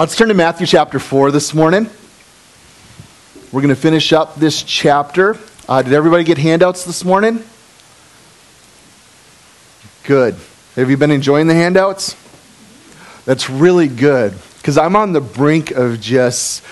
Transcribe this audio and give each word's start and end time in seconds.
Let's 0.00 0.16
turn 0.16 0.28
to 0.28 0.34
Matthew 0.34 0.66
chapter 0.66 0.98
4 0.98 1.30
this 1.30 1.52
morning. 1.52 1.86
We're 3.52 3.60
going 3.60 3.68
to 3.68 3.78
finish 3.78 4.14
up 4.14 4.34
this 4.34 4.62
chapter. 4.62 5.36
Uh, 5.68 5.82
did 5.82 5.92
everybody 5.92 6.24
get 6.24 6.38
handouts 6.38 6.86
this 6.86 7.04
morning? 7.04 7.44
Good. 10.04 10.36
Have 10.76 10.88
you 10.88 10.96
been 10.96 11.10
enjoying 11.10 11.48
the 11.48 11.54
handouts? 11.54 12.16
That's 13.26 13.50
really 13.50 13.88
good 13.88 14.32
because 14.56 14.78
I'm 14.78 14.96
on 14.96 15.12
the 15.12 15.20
brink 15.20 15.70
of 15.70 16.00
just 16.00 16.64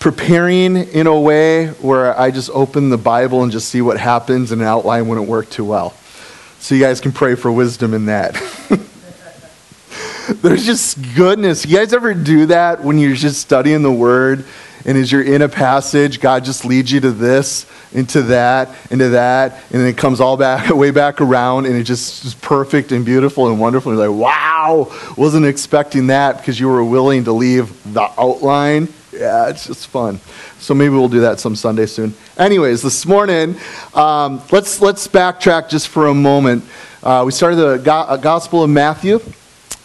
preparing 0.00 0.76
in 0.76 1.06
a 1.06 1.20
way 1.20 1.68
where 1.68 2.18
I 2.18 2.32
just 2.32 2.50
open 2.50 2.90
the 2.90 2.98
Bible 2.98 3.44
and 3.44 3.52
just 3.52 3.68
see 3.68 3.82
what 3.82 4.00
happens 4.00 4.50
and 4.50 4.60
an 4.60 4.66
outline 4.66 5.06
wouldn't 5.06 5.28
work 5.28 5.48
too 5.48 5.64
well. 5.64 5.94
So 6.58 6.74
you 6.74 6.80
guys 6.80 7.00
can 7.00 7.12
pray 7.12 7.36
for 7.36 7.52
wisdom 7.52 7.94
in 7.94 8.06
that. 8.06 8.34
There's 10.42 10.66
just 10.66 11.14
goodness. 11.14 11.64
You 11.64 11.76
guys 11.76 11.92
ever 11.92 12.12
do 12.12 12.46
that 12.46 12.82
when 12.82 12.98
you're 12.98 13.14
just 13.14 13.40
studying 13.40 13.82
the 13.82 13.92
Word 13.92 14.44
and 14.84 14.98
as 14.98 15.10
you're 15.10 15.22
in 15.22 15.42
a 15.42 15.48
passage, 15.48 16.20
God 16.20 16.44
just 16.44 16.64
leads 16.64 16.90
you 16.90 16.98
to 17.00 17.12
this, 17.12 17.66
into 17.92 18.22
that, 18.22 18.70
into 18.90 19.10
that, 19.10 19.52
and 19.70 19.80
then 19.80 19.86
it 19.86 19.96
comes 19.96 20.20
all 20.20 20.36
back, 20.36 20.68
way 20.74 20.90
back 20.90 21.20
around, 21.20 21.66
and 21.66 21.76
it 21.76 21.84
just 21.84 22.24
is 22.24 22.34
perfect 22.34 22.90
and 22.90 23.04
beautiful 23.04 23.48
and 23.48 23.60
wonderful. 23.60 23.92
And 23.92 24.00
you're 24.00 24.08
like, 24.08 24.20
wow, 24.20 24.92
wasn't 25.16 25.46
expecting 25.46 26.08
that 26.08 26.38
because 26.38 26.58
you 26.58 26.68
were 26.68 26.84
willing 26.84 27.24
to 27.24 27.32
leave 27.32 27.92
the 27.92 28.10
outline. 28.18 28.88
Yeah, 29.12 29.48
it's 29.48 29.66
just 29.66 29.86
fun. 29.86 30.18
So 30.58 30.74
maybe 30.74 30.94
we'll 30.94 31.08
do 31.08 31.20
that 31.20 31.38
some 31.38 31.54
Sunday 31.54 31.86
soon. 31.86 32.14
Anyways, 32.36 32.82
this 32.82 33.06
morning, 33.06 33.56
um, 33.94 34.42
let's 34.50 34.80
let's 34.80 35.06
backtrack 35.06 35.68
just 35.68 35.88
for 35.88 36.08
a 36.08 36.14
moment. 36.14 36.64
Uh, 37.02 37.22
we 37.24 37.32
started 37.32 37.56
the 37.56 37.76
Go- 37.78 38.18
Gospel 38.18 38.64
of 38.64 38.70
Matthew 38.70 39.20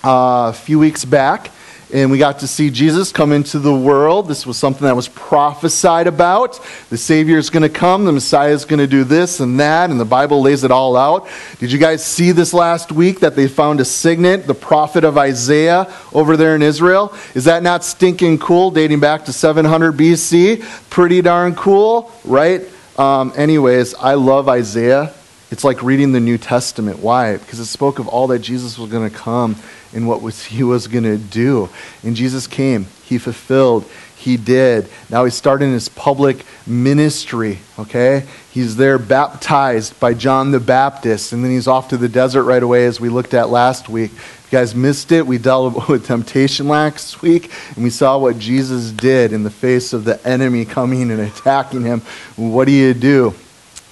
a 0.04 0.54
few 0.54 0.80
weeks 0.80 1.06
back, 1.06 1.52
and 1.94 2.10
we 2.10 2.18
got 2.18 2.40
to 2.40 2.48
see 2.48 2.70
Jesus 2.70 3.12
come 3.12 3.34
into 3.34 3.60
the 3.60 3.76
world. 3.76 4.28
This 4.28 4.46
was 4.46 4.58
something 4.58 4.86
that 4.86 4.96
was 4.96 5.10
prophesied 5.10 6.08
about. 6.08 6.60
The 6.90 6.98
Savior 6.98 7.38
is 7.38 7.50
going 7.50 7.64
to 7.64 7.70
come, 7.70 8.06
the 8.06 8.14
Messiah 8.14 8.54
is 8.54 8.64
going 8.64 8.80
to 8.80 8.88
do 8.88 9.04
this 9.04 9.42
and 9.42 9.60
that, 9.60 9.90
and 9.90 10.00
the 10.00 10.06
Bible 10.06 10.42
lays 10.42 10.64
it 10.64 10.72
all 10.72 10.96
out. 10.96 11.28
Did 11.60 11.72
you 11.72 11.80
guys 11.80 12.04
see 12.04 12.32
this 12.32 12.54
last 12.54 12.92
week 12.92 13.20
that 13.20 13.36
they 13.36 13.48
found 13.48 13.82
a 13.82 13.86
signet, 13.86 14.48
the 14.48 14.54
prophet 14.54 15.04
of 15.04 15.18
Isaiah, 15.18 15.94
over 16.14 16.38
there 16.38 16.56
in 16.56 16.62
Israel? 16.62 17.14
Is 17.36 17.46
that 17.46 17.62
not 17.62 17.84
stinking 17.84 18.40
cool, 18.40 18.72
dating 18.72 19.02
back 19.02 19.26
to 19.26 19.34
700 19.34 19.98
BC? 19.98 20.90
Pretty 20.90 21.22
darn 21.22 21.56
cool, 21.56 22.12
right? 22.24 22.62
Um, 22.98 23.34
anyways, 23.36 23.96
I 23.96 24.14
love 24.14 24.48
Isaiah. 24.48 25.14
It's 25.52 25.66
like 25.66 25.84
reading 25.84 26.14
the 26.14 26.22
New 26.22 26.38
Testament. 26.38 27.00
Why? 27.00 27.36
Because 27.36 27.60
it 27.60 27.66
spoke 27.66 28.00
of 28.00 28.08
all 28.08 28.28
that 28.28 28.40
Jesus 28.40 28.78
was 28.78 28.90
going 28.90 29.10
to 29.10 29.14
come 29.14 29.58
and 29.94 30.08
what 30.08 30.22
was, 30.22 30.46
he 30.46 30.64
was 30.64 30.88
going 30.88 31.04
to 31.04 31.18
do. 31.18 31.70
And 32.04 32.16
Jesus 32.16 32.48
came, 32.48 32.86
he 33.04 33.18
fulfilled, 33.18 33.86
he 34.22 34.38
did. 34.38 34.88
Now 35.10 35.26
he's 35.26 35.34
starting 35.34 35.72
his 35.72 35.90
public 35.90 36.46
ministry, 36.68 37.58
okay? 37.80 38.26
He's 38.52 38.76
there 38.76 39.00
baptized 39.00 40.00
by 40.00 40.14
John 40.14 40.52
the 40.52 40.60
Baptist, 40.60 41.34
and 41.34 41.44
then 41.44 41.52
he's 41.52 41.68
off 41.68 41.90
to 41.90 41.98
the 41.98 42.08
desert 42.08 42.44
right 42.44 42.62
away, 42.62 42.86
as 42.86 43.00
we 43.00 43.10
looked 43.10 43.34
at 43.34 43.50
last 43.50 43.90
week. 43.90 44.12
You 44.12 44.58
guys 44.58 44.76
missed 44.76 45.12
it, 45.12 45.26
we 45.26 45.40
dealt 45.40 45.88
with 45.90 46.06
temptation 46.06 46.68
last 46.68 47.24
week, 47.24 47.52
and 47.76 47.84
we 47.84 47.90
saw 47.90 48.20
what 48.20 48.38
Jesus 48.38 48.92
did 48.92 49.34
in 49.34 49.42
the 49.42 49.50
face 49.50 49.92
of 49.92 50.04
the 50.04 50.26
enemy 50.28 50.66
coming 50.66 51.10
and 51.10 51.20
attacking 51.20 51.82
him. 51.82 52.02
What 52.36 52.66
do 52.66 52.74
you 52.74 52.94
do? 52.94 53.34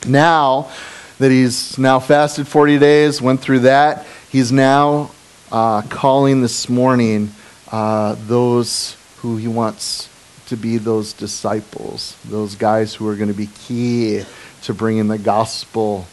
Now 0.07 0.69
that 1.17 1.31
he's 1.31 1.77
now 1.79 1.99
fasted 1.99 2.47
40 2.47 2.77
days, 2.77 3.19
went 3.19 3.41
through 3.41 3.59
that, 3.59 4.05
he's 4.29 4.51
now 4.51 5.09
uh, 5.51 5.81
calling 5.83 6.41
this 6.41 6.69
morning 6.69 7.31
uh, 7.71 8.15
those 8.27 8.95
who 9.17 9.37
he 9.37 9.47
wants 9.47 10.09
to 10.47 10.57
be 10.57 10.77
those 10.77 11.13
disciples, 11.13 12.17
those 12.25 12.55
guys 12.55 12.95
who 12.95 13.07
are 13.07 13.15
going 13.15 13.29
to 13.29 13.37
be 13.37 13.47
key 13.47 14.23
to 14.63 14.73
bringing 14.73 15.07
the 15.07 15.17
gospel 15.17 16.07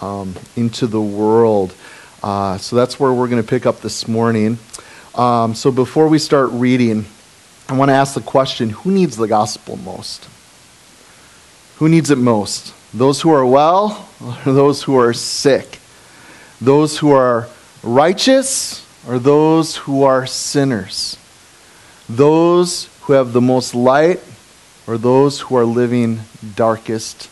um, 0.00 0.34
into 0.56 0.86
the 0.86 1.00
world. 1.00 1.74
Uh, 2.22 2.58
so 2.58 2.76
that's 2.76 3.00
where 3.00 3.12
we're 3.12 3.28
going 3.28 3.42
to 3.42 3.48
pick 3.48 3.66
up 3.66 3.80
this 3.80 4.06
morning. 4.06 4.58
Um, 5.14 5.54
so 5.54 5.72
before 5.72 6.08
we 6.08 6.18
start 6.18 6.50
reading, 6.52 7.04
I 7.68 7.76
want 7.76 7.88
to 7.88 7.94
ask 7.94 8.14
the 8.14 8.20
question 8.20 8.70
who 8.70 8.90
needs 8.90 9.16
the 9.16 9.28
gospel 9.28 9.76
most? 9.76 10.28
Who 11.76 11.88
needs 11.88 12.10
it 12.10 12.18
most? 12.18 12.74
Those 12.92 13.20
who 13.22 13.30
are 13.30 13.46
well 13.46 14.08
or 14.20 14.52
those 14.52 14.82
who 14.82 14.96
are 14.98 15.12
sick? 15.12 15.78
Those 16.60 16.98
who 16.98 17.12
are 17.12 17.48
righteous 17.82 18.86
are 19.08 19.18
those 19.18 19.76
who 19.76 20.02
are 20.02 20.26
sinners? 20.26 21.16
Those 22.08 22.88
who 23.02 23.14
have 23.14 23.32
the 23.32 23.40
most 23.40 23.74
light 23.74 24.20
or 24.86 24.98
those 24.98 25.40
who 25.40 25.56
are 25.56 25.64
living 25.64 26.20
darkest 26.54 27.30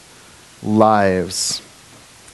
lives? 0.62 1.62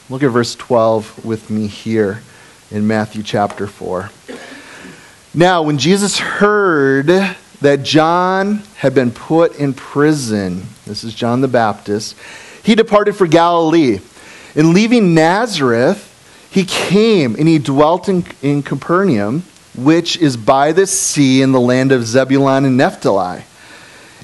Look 0.09 0.23
at 0.23 0.29
verse 0.29 0.55
12 0.55 1.25
with 1.25 1.51
me 1.51 1.67
here 1.67 2.23
in 2.71 2.87
Matthew 2.87 3.23
chapter 3.23 3.67
4. 3.67 4.11
Now, 5.33 5.63
when 5.63 5.79
Jesus 5.79 6.19
heard 6.19 7.07
that 7.61 7.83
John 7.83 8.63
had 8.77 8.95
been 8.95 9.11
put 9.11 9.57
in 9.57 9.73
prison, 9.73 10.67
this 10.87 11.03
is 11.03 11.15
John 11.15 11.41
the 11.41 11.49
Baptist, 11.49 12.17
he 12.63 12.75
departed 12.75 13.17
for 13.17 13.27
Galilee. 13.27 14.01
And 14.55 14.73
leaving 14.73 15.15
Nazareth, 15.15 16.14
he 16.55 16.65
came 16.65 17.35
and 17.35 17.49
he 17.49 17.59
dwelt 17.59 18.09
in, 18.09 18.25
in 18.41 18.63
Capernaum, 18.63 19.43
which 19.77 20.17
is 20.19 20.37
by 20.37 20.71
the 20.71 20.87
sea 20.87 21.43
in 21.43 21.51
the 21.51 21.59
land 21.59 21.91
of 21.91 22.07
Zebulun 22.07 22.65
and 22.65 22.77
Naphtali. 22.77 23.43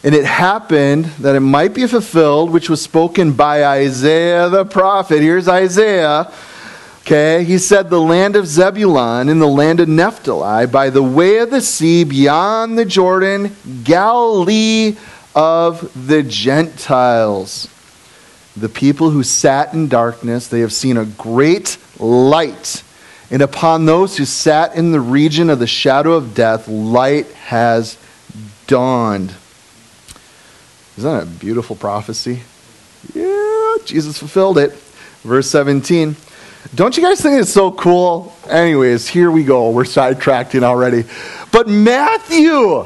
And 0.04 0.14
it 0.14 0.24
happened 0.24 1.06
that 1.18 1.34
it 1.34 1.40
might 1.40 1.74
be 1.74 1.88
fulfilled, 1.88 2.52
which 2.52 2.70
was 2.70 2.80
spoken 2.80 3.32
by 3.32 3.64
Isaiah 3.64 4.48
the 4.48 4.64
prophet. 4.64 5.20
Here's 5.20 5.48
Isaiah. 5.48 6.32
Okay, 7.00 7.42
he 7.42 7.58
said, 7.58 7.90
The 7.90 8.00
land 8.00 8.36
of 8.36 8.46
Zebulun 8.46 9.28
and 9.28 9.42
the 9.42 9.48
land 9.48 9.80
of 9.80 9.88
Naphtali, 9.88 10.68
by 10.68 10.88
the 10.88 11.02
way 11.02 11.38
of 11.38 11.50
the 11.50 11.60
sea 11.60 12.04
beyond 12.04 12.78
the 12.78 12.84
Jordan, 12.84 13.56
Galilee 13.82 14.96
of 15.34 15.90
the 16.06 16.22
Gentiles. 16.22 17.68
The 18.56 18.68
people 18.68 19.10
who 19.10 19.22
sat 19.22 19.72
in 19.74 19.88
darkness, 19.88 20.48
they 20.48 20.60
have 20.60 20.72
seen 20.72 20.96
a 20.96 21.04
great 21.04 21.78
light. 21.98 22.82
And 23.30 23.42
upon 23.42 23.86
those 23.86 24.16
who 24.16 24.24
sat 24.24 24.74
in 24.74 24.90
the 24.90 25.00
region 25.00 25.50
of 25.50 25.60
the 25.60 25.66
shadow 25.66 26.14
of 26.14 26.34
death, 26.34 26.66
light 26.66 27.30
has 27.32 27.96
dawned. 28.66 29.34
Isn't 30.98 31.10
that 31.10 31.22
a 31.22 31.26
beautiful 31.26 31.76
prophecy? 31.76 32.40
Yeah, 33.14 33.76
Jesus 33.84 34.18
fulfilled 34.18 34.58
it. 34.58 34.72
Verse 35.22 35.48
17. 35.48 36.16
Don't 36.74 36.96
you 36.96 37.02
guys 37.02 37.20
think 37.20 37.40
it's 37.40 37.52
so 37.52 37.70
cool? 37.70 38.34
Anyways, 38.48 39.08
here 39.08 39.30
we 39.30 39.44
go. 39.44 39.70
We're 39.70 39.84
sidetracking 39.84 40.62
already. 40.62 41.04
But 41.52 41.68
Matthew, 41.68 42.84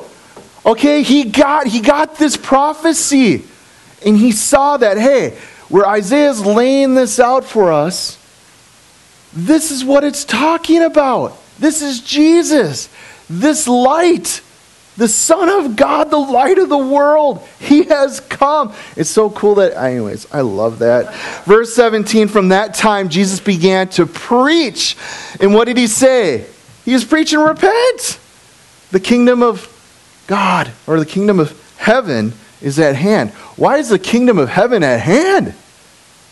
okay, 0.65 1.03
he 1.03 1.25
got 1.25 1.67
he 1.67 1.81
got 1.81 2.17
this 2.17 2.37
prophecy. 2.37 3.45
And 4.07 4.17
he 4.17 4.33
saw 4.33 4.77
that, 4.77 4.99
hey, 4.99 5.39
where 5.69 5.87
Isaiah's 5.87 6.45
laying 6.45 6.95
this 6.95 7.19
out 7.19 7.45
for 7.45 7.73
us, 7.73 8.19
this 9.33 9.71
is 9.71 9.85
what 9.85 10.05
it's 10.05 10.25
talking 10.25 10.83
about. 10.83 11.37
This 11.59 11.83
is 11.83 12.01
Jesus, 12.01 12.89
this 13.29 13.67
light, 13.67 14.43
the 14.97 15.09
Son 15.09 15.49
of 15.49 15.77
God, 15.77 16.11
the 16.11 16.19
light 16.19 16.59
of 16.59 16.69
the 16.69 16.79
world. 16.79 17.47
He 17.59 17.85
has 17.85 18.21
come. 18.21 18.75
It's 18.97 19.11
so 19.11 19.31
cool 19.31 19.57
that, 19.57 19.77
anyways, 19.77 20.33
I 20.33 20.43
love 20.43 20.81
that. 20.81 21.15
Verse 21.45 21.75
17 21.75 22.29
From 22.29 22.51
that 22.51 22.75
time, 22.75 23.09
Jesus 23.09 23.41
began 23.41 23.89
to 23.91 24.07
preach. 24.07 24.97
And 25.41 25.55
what 25.55 25.65
did 25.65 25.77
he 25.77 25.87
say? 25.87 26.47
He 26.85 26.93
was 26.93 27.05
preaching, 27.05 27.41
repent. 27.41 28.21
The 28.91 29.01
kingdom 29.01 29.43
of 29.43 29.71
God 30.27 30.71
or 30.87 31.01
the 31.01 31.07
kingdom 31.07 31.41
of 31.41 31.61
heaven 31.77 32.33
is 32.65 32.79
at 32.79 32.97
hand. 32.97 33.31
Why 33.57 33.77
is 33.77 33.91
the 33.91 33.99
kingdom 33.99 34.39
of 34.39 34.49
heaven 34.49 34.83
at 34.83 35.01
hand? 35.01 35.55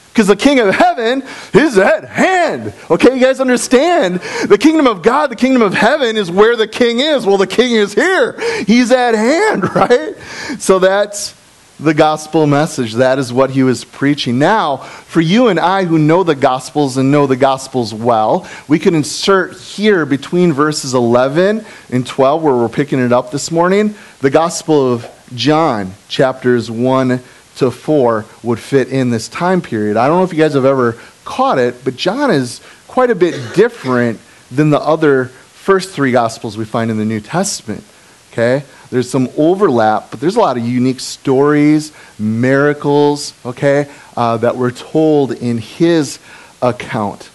Because 0.08 0.26
the 0.26 0.37
king 0.37 0.58
of 0.61 0.75
heaven 0.75 1.23
is 1.55 1.79
at 1.79 2.05
hand. 2.05 2.75
Okay, 2.90 3.14
you 3.14 3.20
guys 3.20 3.40
understand? 3.40 4.20
The 4.46 4.58
kingdom 4.58 4.87
of 4.87 5.02
God, 5.02 5.31
the 5.31 5.37
kingdom 5.37 5.62
of 5.62 5.75
heaven 5.75 6.17
is 6.17 6.31
where 6.31 6.56
the 6.56 6.67
king 6.67 7.00
is. 7.00 7.25
Well, 7.25 7.38
the 7.38 7.46
king 7.46 7.73
is 7.73 7.94
here. 7.94 8.38
He's 8.67 8.90
at 8.90 9.14
hand, 9.14 9.75
right? 9.75 10.17
So 10.58 10.79
that's 10.79 11.34
the 11.80 11.94
gospel 11.94 12.46
message. 12.46 12.94
That 12.94 13.19
is 13.19 13.32
what 13.32 13.50
he 13.50 13.62
was 13.62 13.84
preaching. 13.84 14.38
Now, 14.38 14.76
for 14.76 15.20
you 15.20 15.48
and 15.48 15.58
I 15.58 15.84
who 15.84 15.98
know 15.98 16.22
the 16.22 16.34
gospels 16.34 16.96
and 16.96 17.10
know 17.10 17.26
the 17.26 17.36
gospels 17.36 17.92
well, 17.92 18.48
we 18.69 18.78
can 18.78 18.94
insert 18.94 19.56
here 19.56 20.06
between 20.06 20.52
verses 20.52 20.94
11 20.94 21.64
and 21.90 22.06
12, 22.06 22.42
where 22.42 22.54
we're 22.54 22.69
picking 22.69 23.00
it 23.00 23.12
up 23.12 23.30
this 23.30 23.50
morning, 23.50 23.94
the 24.20 24.30
gospel 24.30 24.92
of 24.92 25.08
John, 25.34 25.92
chapters 26.08 26.70
1 26.70 27.20
to 27.56 27.70
4 27.70 28.25
would 28.42 28.58
fit 28.58 28.88
in 28.88 29.10
this 29.10 29.28
time 29.28 29.60
period. 29.60 29.96
I 29.96 30.06
don't 30.06 30.18
know 30.18 30.25
if 30.25 30.32
you 30.32 30.38
guys 30.38 30.54
have 30.54 30.64
ever 30.64 30.98
caught 31.25 31.58
it, 31.58 31.84
but 31.84 31.96
John 31.96 32.30
is 32.30 32.60
quite 32.86 33.10
a 33.10 33.14
bit 33.14 33.54
different 33.54 34.20
than 34.50 34.70
the 34.70 34.80
other 34.80 35.26
first 35.26 35.90
three 35.90 36.12
gospels 36.12 36.56
we 36.56 36.64
find 36.64 36.90
in 36.90 36.98
the 36.98 37.04
New 37.04 37.20
Testament. 37.20 37.84
Okay? 38.32 38.64
There's 38.90 39.08
some 39.08 39.29
overlap, 39.37 40.11
but 40.11 40.20
there's 40.20 40.37
a 40.37 40.40
lot 40.40 40.56
of 40.56 40.67
unique 40.67 41.00
stories, 41.00 41.93
miracles, 42.19 43.34
okay, 43.44 43.90
uh, 44.17 44.38
that 44.38 44.56
were 44.56 44.70
told 44.70 45.32
in 45.32 45.58
his 45.58 46.19
account. 46.61 47.31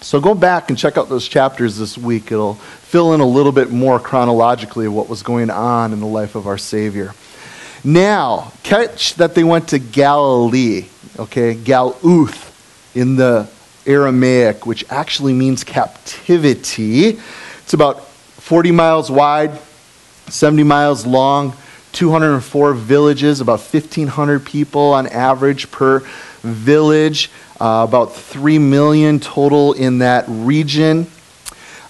So 0.00 0.20
go 0.20 0.34
back 0.34 0.68
and 0.68 0.78
check 0.78 0.98
out 0.98 1.08
those 1.08 1.26
chapters 1.26 1.78
this 1.78 1.96
week. 1.96 2.30
It'll 2.30 2.54
fill 2.54 3.14
in 3.14 3.20
a 3.20 3.26
little 3.26 3.52
bit 3.52 3.70
more 3.70 3.98
chronologically 3.98 4.86
what 4.86 5.08
was 5.08 5.22
going 5.22 5.48
on 5.48 5.92
in 5.94 6.00
the 6.00 6.06
life 6.06 6.34
of 6.34 6.46
our 6.46 6.58
Savior. 6.58 7.14
Now, 7.82 8.52
catch 8.62 9.14
that 9.14 9.34
they 9.34 9.44
went 9.44 9.68
to 9.68 9.78
Galilee, 9.78 10.86
okay, 11.18 11.54
Galuth 11.54 12.50
in 12.94 13.16
the 13.16 13.48
Aramaic, 13.86 14.66
which 14.66 14.84
actually 14.90 15.32
means 15.32 15.64
captivity. 15.64 17.18
It's 17.62 17.74
about 17.74 18.06
40 18.06 18.72
miles 18.72 19.10
wide, 19.10 19.58
70 20.28 20.62
miles 20.62 21.06
long, 21.06 21.54
204 21.92 22.74
villages, 22.74 23.40
about 23.40 23.60
1,500 23.60 24.44
people 24.44 24.92
on 24.92 25.06
average 25.06 25.70
per 25.70 26.00
village, 26.40 27.30
uh, 27.60 27.86
about 27.88 28.14
3 28.14 28.58
million 28.58 29.20
total 29.20 29.72
in 29.72 29.98
that 29.98 30.24
region. 30.28 31.06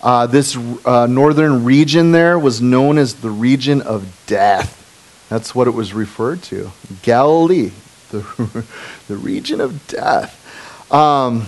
Uh, 0.03 0.27
this 0.27 0.57
uh, 0.85 1.07
northern 1.07 1.65
region 1.65 2.13
there 2.13 2.39
was 2.39 2.61
known 2.61 2.99
as 2.99 3.15
the 3.15 3.31
region 3.31 3.81
of 3.81 4.07
death. 4.27 4.81
That's 5.31 5.55
what 5.55 5.67
it 5.67 5.73
was 5.73 5.95
referred 5.95 6.43
to. 6.45 6.71
Galilee, 7.03 7.73
the, 8.11 8.67
the 9.09 9.17
region 9.17 9.61
of 9.61 9.87
death. 9.87 10.41
Um, 10.93 11.47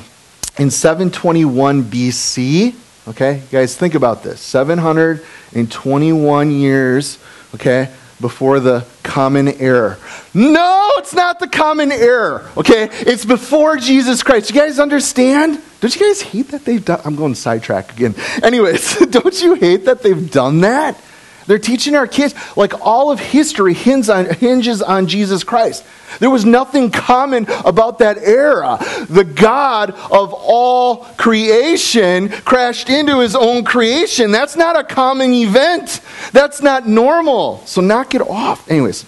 in 0.59 0.71
721 0.71 1.85
BC, 1.85 2.75
okay, 3.09 3.43
guys 3.51 3.77
think 3.77 3.95
about 3.95 4.23
this 4.23 4.41
721 4.41 6.51
years, 6.51 7.19
okay, 7.55 7.91
before 8.21 8.61
the 8.61 8.87
common 9.03 9.49
era. 9.49 9.97
No, 10.33 10.91
it's 10.97 11.15
not 11.15 11.39
the 11.39 11.49
common 11.49 11.93
era, 11.93 12.51
okay? 12.57 12.89
It's 12.91 13.25
before 13.25 13.77
Jesus 13.77 14.23
Christ. 14.23 14.51
You 14.51 14.61
guys 14.61 14.79
understand? 14.79 15.61
Don't 15.81 15.95
you 15.95 16.07
guys 16.07 16.23
hate 16.23 16.49
that 16.49 16.65
they've 16.65 16.85
done? 16.85 17.01
I'm 17.05 17.17
going 17.17 17.35
sidetrack 17.35 17.93
again. 17.93 18.15
Anyways, 18.43 18.97
don't 19.11 19.43
you 19.43 19.55
hate 19.55 19.85
that 19.85 20.03
they've 20.03 20.31
done 20.31 20.63
that? 20.63 21.01
They're 21.47 21.59
teaching 21.59 21.95
our 21.95 22.07
kids, 22.07 22.35
like 22.57 22.75
all 22.81 23.11
of 23.11 23.21
history 23.21 23.75
hinges 23.75 24.11
on, 24.11 24.27
hinges 24.35 24.83
on 24.83 25.07
Jesus 25.07 25.45
Christ. 25.45 25.85
There 26.19 26.31
was 26.31 26.45
nothing 26.45 26.91
common 26.91 27.47
about 27.65 27.99
that 27.99 28.19
era. 28.19 28.79
The 29.09 29.25
God 29.25 29.91
of 29.91 30.33
all 30.33 31.05
creation 31.17 32.29
crashed 32.29 32.89
into 32.89 33.21
his 33.21 33.37
own 33.37 33.65
creation. 33.65 34.31
That's 34.31 34.57
not 34.57 34.79
a 34.79 34.85
common 34.85 35.33
event. 35.33 36.01
That's 36.33 36.63
not 36.63 36.89
normal. 36.89 37.59
So 37.67 37.81
knock 37.81 38.15
it 38.15 38.23
off. 38.23 38.71
Anyways, 38.71 39.05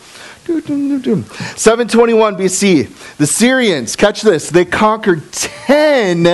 721 0.47 2.37
BC, 2.37 3.17
the 3.17 3.27
Syrians, 3.27 3.97
catch 3.97 4.23
this, 4.23 4.49
they 4.49 4.65
conquered 4.65 5.31
10 5.33 6.27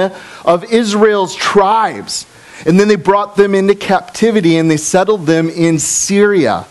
of 0.44 0.72
Israel's 0.72 1.34
tribes. 1.34 2.26
And 2.66 2.78
then 2.78 2.88
they 2.88 2.96
brought 2.96 3.36
them 3.36 3.54
into 3.54 3.74
captivity 3.74 4.56
and 4.56 4.70
they 4.70 4.76
settled 4.76 5.26
them 5.26 5.48
in 5.48 5.78
Syria. 5.78 6.66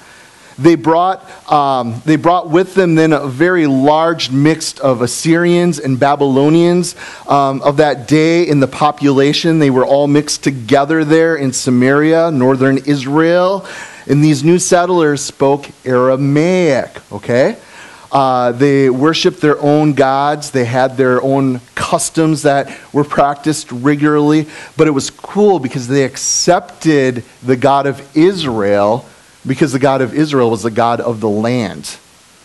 They 0.58 0.76
brought, 0.76 1.52
um, 1.52 2.02
they 2.06 2.16
brought 2.16 2.50
with 2.50 2.76
them 2.76 2.96
then 2.96 3.12
a 3.12 3.28
very 3.28 3.66
large 3.66 4.30
mix 4.32 4.80
of 4.80 5.02
Assyrians 5.02 5.80
and 5.80 6.00
Babylonians 6.00 6.96
um, 7.28 7.62
of 7.64 7.78
that 7.78 8.08
day 8.08 8.48
in 8.48 8.60
the 8.60 8.68
population. 8.68 9.60
They 9.60 9.72
were 9.72 9.86
all 9.86 10.08
mixed 10.08 10.44
together 10.44 11.04
there 11.04 11.36
in 11.36 11.54
Samaria, 11.54 12.32
northern 12.32 12.78
Israel. 12.78 13.66
And 14.06 14.24
these 14.24 14.44
new 14.44 14.60
settlers 14.60 15.22
spoke 15.22 15.70
Aramaic, 15.86 16.92
okay? 17.12 17.58
Uh, 18.14 18.52
they 18.52 18.92
worshiped 18.92 19.42
their 19.42 19.60
own 19.60 19.94
gods. 19.94 20.52
They 20.52 20.66
had 20.66 20.98
their 20.98 21.20
own 21.24 21.62
customs 21.74 22.44
that 22.44 22.80
were 22.94 23.04
practiced 23.04 23.72
regularly. 23.72 24.48
But 24.78 24.88
it 24.88 24.92
was 24.92 25.10
cool 25.10 25.58
because 25.58 25.88
they 25.88 26.04
accepted 26.04 27.24
the 27.42 27.58
God 27.58 27.88
of 27.88 28.16
Israel 28.16 29.06
because 29.48 29.74
the 29.74 29.80
God 29.80 30.02
of 30.02 30.14
Israel 30.14 30.52
was 30.52 30.62
the 30.62 30.72
God 30.72 31.02
of 31.02 31.22
the 31.22 31.30
land. 31.30 31.98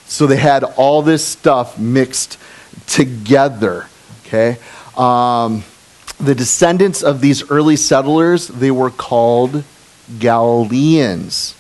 So 0.06 0.26
they 0.26 0.37
had 0.37 0.65
all 0.65 1.03
this 1.03 1.23
stuff 1.23 1.79
mixed 1.79 2.38
together. 2.87 3.87
Okay? 4.25 4.56
Um, 4.97 5.65
the 6.19 6.35
descendants 6.35 7.03
of 7.03 7.20
these 7.20 7.50
early 7.50 7.76
settlers, 7.76 8.49
they 8.49 8.70
were 8.70 8.91
called 8.91 9.65
Galileans 10.19 11.55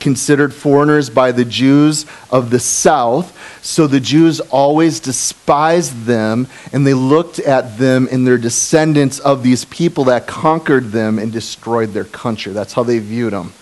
considered 0.00 0.52
foreigners 0.52 1.10
by 1.10 1.30
the 1.32 1.44
Jews 1.44 2.06
of 2.30 2.50
the 2.50 2.58
south. 2.58 3.36
So 3.64 3.86
the 3.86 4.00
Jews 4.00 4.40
always 4.40 4.98
despised 4.98 6.04
them, 6.04 6.48
and 6.72 6.86
they 6.86 6.94
looked 6.94 7.38
at 7.38 7.78
them 7.78 8.08
and 8.10 8.26
their 8.26 8.38
descendants 8.38 9.18
of 9.18 9.42
these 9.42 9.64
people 9.66 10.04
that 10.04 10.26
conquered 10.26 10.90
them 10.90 11.18
and 11.18 11.30
destroyed 11.30 11.90
their 11.90 12.04
country. 12.04 12.52
That's 12.52 12.72
how 12.72 12.82
they 12.82 12.98
viewed 12.98 13.32
them. 13.32 13.52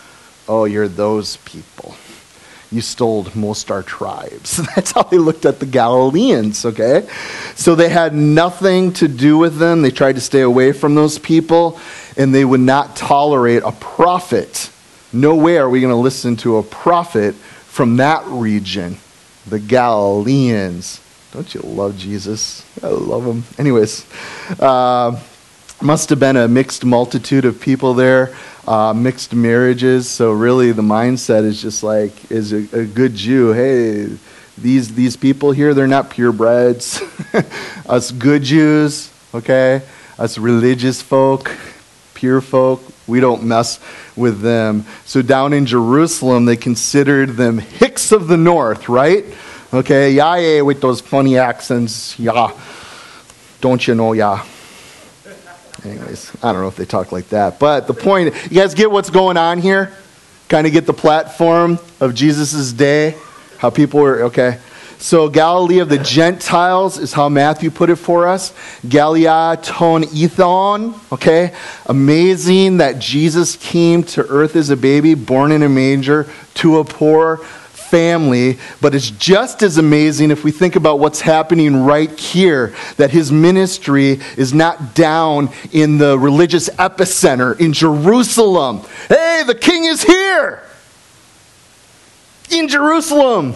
Oh, 0.49 0.65
you're 0.65 0.89
those 0.89 1.37
people. 1.39 1.95
You 2.71 2.83
stole 2.83 3.27
most 3.35 3.71
our 3.71 3.83
tribes. 3.83 4.59
That's 4.75 4.93
how 4.93 5.03
they 5.03 5.19
looked 5.19 5.47
at 5.47 5.59
the 5.59 5.67
Galileans, 5.67 6.65
okay? 6.67 7.09
So 7.55 7.75
they 7.75 7.89
had 7.89 8.15
nothing 8.15 8.93
to 8.95 9.09
do 9.09 9.39
with 9.39 9.57
them. 9.57 9.83
They 9.83 9.91
tried 9.91 10.17
to 10.17 10.21
stay 10.21 10.43
away 10.43 10.73
from 10.73 10.95
those 10.95 11.19
people, 11.19 11.81
and 12.17 12.35
they 12.35 12.45
would 12.45 12.61
not 12.61 12.95
tolerate 12.95 13.63
a 13.65 13.73
prophet 13.73 14.71
no 15.13 15.35
way 15.35 15.59
are 15.59 15.69
we 15.69 15.81
going 15.81 15.93
to 15.93 15.97
listen 15.97 16.37
to 16.37 16.59
a 16.59 16.63
prophet 16.63 17.35
from 17.35 17.97
that 17.97 18.25
region, 18.27 18.99
the 19.47 19.59
Galileans. 19.59 21.01
Don't 21.33 21.55
you 21.55 21.61
love 21.61 21.97
Jesus? 21.97 22.65
I 22.83 22.89
love 22.89 23.25
him. 23.25 23.45
Anyways, 23.59 24.07
uh, 24.59 25.21
must 25.81 26.11
have 26.11 26.19
been 26.19 26.37
a 26.37 26.49
mixed 26.49 26.85
multitude 26.85 27.45
of 27.45 27.61
people 27.61 27.95
there, 27.95 28.35
uh, 28.67 28.93
mixed 28.93 29.35
marriages. 29.35 30.09
So 30.09 30.33
really, 30.33 30.73
the 30.73 30.83
mindset 30.83 31.45
is 31.45 31.63
just 31.63 31.83
like, 31.83 32.31
is 32.31 32.53
a, 32.53 32.67
a 32.77 32.85
good 32.85 33.15
Jew, 33.15 33.53
hey, 33.53 34.09
these 34.61 34.95
these 34.95 35.17
people 35.17 35.53
here, 35.53 35.73
they're 35.73 35.87
not 35.87 36.11
purebreds. 36.11 37.01
Us 37.89 38.11
good 38.11 38.43
Jews, 38.43 39.11
okay, 39.35 39.83
us 40.19 40.37
religious 40.37 41.01
folk, 41.01 41.57
pure 42.15 42.41
folk, 42.41 42.83
we 43.09 43.21
don't 43.21 43.45
mess 43.45 43.81
with 44.15 44.41
them. 44.41 44.85
So 45.05 45.23
down 45.23 45.53
in 45.53 45.67
Jerusalem, 45.67 46.45
they 46.45 46.57
considered 46.57 47.31
them 47.31 47.59
Hicks 47.59 48.13
of 48.13 48.29
the 48.29 48.37
North, 48.37 48.89
right? 48.89 49.25
Okay, 49.73 50.13
yeah, 50.13 50.37
yeah, 50.37 50.61
with 50.63 50.81
those 50.81 51.01
funny 51.01 51.37
accents, 51.37 52.19
yeah. 52.19 52.53
Don't 53.61 53.87
you 53.87 53.95
know, 53.95 54.13
yeah. 54.13 54.45
Anyways, 55.85 56.33
I 56.43 56.53
don't 56.53 56.63
know 56.63 56.69
if 56.69 56.77
they 56.77 56.85
talk 56.85 57.13
like 57.13 57.29
that. 57.31 57.59
But 57.59 57.87
the 57.87 57.95
point, 57.95 58.35
you 58.51 58.61
guys 58.61 58.75
get 58.75 58.91
what's 58.91 59.11
going 59.11 59.37
on 59.37 59.59
here? 59.59 59.93
Kind 60.49 60.67
of 60.67 60.73
get 60.73 60.87
the 60.87 60.95
platform 60.95 61.79
of 62.01 62.15
Jesus' 62.15 62.73
day? 62.73 63.17
How 63.59 63.71
people 63.71 64.01
were, 64.01 64.23
okay. 64.25 64.59
So, 65.01 65.29
Galilee 65.29 65.79
of 65.79 65.89
the 65.89 65.99
Gentiles 65.99 66.99
is 66.99 67.13
how 67.13 67.29
Matthew 67.29 67.71
put 67.71 67.89
it 67.89 67.97
for 67.97 68.27
us. 68.27 68.53
Galilea 68.85 69.63
ton 69.63 70.03
ethon. 70.03 70.99
Okay? 71.13 71.55
Amazing 71.87 72.79
that 72.79 72.99
Jesus 72.99 73.55
came 73.55 74.03
to 74.05 74.27
earth 74.27 74.57
as 74.57 74.71
a 74.71 74.77
baby, 74.77 75.15
born 75.15 75.53
in 75.53 75.63
a 75.63 75.69
manger, 75.69 76.29
to 76.55 76.79
a 76.79 76.85
poor 76.85 77.37
family. 77.37 78.59
But 78.81 78.97
it's 78.97 79.11
just 79.11 79.63
as 79.63 79.79
amazing 79.79 80.33
if 80.33 80.43
we 80.43 80.51
think 80.51 80.75
about 80.75 80.99
what's 80.99 81.21
happening 81.21 81.85
right 81.85 82.11
here 82.19 82.75
that 82.97 83.13
his 83.13 83.31
ministry 83.31 84.19
is 84.37 84.53
not 84.53 84.97
down 84.97 85.51
in 85.71 85.99
the 85.99 86.19
religious 86.19 86.69
epicenter 86.71 87.59
in 87.61 87.73
Jerusalem. 87.73 88.81
Hey, 89.09 89.45
the 89.47 89.55
king 89.55 89.85
is 89.85 90.03
here! 90.03 90.61
In 92.51 92.67
Jerusalem 92.67 93.55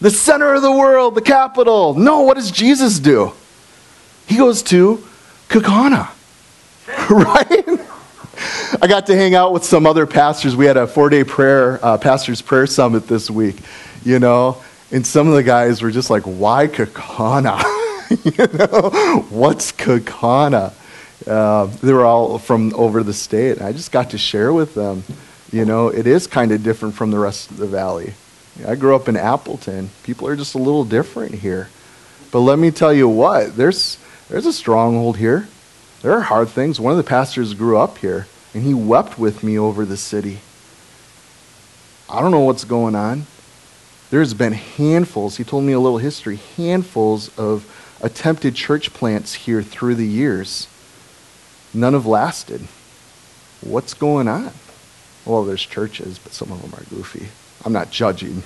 the 0.00 0.10
center 0.10 0.54
of 0.54 0.62
the 0.62 0.72
world, 0.72 1.14
the 1.14 1.22
capital. 1.22 1.94
No, 1.94 2.20
what 2.22 2.36
does 2.36 2.50
Jesus 2.50 2.98
do? 2.98 3.32
He 4.26 4.36
goes 4.36 4.62
to 4.64 5.04
Kaukauna, 5.48 6.08
right? 7.10 7.80
I 8.80 8.86
got 8.86 9.06
to 9.06 9.16
hang 9.16 9.34
out 9.34 9.52
with 9.52 9.64
some 9.64 9.86
other 9.86 10.06
pastors. 10.06 10.54
We 10.54 10.66
had 10.66 10.76
a 10.76 10.86
four 10.86 11.08
day 11.08 11.24
prayer, 11.24 11.84
uh, 11.84 11.98
pastor's 11.98 12.42
prayer 12.42 12.66
summit 12.66 13.08
this 13.08 13.30
week, 13.30 13.56
you 14.04 14.18
know, 14.18 14.62
and 14.92 15.06
some 15.06 15.28
of 15.28 15.34
the 15.34 15.42
guys 15.42 15.82
were 15.82 15.90
just 15.90 16.10
like, 16.10 16.22
why 16.24 16.66
Kaukauna? 16.66 17.60
you 18.24 18.58
know, 18.58 19.26
what's 19.30 19.72
Kaukauna? 19.72 20.72
Uh, 21.26 21.66
they 21.82 21.92
were 21.92 22.04
all 22.04 22.38
from 22.38 22.72
over 22.74 23.02
the 23.02 23.12
state. 23.12 23.60
I 23.60 23.72
just 23.72 23.90
got 23.90 24.10
to 24.10 24.18
share 24.18 24.52
with 24.52 24.74
them, 24.74 25.02
you 25.52 25.64
know, 25.64 25.88
it 25.88 26.06
is 26.06 26.26
kind 26.26 26.52
of 26.52 26.62
different 26.62 26.94
from 26.94 27.10
the 27.10 27.18
rest 27.18 27.50
of 27.50 27.56
the 27.56 27.66
valley. 27.66 28.14
I 28.66 28.74
grew 28.74 28.96
up 28.96 29.08
in 29.08 29.16
Appleton. 29.16 29.90
People 30.02 30.26
are 30.28 30.36
just 30.36 30.54
a 30.54 30.58
little 30.58 30.84
different 30.84 31.36
here. 31.36 31.68
But 32.30 32.40
let 32.40 32.58
me 32.58 32.70
tell 32.70 32.92
you 32.92 33.08
what, 33.08 33.56
there's, 33.56 33.98
there's 34.28 34.46
a 34.46 34.52
stronghold 34.52 35.16
here. 35.16 35.48
There 36.02 36.12
are 36.12 36.20
hard 36.20 36.48
things. 36.48 36.80
One 36.80 36.92
of 36.92 36.96
the 36.96 37.04
pastors 37.04 37.54
grew 37.54 37.78
up 37.78 37.98
here, 37.98 38.26
and 38.54 38.62
he 38.62 38.74
wept 38.74 39.18
with 39.18 39.42
me 39.42 39.58
over 39.58 39.84
the 39.84 39.96
city. 39.96 40.38
I 42.08 42.20
don't 42.20 42.30
know 42.30 42.40
what's 42.40 42.64
going 42.64 42.94
on. 42.94 43.26
There's 44.10 44.32
been 44.32 44.54
handfuls, 44.54 45.36
he 45.36 45.44
told 45.44 45.64
me 45.64 45.72
a 45.72 45.80
little 45.80 45.98
history, 45.98 46.38
handfuls 46.56 47.36
of 47.38 47.66
attempted 48.00 48.54
church 48.54 48.94
plants 48.94 49.34
here 49.34 49.62
through 49.62 49.96
the 49.96 50.06
years. 50.06 50.66
None 51.74 51.92
have 51.92 52.06
lasted. 52.06 52.66
What's 53.60 53.92
going 53.92 54.28
on? 54.28 54.52
Well, 55.26 55.44
there's 55.44 55.66
churches, 55.66 56.18
but 56.18 56.32
some 56.32 56.50
of 56.50 56.62
them 56.62 56.72
are 56.72 56.84
goofy. 56.84 57.28
I'm 57.68 57.74
not 57.74 57.90
judging. 57.90 58.42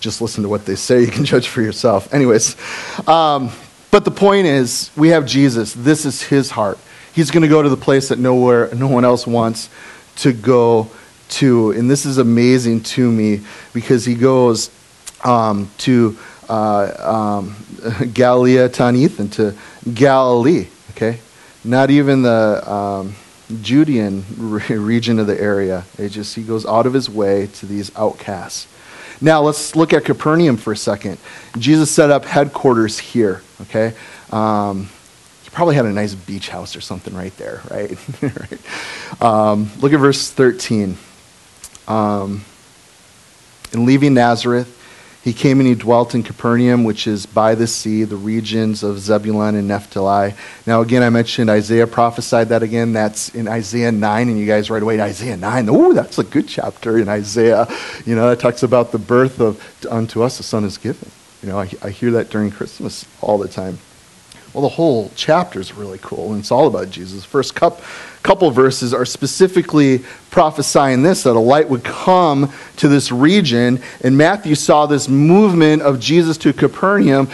Just 0.00 0.22
listen 0.22 0.42
to 0.44 0.48
what 0.48 0.64
they 0.64 0.74
say. 0.74 1.00
You 1.04 1.08
can 1.08 1.26
judge 1.26 1.48
for 1.48 1.60
yourself. 1.60 2.14
Anyways, 2.14 2.56
um, 3.06 3.50
but 3.90 4.06
the 4.06 4.10
point 4.10 4.46
is, 4.46 4.90
we 4.96 5.08
have 5.08 5.26
Jesus. 5.26 5.74
This 5.74 6.06
is 6.06 6.22
his 6.22 6.50
heart. 6.50 6.78
He's 7.12 7.30
going 7.30 7.42
to 7.42 7.48
go 7.48 7.60
to 7.60 7.68
the 7.68 7.76
place 7.76 8.08
that 8.08 8.18
nowhere, 8.18 8.74
no 8.74 8.88
one 8.88 9.04
else 9.04 9.26
wants 9.26 9.68
to 10.16 10.32
go 10.32 10.88
to. 11.40 11.72
And 11.72 11.90
this 11.90 12.06
is 12.06 12.16
amazing 12.16 12.84
to 12.84 13.12
me 13.12 13.42
because 13.74 14.06
he 14.06 14.14
goes 14.14 14.70
um, 15.22 15.70
to 15.78 16.16
uh, 16.48 17.42
um, 17.42 17.54
Galilee, 18.14 18.66
Tanith, 18.70 19.30
to 19.32 19.54
Galilee. 19.92 20.68
Okay, 20.92 21.20
not 21.64 21.90
even 21.90 22.22
the 22.22 22.62
um, 22.66 23.14
Judean 23.62 24.24
region 24.38 25.18
of 25.18 25.26
the 25.26 25.40
area. 25.40 25.84
It 25.98 26.10
just 26.10 26.34
he 26.34 26.42
goes 26.42 26.64
out 26.66 26.86
of 26.86 26.94
his 26.94 27.08
way 27.10 27.46
to 27.46 27.66
these 27.66 27.94
outcasts. 27.96 28.66
Now 29.20 29.42
let's 29.42 29.76
look 29.76 29.92
at 29.92 30.04
Capernaum 30.04 30.56
for 30.56 30.72
a 30.72 30.76
second. 30.76 31.18
Jesus 31.58 31.90
set 31.90 32.10
up 32.10 32.24
headquarters 32.24 32.98
here. 32.98 33.42
Okay. 33.62 33.94
Um, 34.30 34.88
he 35.42 35.50
probably 35.50 35.74
had 35.74 35.84
a 35.84 35.92
nice 35.92 36.14
beach 36.14 36.48
house 36.48 36.74
or 36.74 36.80
something 36.80 37.14
right 37.14 37.36
there, 37.36 37.60
right? 37.70 37.98
right. 38.22 39.22
Um, 39.22 39.70
look 39.80 39.92
at 39.92 40.00
verse 40.00 40.30
13. 40.30 40.96
Um, 41.86 42.44
in 43.72 43.84
leaving 43.84 44.14
Nazareth, 44.14 44.79
he 45.22 45.34
came 45.34 45.60
and 45.60 45.68
he 45.68 45.74
dwelt 45.74 46.14
in 46.14 46.22
Capernaum, 46.22 46.82
which 46.84 47.06
is 47.06 47.26
by 47.26 47.54
the 47.54 47.66
sea, 47.66 48.04
the 48.04 48.16
regions 48.16 48.82
of 48.82 48.98
Zebulun 48.98 49.54
and 49.54 49.68
Naphtali. 49.68 50.34
Now, 50.66 50.80
again, 50.80 51.02
I 51.02 51.10
mentioned 51.10 51.50
Isaiah 51.50 51.86
prophesied 51.86 52.48
that 52.48 52.62
again. 52.62 52.94
That's 52.94 53.28
in 53.34 53.46
Isaiah 53.46 53.92
9, 53.92 54.28
and 54.30 54.38
you 54.38 54.46
guys 54.46 54.70
right 54.70 54.82
away, 54.82 54.98
Isaiah 54.98 55.36
9. 55.36 55.68
Oh, 55.68 55.92
that's 55.92 56.18
a 56.18 56.24
good 56.24 56.48
chapter 56.48 56.96
in 56.98 57.10
Isaiah. 57.10 57.68
You 58.06 58.14
know, 58.14 58.30
that 58.30 58.40
talks 58.40 58.62
about 58.62 58.92
the 58.92 58.98
birth 58.98 59.40
of, 59.40 59.62
unto 59.90 60.22
us 60.22 60.40
a 60.40 60.42
son 60.42 60.64
is 60.64 60.78
given. 60.78 61.10
You 61.42 61.50
know, 61.50 61.58
I, 61.58 61.70
I 61.82 61.90
hear 61.90 62.12
that 62.12 62.30
during 62.30 62.50
Christmas 62.50 63.04
all 63.20 63.36
the 63.36 63.48
time. 63.48 63.78
Well, 64.52 64.62
the 64.62 64.68
whole 64.68 65.12
chapter 65.14 65.60
is 65.60 65.74
really 65.74 65.98
cool, 66.02 66.32
and 66.32 66.40
it's 66.40 66.50
all 66.50 66.66
about 66.66 66.90
Jesus. 66.90 67.22
The 67.22 67.28
First 67.28 67.54
cup, 67.54 67.82
couple 68.24 68.50
verses 68.50 68.92
are 68.92 69.04
specifically 69.04 70.00
prophesying 70.32 71.04
this 71.04 71.22
that 71.22 71.36
a 71.36 71.38
light 71.38 71.68
would 71.68 71.84
come 71.84 72.52
to 72.78 72.88
this 72.88 73.12
region, 73.12 73.80
and 74.02 74.18
Matthew 74.18 74.56
saw 74.56 74.86
this 74.86 75.08
movement 75.08 75.82
of 75.82 76.00
Jesus 76.00 76.36
to 76.38 76.52
Capernaum 76.52 77.28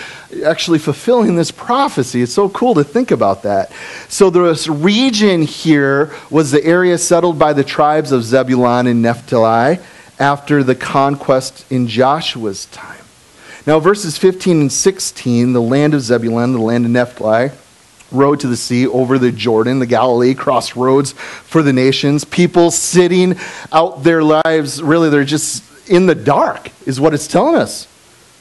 actually 0.45 0.79
fulfilling 0.79 1.37
this 1.37 1.51
prophecy. 1.51 2.21
It's 2.21 2.35
so 2.35 2.51
cool 2.51 2.75
to 2.75 2.85
think 2.85 3.11
about 3.11 3.45
that. 3.45 3.73
So, 4.09 4.29
this 4.29 4.69
region 4.69 5.41
here 5.41 6.13
was 6.29 6.51
the 6.51 6.63
area 6.63 6.99
settled 6.99 7.39
by 7.39 7.55
the 7.55 7.65
tribes 7.65 8.13
of 8.13 8.25
Zebulun 8.25 8.87
and 8.87 9.01
Naphtali 9.01 9.79
after 10.19 10.63
the 10.63 10.75
conquest 10.75 11.65
in 11.73 11.89
Joshua's 11.89 12.67
time. 12.67 13.06
Now, 13.67 13.81
verses 13.81 14.17
15 14.17 14.61
and 14.61 14.73
16, 14.73 15.53
the 15.53 15.61
land 15.61 15.93
of 15.93 16.01
Zebulun, 16.01 16.53
the 16.53 16.61
land 16.61 16.85
of 16.85 16.93
Naphtali, 16.93 17.51
road 18.13 18.39
to 18.41 18.47
the 18.47 18.57
sea 18.57 18.87
over 18.87 19.19
the 19.19 19.33
Jordan, 19.33 19.81
the 19.81 19.87
Galilee, 19.87 20.35
crossroads 20.35 21.13
for 21.13 21.63
the 21.63 21.73
nations. 21.73 22.25
People 22.25 22.71
sitting 22.71 23.37
out 23.73 24.05
their 24.05 24.23
lives, 24.23 24.81
really, 24.81 25.11
they're 25.11 25.25
just 25.25 25.65
in 25.89 26.07
the 26.07 26.15
dark, 26.15 26.71
is 26.87 27.01
what 27.01 27.13
it's 27.13 27.27
telling 27.27 27.57
us. 27.57 27.89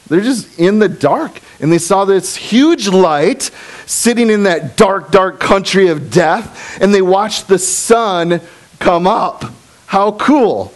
They're 0.08 0.22
just 0.22 0.60
in 0.60 0.78
the 0.78 0.90
dark. 0.90 1.40
And 1.60 1.72
they 1.72 1.80
saw 1.80 2.06
this 2.06 2.36
huge 2.36 2.88
light 2.88 3.50
sitting 3.88 4.30
in 4.30 4.44
that 4.44 4.78
dark, 4.78 5.10
dark 5.10 5.40
country 5.40 5.88
of 5.88 6.12
death, 6.12 6.80
and 6.80 6.94
they 6.94 7.02
watched 7.02 7.48
the 7.48 7.58
sun 7.58 8.42
come 8.78 9.08
up. 9.08 9.44
How 9.88 10.12
cool. 10.12 10.72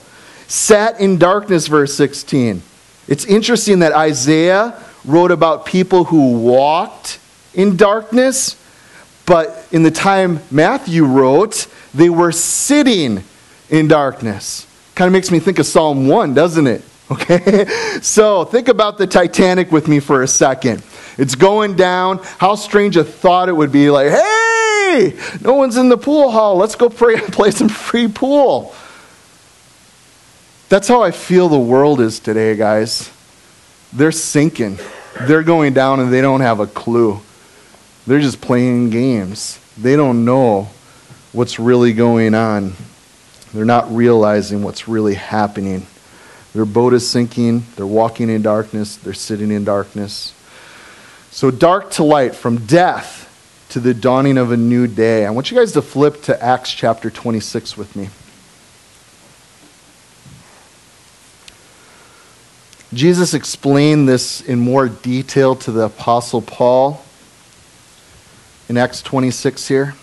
Sat 0.48 1.00
in 1.00 1.20
darkness, 1.20 1.68
verse 1.68 1.94
16. 1.94 2.64
It's 3.10 3.26
interesting 3.26 3.80
that 3.80 3.92
Isaiah 3.92 4.80
wrote 5.04 5.32
about 5.32 5.66
people 5.66 6.04
who 6.04 6.38
walked 6.38 7.18
in 7.56 7.76
darkness, 7.76 8.56
but 9.26 9.68
in 9.72 9.82
the 9.82 9.90
time 9.90 10.42
Matthew 10.52 11.06
wrote, 11.06 11.66
they 11.92 12.12
were 12.12 12.32
sitting 12.32 13.24
in 13.72 13.88
darkness. 13.88 14.68
Kind 14.94 15.08
of 15.08 15.14
makes 15.14 15.32
me 15.32 15.40
think 15.40 15.58
of 15.58 15.66
Psalm 15.66 16.08
1, 16.08 16.34
doesn't 16.36 16.68
it? 16.68 16.84
Okay? 17.12 17.66
So 18.04 18.46
think 18.46 18.68
about 18.68 19.00
the 19.00 19.08
Titanic 19.08 19.72
with 19.72 19.88
me 19.88 20.00
for 20.00 20.22
a 20.22 20.28
second. 20.28 20.84
It's 21.18 21.34
going 21.34 21.76
down. 21.76 22.20
How 22.38 22.54
strange 22.54 22.98
a 22.98 23.04
thought 23.04 23.50
it 23.50 23.54
would 23.54 23.72
be 23.72 23.90
like, 23.90 24.12
hey, 24.12 25.18
no 25.42 25.56
one's 25.56 25.76
in 25.76 25.90
the 25.90 25.98
pool 25.98 26.30
hall. 26.30 26.58
Let's 26.58 26.76
go 26.76 26.88
play, 26.88 27.20
play 27.32 27.50
some 27.50 27.68
free 27.68 28.08
pool. 28.08 28.76
That's 30.70 30.88
how 30.88 31.02
I 31.02 31.10
feel 31.10 31.50
the 31.50 31.58
world 31.58 32.00
is 32.00 32.20
today, 32.20 32.56
guys. 32.56 33.12
They're 33.92 34.12
sinking. 34.12 34.78
They're 35.22 35.42
going 35.42 35.74
down 35.74 36.00
and 36.00 36.14
they 36.14 36.22
don't 36.22 36.42
have 36.42 36.60
a 36.60 36.68
clue. 36.68 37.20
They're 38.06 38.20
just 38.20 38.40
playing 38.40 38.92
games. 38.92 39.60
They 39.80 39.96
don't 39.96 40.26
know 40.26 40.70
what's 41.34 41.60
really 41.60 41.94
going 41.94 42.36
on. 42.36 42.74
They're 43.52 43.66
not 43.66 43.92
realizing 43.92 44.62
what's 44.62 44.88
really 44.88 45.16
happening. 45.16 45.88
Their 46.54 46.66
boat 46.66 46.94
is 46.94 47.10
sinking. 47.10 47.64
They're 47.76 47.88
walking 47.88 48.30
in 48.30 48.44
darkness. 48.44 48.96
They're 48.96 49.14
sitting 49.14 49.50
in 49.50 49.64
darkness. 49.64 50.36
So, 51.32 51.50
dark 51.50 51.90
to 51.92 52.04
light, 52.04 52.36
from 52.36 52.66
death 52.68 53.26
to 53.70 53.80
the 53.80 53.94
dawning 53.96 54.38
of 54.38 54.52
a 54.52 54.58
new 54.58 54.86
day. 54.86 55.26
I 55.26 55.32
want 55.32 55.50
you 55.50 55.58
guys 55.58 55.72
to 55.74 55.82
flip 55.82 56.22
to 56.24 56.44
Acts 56.44 56.72
chapter 56.72 57.10
26 57.10 57.76
with 57.78 57.96
me. 57.96 58.10
Jesus 62.94 63.36
explained 63.36 64.10
this 64.10 64.42
in 64.42 64.60
more 64.60 64.90
detail 64.90 65.56
to 65.58 65.72
the 65.72 65.82
Apostle 65.82 66.42
Paul 66.42 67.04
in 68.68 68.78
Acts 68.78 69.04
26 69.04 69.68
here. 69.68 69.96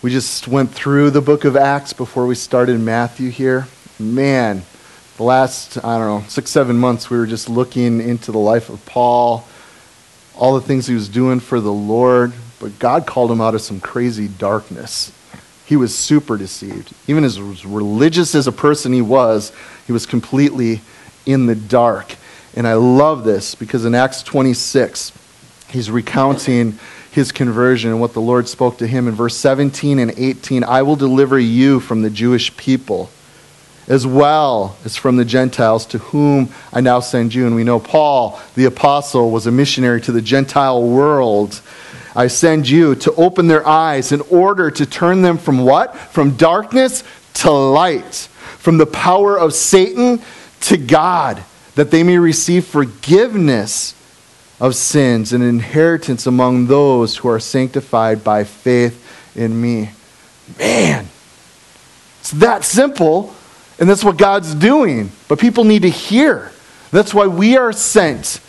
We 0.00 0.10
just 0.10 0.48
went 0.48 0.70
through 0.70 1.10
the 1.10 1.20
book 1.20 1.44
of 1.44 1.54
Acts 1.54 1.92
before 1.92 2.26
we 2.26 2.34
started 2.34 2.80
Matthew 2.80 3.28
here. 3.28 3.68
Man, 3.98 4.62
the 5.18 5.24
last, 5.24 5.76
I 5.84 5.98
don't 5.98 6.06
know, 6.22 6.28
six, 6.28 6.50
seven 6.50 6.78
months, 6.78 7.10
we 7.10 7.18
were 7.18 7.26
just 7.26 7.50
looking 7.50 8.00
into 8.00 8.32
the 8.32 8.38
life 8.38 8.70
of 8.70 8.86
Paul, 8.86 9.46
all 10.34 10.54
the 10.54 10.62
things 10.62 10.86
he 10.86 10.94
was 10.94 11.10
doing 11.10 11.40
for 11.40 11.60
the 11.60 11.70
Lord, 11.70 12.32
but 12.60 12.78
God 12.78 13.06
called 13.06 13.32
him 13.32 13.40
out 13.40 13.54
of 13.54 13.60
some 13.60 13.80
crazy 13.80 14.28
darkness. 14.28 15.12
He 15.66 15.76
was 15.76 15.96
super 15.96 16.36
deceived. 16.36 16.92
Even 17.08 17.24
as 17.24 17.40
religious 17.40 18.34
as 18.34 18.46
a 18.46 18.52
person 18.52 18.92
he 18.92 19.02
was, 19.02 19.52
he 19.86 19.92
was 19.92 20.06
completely 20.06 20.80
in 21.26 21.46
the 21.46 21.54
dark. 21.54 22.16
And 22.54 22.66
I 22.66 22.74
love 22.74 23.24
this 23.24 23.54
because 23.54 23.84
in 23.84 23.94
Acts 23.94 24.22
26, 24.22 25.12
he's 25.70 25.90
recounting 25.90 26.78
his 27.10 27.32
conversion 27.32 27.90
and 27.90 28.00
what 28.00 28.12
the 28.12 28.20
Lord 28.20 28.48
spoke 28.48 28.78
to 28.78 28.86
him 28.86 29.08
in 29.08 29.14
verse 29.14 29.36
17 29.36 29.98
and 29.98 30.12
18 30.16 30.62
I 30.62 30.82
will 30.82 30.96
deliver 30.96 31.38
you 31.38 31.80
from 31.80 32.02
the 32.02 32.10
Jewish 32.10 32.56
people 32.56 33.10
as 33.90 34.06
well 34.06 34.76
as 34.84 34.96
from 34.96 35.16
the 35.16 35.24
Gentiles 35.24 35.84
to 35.86 35.98
whom 35.98 36.48
I 36.72 36.80
now 36.80 37.00
send 37.00 37.34
you. 37.34 37.46
And 37.46 37.56
we 37.56 37.64
know 37.64 37.80
Paul, 37.80 38.40
the 38.54 38.66
apostle, 38.66 39.32
was 39.32 39.48
a 39.48 39.50
missionary 39.50 40.00
to 40.02 40.12
the 40.12 40.22
Gentile 40.22 40.80
world. 40.80 41.60
I 42.14 42.26
send 42.26 42.68
you 42.68 42.94
to 42.96 43.14
open 43.14 43.46
their 43.46 43.66
eyes 43.66 44.12
in 44.12 44.20
order 44.22 44.70
to 44.70 44.86
turn 44.86 45.22
them 45.22 45.38
from 45.38 45.64
what? 45.64 45.96
From 45.96 46.36
darkness 46.36 47.04
to 47.34 47.50
light, 47.50 48.14
from 48.58 48.78
the 48.78 48.86
power 48.86 49.38
of 49.38 49.54
Satan 49.54 50.20
to 50.62 50.76
God, 50.76 51.42
that 51.76 51.90
they 51.90 52.02
may 52.02 52.18
receive 52.18 52.66
forgiveness 52.66 53.94
of 54.58 54.74
sins 54.74 55.32
and 55.32 55.42
inheritance 55.42 56.26
among 56.26 56.66
those 56.66 57.16
who 57.18 57.28
are 57.28 57.40
sanctified 57.40 58.22
by 58.22 58.44
faith 58.44 59.36
in 59.36 59.60
me. 59.60 59.90
Man, 60.58 61.06
it's 62.20 62.32
that 62.32 62.64
simple, 62.64 63.34
and 63.78 63.88
that's 63.88 64.04
what 64.04 64.18
God's 64.18 64.54
doing. 64.54 65.10
But 65.28 65.38
people 65.38 65.64
need 65.64 65.82
to 65.82 65.90
hear. 65.90 66.52
That's 66.90 67.14
why 67.14 67.26
we 67.26 67.56
are 67.56 67.72
sent. 67.72 68.40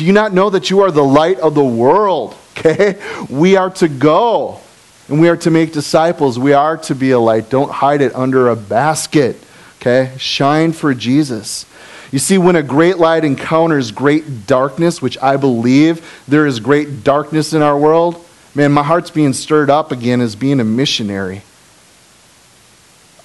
Do 0.00 0.06
you 0.06 0.14
not 0.14 0.32
know 0.32 0.48
that 0.48 0.70
you 0.70 0.80
are 0.80 0.90
the 0.90 1.04
light 1.04 1.38
of 1.38 1.54
the 1.54 1.64
world? 1.64 2.34
Okay? 2.60 3.00
We 3.30 3.56
are 3.56 3.70
to 3.70 3.88
go 3.88 4.60
and 5.08 5.18
we 5.18 5.30
are 5.30 5.36
to 5.38 5.50
make 5.50 5.72
disciples. 5.72 6.38
We 6.38 6.52
are 6.52 6.76
to 6.76 6.94
be 6.94 7.12
a 7.12 7.18
light. 7.18 7.48
Don't 7.48 7.70
hide 7.70 8.02
it 8.02 8.14
under 8.14 8.50
a 8.50 8.56
basket. 8.56 9.42
Okay? 9.80 10.12
Shine 10.18 10.72
for 10.72 10.92
Jesus. 10.92 11.64
You 12.12 12.18
see, 12.18 12.36
when 12.36 12.56
a 12.56 12.62
great 12.62 12.98
light 12.98 13.24
encounters 13.24 13.92
great 13.92 14.46
darkness, 14.46 15.00
which 15.00 15.16
I 15.22 15.38
believe 15.38 16.22
there 16.28 16.46
is 16.46 16.60
great 16.60 17.02
darkness 17.02 17.54
in 17.54 17.62
our 17.62 17.78
world, 17.78 18.22
Man, 18.52 18.72
my 18.72 18.82
heart's 18.82 19.10
being 19.10 19.32
stirred 19.32 19.70
up 19.70 19.92
again 19.92 20.20
as 20.20 20.34
being 20.34 20.58
a 20.58 20.64
missionary. 20.64 21.42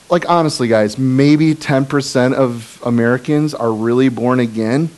Like, 0.08 0.30
honestly, 0.30 0.68
guys, 0.68 1.00
maybe 1.00 1.56
10% 1.56 2.34
of 2.36 2.80
Americans 2.86 3.56
are 3.56 3.74
really 3.74 4.10
born 4.10 4.40
again. 4.40 4.92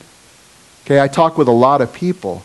Okay, 0.88 1.02
I 1.02 1.10
talk 1.10 1.38
with 1.38 1.50
a 1.50 1.52
lot 1.52 1.82
of 1.82 1.92
people. 1.92 2.44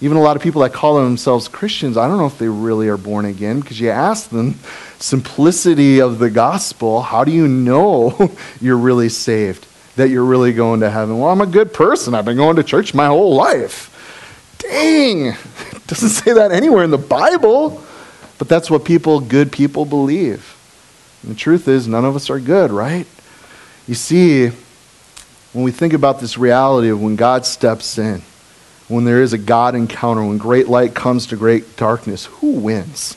Even 0.00 0.16
a 0.16 0.22
lot 0.22 0.36
of 0.36 0.42
people 0.42 0.62
that 0.62 0.72
call 0.72 1.02
themselves 1.04 1.48
Christians, 1.48 1.98
I 1.98 2.08
don't 2.08 2.16
know 2.16 2.24
if 2.24 2.38
they 2.38 2.48
really 2.48 2.88
are 2.88 2.96
born 2.96 3.26
again 3.26 3.60
because 3.60 3.78
you 3.78 3.90
ask 3.90 4.30
them, 4.30 4.54
simplicity 4.98 6.00
of 6.00 6.18
the 6.18 6.30
gospel, 6.30 7.02
how 7.02 7.24
do 7.24 7.30
you 7.30 7.46
know 7.46 8.32
you're 8.62 8.78
really 8.78 9.10
saved, 9.10 9.66
that 9.96 10.08
you're 10.08 10.24
really 10.24 10.54
going 10.54 10.80
to 10.80 10.88
heaven? 10.88 11.18
Well, 11.18 11.28
I'm 11.28 11.42
a 11.42 11.46
good 11.46 11.74
person. 11.74 12.14
I've 12.14 12.24
been 12.24 12.38
going 12.38 12.56
to 12.56 12.62
church 12.62 12.94
my 12.94 13.08
whole 13.08 13.34
life. 13.34 13.94
Dang, 14.56 15.26
it 15.26 15.36
doesn't 15.86 16.08
say 16.08 16.32
that 16.32 16.52
anywhere 16.52 16.84
in 16.84 16.90
the 16.90 16.96
Bible. 16.96 17.84
But 18.38 18.48
that's 18.48 18.70
what 18.70 18.86
people, 18.86 19.20
good 19.20 19.52
people, 19.52 19.84
believe. 19.84 20.56
And 21.22 21.32
the 21.32 21.38
truth 21.38 21.68
is, 21.68 21.86
none 21.86 22.06
of 22.06 22.16
us 22.16 22.30
are 22.30 22.40
good, 22.40 22.70
right? 22.70 23.06
You 23.86 23.94
see, 23.94 24.52
when 25.52 25.64
we 25.64 25.72
think 25.72 25.92
about 25.92 26.20
this 26.20 26.36
reality 26.36 26.88
of 26.88 27.00
when 27.00 27.16
God 27.16 27.46
steps 27.46 27.98
in, 27.98 28.22
when 28.88 29.04
there 29.04 29.22
is 29.22 29.32
a 29.32 29.38
God 29.38 29.74
encounter, 29.74 30.24
when 30.24 30.38
great 30.38 30.68
light 30.68 30.94
comes 30.94 31.26
to 31.26 31.36
great 31.36 31.76
darkness, 31.76 32.26
who 32.26 32.52
wins? 32.52 33.16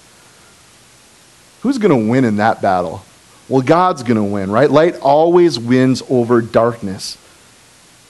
Who's 1.61 1.77
going 1.77 2.05
to 2.05 2.09
win 2.09 2.25
in 2.25 2.38
that 2.38 2.61
battle? 2.61 3.03
Well, 3.47 3.61
God's 3.61 4.03
going 4.03 4.17
to 4.17 4.23
win, 4.23 4.50
right? 4.50 4.71
Light 4.71 4.95
always 5.00 5.59
wins 5.59 6.01
over 6.09 6.41
darkness. 6.41 7.17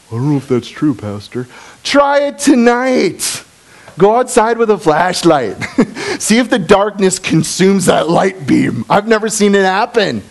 I 0.09 0.15
don't 0.15 0.31
know 0.31 0.37
if 0.37 0.47
that's 0.47 0.69
true, 0.69 0.93
Pastor. 0.93 1.47
Try 1.83 2.27
it 2.27 2.37
tonight. 2.37 3.43
Go 3.97 4.15
outside 4.15 4.57
with 4.57 4.69
a 4.69 4.77
flashlight. 4.77 5.61
See 6.19 6.37
if 6.37 6.49
the 6.49 6.59
darkness 6.59 7.19
consumes 7.19 7.85
that 7.85 8.09
light 8.09 8.45
beam. 8.45 8.85
I've 8.89 9.07
never 9.07 9.29
seen 9.29 9.55
it 9.55 9.63
happen. 9.63 10.23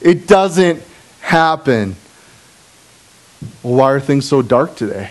It 0.00 0.26
doesn't 0.26 0.82
happen. 1.20 1.96
Well, 3.62 3.74
why 3.74 3.92
are 3.92 4.00
things 4.00 4.26
so 4.28 4.42
dark 4.42 4.76
today? 4.76 5.10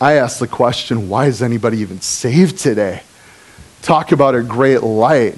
I 0.00 0.14
ask 0.14 0.38
the 0.38 0.46
question 0.46 1.08
why 1.08 1.26
is 1.26 1.42
anybody 1.42 1.78
even 1.78 2.00
saved 2.00 2.58
today? 2.58 3.02
Talk 3.82 4.12
about 4.12 4.34
a 4.34 4.42
great 4.42 4.82
light. 4.82 5.36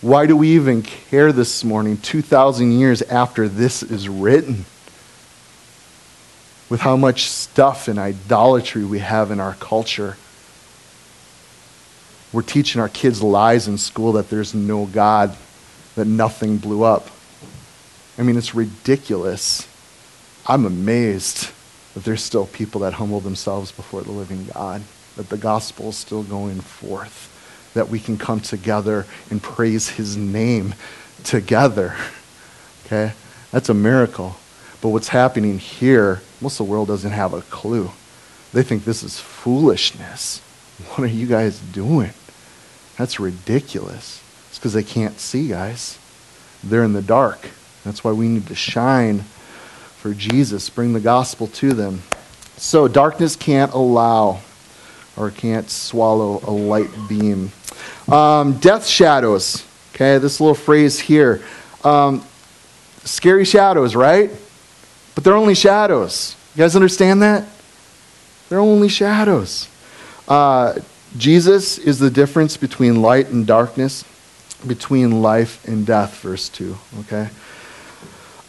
Why 0.00 0.26
do 0.26 0.36
we 0.36 0.50
even 0.50 0.82
care 0.82 1.32
this 1.32 1.64
morning, 1.64 1.98
2,000 1.98 2.72
years 2.72 3.02
after 3.02 3.48
this 3.48 3.82
is 3.82 4.08
written? 4.08 4.64
With 6.68 6.80
how 6.80 6.96
much 6.96 7.28
stuff 7.28 7.88
and 7.88 7.98
idolatry 7.98 8.84
we 8.84 9.00
have 9.00 9.30
in 9.30 9.40
our 9.40 9.54
culture. 9.54 10.16
We're 12.32 12.42
teaching 12.42 12.80
our 12.80 12.88
kids 12.88 13.22
lies 13.22 13.66
in 13.66 13.76
school 13.76 14.12
that 14.12 14.30
there's 14.30 14.54
no 14.54 14.86
God, 14.86 15.36
that 15.96 16.06
nothing 16.06 16.58
blew 16.58 16.84
up. 16.84 17.08
I 18.16 18.22
mean, 18.22 18.36
it's 18.36 18.54
ridiculous. 18.54 19.66
I'm 20.50 20.66
amazed 20.66 21.52
that 21.94 22.02
there's 22.02 22.24
still 22.24 22.46
people 22.46 22.80
that 22.80 22.94
humble 22.94 23.20
themselves 23.20 23.70
before 23.70 24.02
the 24.02 24.10
living 24.10 24.48
God, 24.52 24.82
that 25.14 25.28
the 25.28 25.36
gospel 25.36 25.90
is 25.90 25.96
still 25.96 26.24
going 26.24 26.60
forth, 26.60 27.70
that 27.74 27.88
we 27.88 28.00
can 28.00 28.18
come 28.18 28.40
together 28.40 29.06
and 29.30 29.40
praise 29.40 29.90
his 29.90 30.16
name 30.16 30.74
together. 31.22 31.94
Okay? 32.84 33.12
That's 33.52 33.68
a 33.68 33.74
miracle. 33.74 34.38
But 34.80 34.88
what's 34.88 35.06
happening 35.06 35.60
here, 35.60 36.20
most 36.40 36.58
of 36.58 36.66
the 36.66 36.72
world 36.72 36.88
doesn't 36.88 37.12
have 37.12 37.32
a 37.32 37.42
clue. 37.42 37.92
They 38.52 38.64
think 38.64 38.84
this 38.84 39.04
is 39.04 39.20
foolishness. 39.20 40.40
What 40.88 41.04
are 41.04 41.12
you 41.12 41.28
guys 41.28 41.60
doing? 41.60 42.10
That's 42.98 43.20
ridiculous. 43.20 44.20
It's 44.48 44.58
because 44.58 44.72
they 44.72 44.82
can't 44.82 45.20
see, 45.20 45.46
guys. 45.46 45.96
They're 46.64 46.82
in 46.82 46.92
the 46.92 47.02
dark. 47.02 47.50
That's 47.84 48.02
why 48.02 48.10
we 48.10 48.26
need 48.26 48.48
to 48.48 48.56
shine 48.56 49.26
for 50.00 50.14
Jesus, 50.14 50.70
bring 50.70 50.94
the 50.94 51.00
gospel 51.00 51.46
to 51.48 51.74
them. 51.74 52.02
So 52.56 52.88
darkness 52.88 53.36
can't 53.36 53.70
allow 53.74 54.40
or 55.14 55.30
can't 55.30 55.68
swallow 55.68 56.40
a 56.44 56.50
light 56.50 56.88
beam. 57.06 57.52
Um, 58.08 58.54
death 58.60 58.86
shadows. 58.86 59.66
Okay, 59.94 60.16
this 60.16 60.40
little 60.40 60.54
phrase 60.54 60.98
here. 60.98 61.42
Um, 61.84 62.24
scary 63.04 63.44
shadows, 63.44 63.94
right? 63.94 64.30
But 65.14 65.24
they're 65.24 65.36
only 65.36 65.54
shadows. 65.54 66.34
You 66.54 66.60
guys 66.60 66.74
understand 66.74 67.20
that? 67.20 67.44
They're 68.48 68.58
only 68.58 68.88
shadows. 68.88 69.68
Uh, 70.26 70.78
Jesus 71.18 71.76
is 71.76 71.98
the 71.98 72.10
difference 72.10 72.56
between 72.56 73.02
light 73.02 73.28
and 73.28 73.46
darkness, 73.46 74.04
between 74.66 75.20
life 75.20 75.62
and 75.68 75.84
death, 75.86 76.20
verse 76.20 76.48
2. 76.48 76.76
Okay? 77.00 77.28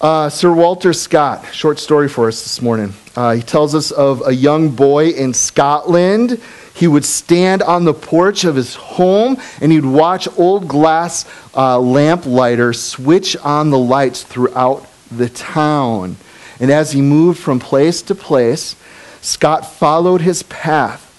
Uh, 0.02 0.28
Sir 0.30 0.52
Walter 0.52 0.94
Scott, 0.94 1.46
short 1.54 1.78
story 1.78 2.10
for 2.10 2.28
us 2.28 2.42
this 2.42 2.60
morning. 2.60 2.92
Uh, 3.16 3.36
he 3.36 3.44
tells 3.44 3.76
us 3.76 3.92
of 3.92 4.24
a 4.26 4.34
young 4.34 4.70
boy 4.70 5.10
in 5.10 5.32
Scotland. 5.32 6.42
He 6.74 6.88
would 6.88 7.06
stand 7.06 7.62
on 7.62 7.86
the 7.86 7.94
porch 7.94 8.44
of 8.44 8.56
his 8.56 8.74
home 8.74 9.38
and 9.62 9.72
he'd 9.72 9.86
watch 9.86 10.28
old 10.40 10.68
glass 10.68 11.30
uh, 11.56 11.80
lamplighter 11.80 12.74
switch 12.74 13.38
on 13.38 13.70
the 13.70 13.78
lights 13.78 14.24
throughout 14.24 14.88
the 15.12 15.30
town. 15.30 16.16
And 16.60 16.72
as 16.72 16.94
he 16.94 17.02
moved 17.02 17.40
from 17.40 17.60
place 17.60 18.02
to 18.02 18.16
place, 18.16 18.76
Scott 19.22 19.72
followed 19.72 20.22
his 20.22 20.42
path 20.42 21.10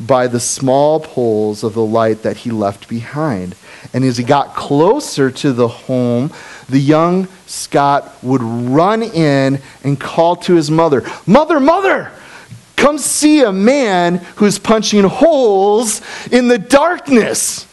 by 0.00 0.26
the 0.26 0.40
small 0.40 0.98
poles 0.98 1.62
of 1.62 1.74
the 1.74 1.84
light 1.84 2.22
that 2.22 2.38
he 2.38 2.50
left 2.50 2.88
behind. 2.88 3.54
And 3.92 4.02
as 4.02 4.16
he 4.16 4.24
got 4.24 4.54
closer 4.54 5.30
to 5.30 5.52
the 5.52 5.68
home, 5.68 6.32
the 6.70 6.78
young 6.78 7.28
Scott 7.50 8.14
would 8.22 8.42
run 8.42 9.02
in 9.02 9.60
and 9.82 9.98
call 9.98 10.36
to 10.36 10.54
his 10.54 10.70
mother, 10.70 11.02
Mother, 11.26 11.58
mother, 11.58 12.12
come 12.76 12.96
see 12.96 13.42
a 13.42 13.50
man 13.50 14.16
who's 14.36 14.58
punching 14.58 15.02
holes 15.02 16.00
in 16.28 16.46
the 16.46 16.58
darkness. 16.58 17.66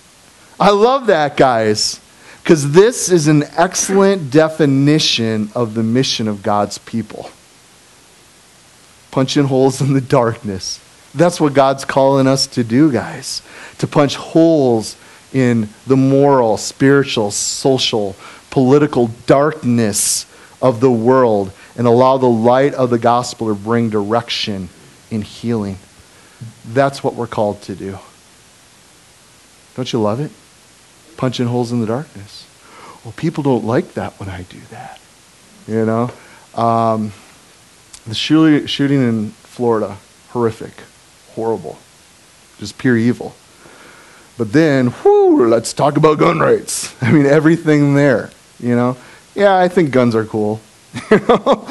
I 0.59 0.71
love 0.71 1.07
that, 1.07 1.37
guys, 1.37 1.99
because 2.41 2.71
this 2.71 3.09
is 3.09 3.27
an 3.27 3.43
excellent 3.55 4.31
definition 4.31 5.51
of 5.53 5.75
the 5.75 5.83
mission 5.83 6.27
of 6.27 6.41
God's 6.41 6.79
people. 6.79 7.29
Punching 9.11 9.45
holes 9.45 9.79
in 9.79 9.93
the 9.93 10.01
darkness. 10.01 10.83
That's 11.13 11.39
what 11.39 11.53
God's 11.53 11.85
calling 11.85 12.25
us 12.25 12.47
to 12.47 12.63
do, 12.63 12.91
guys. 12.91 13.43
To 13.77 13.87
punch 13.87 14.15
holes 14.15 14.97
in 15.33 15.69
the 15.85 15.95
moral, 15.95 16.57
spiritual, 16.57 17.31
social, 17.31 18.15
political 18.49 19.07
darkness 19.25 20.25
of 20.61 20.79
the 20.79 20.91
world 20.91 21.51
and 21.77 21.85
allow 21.85 22.17
the 22.17 22.25
light 22.25 22.73
of 22.73 22.89
the 22.89 22.97
gospel 22.97 23.47
to 23.47 23.55
bring 23.55 23.89
direction 23.89 24.69
in 25.11 25.21
healing. 25.21 25.77
That's 26.65 27.03
what 27.03 27.15
we're 27.15 27.27
called 27.27 27.61
to 27.63 27.75
do. 27.75 27.99
Don't 29.75 29.91
you 29.93 30.01
love 30.01 30.19
it? 30.19 30.31
Punching 31.17 31.47
holes 31.47 31.71
in 31.71 31.81
the 31.81 31.87
darkness. 31.87 32.47
Well, 33.03 33.13
people 33.15 33.43
don't 33.43 33.63
like 33.63 33.93
that 33.93 34.19
when 34.19 34.29
I 34.29 34.43
do 34.43 34.59
that. 34.71 34.99
You 35.67 35.85
know? 35.85 36.11
Um, 36.55 37.11
the 38.07 38.15
shooting 38.15 39.01
in 39.01 39.29
Florida, 39.31 39.97
horrific, 40.29 40.73
horrible, 41.33 41.77
just 42.57 42.77
pure 42.77 42.97
evil. 42.97 43.35
But 44.37 44.53
then, 44.53 44.93
whoo, 45.03 45.47
let's 45.47 45.73
talk 45.73 45.97
about 45.97 46.19
gun 46.19 46.39
rights. 46.39 46.95
I 47.01 47.11
mean, 47.11 47.25
everything 47.25 47.95
there, 47.95 48.31
you 48.59 48.75
know? 48.75 48.97
Yeah, 49.35 49.57
I 49.57 49.67
think 49.67 49.91
guns 49.91 50.15
are 50.15 50.25
cool. 50.25 50.59
You 51.11 51.19
know? 51.19 51.67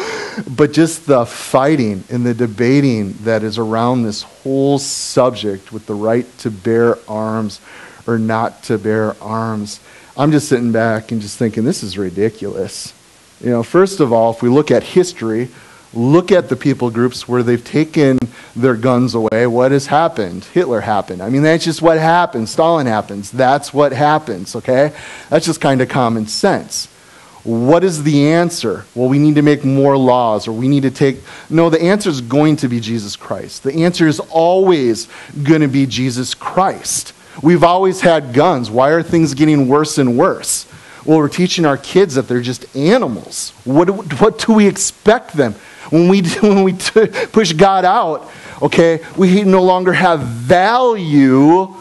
But 0.49 0.73
just 0.73 1.07
the 1.07 1.25
fighting 1.25 2.05
and 2.11 2.25
the 2.25 2.35
debating 2.35 3.15
that 3.25 3.43
is 3.43 3.59
around 3.59 4.03
this 4.03 4.23
whole 4.23 4.79
subject 4.79 5.73
with 5.73 5.87
the 5.87 5.95
right 5.95 6.27
to 6.39 6.51
bear 6.51 6.99
arms 7.09 7.61
or 8.07 8.19
not 8.19 8.63
to 8.65 8.79
bear 8.79 9.17
arms. 9.23 9.81
I'm 10.17 10.33
just 10.33 10.49
sitting 10.49 10.73
back 10.73 11.11
and 11.11 11.21
just 11.21 11.39
thinking, 11.39 11.65
this 11.65 11.83
is 11.83 11.97
ridiculous. 11.97 12.93
You 13.41 13.51
know, 13.51 13.63
first 13.63 14.01
of 14.01 14.13
all, 14.13 14.31
if 14.33 14.43
we 14.43 14.49
look 14.49 14.71
at 14.71 14.83
history, 14.83 15.49
look 15.97 16.31
at 16.31 16.49
the 16.49 16.57
people 16.57 16.91
groups 16.91 17.27
where 17.27 17.43
they've 17.43 17.65
taken 17.65 18.19
their 18.55 18.77
guns 18.77 19.15
away. 19.15 19.47
What 19.47 19.73
has 19.73 19.87
happened? 19.87 20.45
Hitler 20.45 20.81
happened. 20.81 21.23
I 21.23 21.31
mean, 21.31 21.43
that's 21.43 21.65
just 21.65 21.83
what 21.83 21.99
happens. 21.99 22.51
Stalin 22.51 22.87
happens. 22.87 23.31
That's 23.31 23.73
what 23.73 23.93
happens, 23.93 24.55
okay? 24.57 24.93
That's 25.31 25.47
just 25.47 25.61
kind 25.61 25.81
of 25.81 25.89
common 25.89 26.27
sense. 26.27 26.89
What 27.45 27.85
is 27.85 28.03
the 28.03 28.29
answer? 28.29 28.85
Well, 28.95 29.09
we 29.09 29.21
need 29.21 29.37
to 29.37 29.43
make 29.43 29.65
more 29.65 29.97
laws 29.97 30.49
or 30.49 30.53
we 30.53 30.67
need 30.67 30.83
to 30.83 30.91
take. 30.91 31.19
No, 31.49 31.71
the 31.71 31.81
answer 31.81 32.11
is 32.11 32.21
going 32.21 32.57
to 32.57 32.69
be 32.69 32.81
Jesus 32.81 33.15
Christ. 33.15 33.63
The 33.63 33.85
answer 33.85 34.09
is 34.09 34.19
always 34.19 35.09
going 35.45 35.61
to 35.61 35.69
be 35.69 35.87
Jesus 35.87 36.35
Christ. 36.35 37.13
We've 37.43 37.63
always 37.63 38.01
had 38.01 38.35
guns. 38.35 38.71
Why 38.71 38.91
are 38.91 39.03
things 39.03 39.35
getting 39.35 39.69
worse 39.69 39.97
and 39.97 40.19
worse? 40.19 40.67
Well, 41.05 41.19
we're 41.19 41.29
teaching 41.29 41.65
our 41.65 41.77
kids 41.77 42.17
that 42.17 42.27
they're 42.27 42.41
just 42.41 42.75
animals. 42.75 43.53
What, 43.65 44.21
what 44.21 44.45
do 44.45 44.53
we 44.53 44.67
expect 44.67 45.35
them? 45.35 45.55
When 45.91 46.09
we, 46.09 46.23
when 46.41 46.63
we 46.63 46.73
t- 46.73 47.07
push 47.07 47.53
God 47.53 47.85
out, 47.85 48.31
okay, 48.63 49.05
we 49.17 49.43
no 49.45 49.63
longer 49.63 49.93
have 49.93 50.21
value 50.21 51.75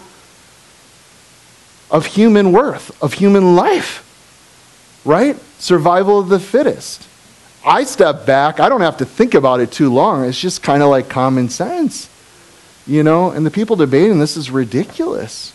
of 1.89 2.05
human 2.05 2.51
worth, 2.51 3.01
of 3.01 3.13
human 3.13 3.55
life, 3.55 4.01
right? 5.05 5.39
Survival 5.59 6.19
of 6.19 6.29
the 6.29 6.39
fittest. 6.39 7.07
I 7.65 7.83
step 7.83 8.25
back, 8.25 8.59
I 8.59 8.69
don't 8.69 8.81
have 8.81 8.97
to 8.97 9.05
think 9.05 9.33
about 9.33 9.59
it 9.59 9.71
too 9.71 9.91
long. 9.91 10.25
It's 10.25 10.39
just 10.39 10.61
kind 10.61 10.83
of 10.83 10.89
like 10.89 11.09
common 11.09 11.49
sense, 11.49 12.09
you 12.85 13.01
know? 13.01 13.31
And 13.31 13.45
the 13.45 13.51
people 13.51 13.75
debating 13.75 14.19
this 14.19 14.37
is 14.37 14.51
ridiculous. 14.51 15.51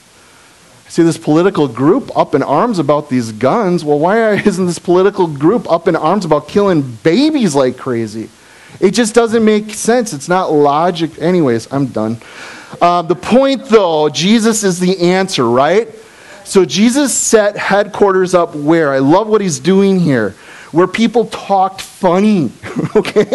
See 0.88 1.04
this 1.04 1.18
political 1.18 1.68
group 1.68 2.16
up 2.16 2.34
in 2.34 2.42
arms 2.42 2.80
about 2.80 3.08
these 3.08 3.30
guns. 3.30 3.84
Well, 3.84 4.00
why 4.00 4.34
isn't 4.44 4.66
this 4.66 4.80
political 4.80 5.28
group 5.28 5.70
up 5.70 5.86
in 5.86 5.94
arms 5.94 6.24
about 6.24 6.48
killing 6.48 6.82
babies 6.82 7.54
like 7.54 7.76
crazy? 7.76 8.28
It 8.78 8.92
just 8.92 9.14
doesn't 9.14 9.44
make 9.44 9.74
sense. 9.74 10.12
It's 10.12 10.28
not 10.28 10.52
logic. 10.52 11.18
Anyways, 11.18 11.72
I'm 11.72 11.86
done. 11.86 12.18
Uh, 12.80 13.02
the 13.02 13.16
point, 13.16 13.64
though, 13.66 14.08
Jesus 14.08 14.62
is 14.62 14.78
the 14.78 14.98
answer, 15.00 15.48
right? 15.48 15.88
So 16.44 16.64
Jesus 16.64 17.14
set 17.14 17.56
headquarters 17.56 18.34
up 18.34 18.54
where? 18.54 18.92
I 18.92 18.98
love 18.98 19.28
what 19.28 19.40
he's 19.40 19.60
doing 19.60 20.00
here. 20.00 20.30
Where 20.72 20.86
people 20.86 21.26
talked 21.26 21.80
funny, 21.80 22.52
okay? 22.96 23.28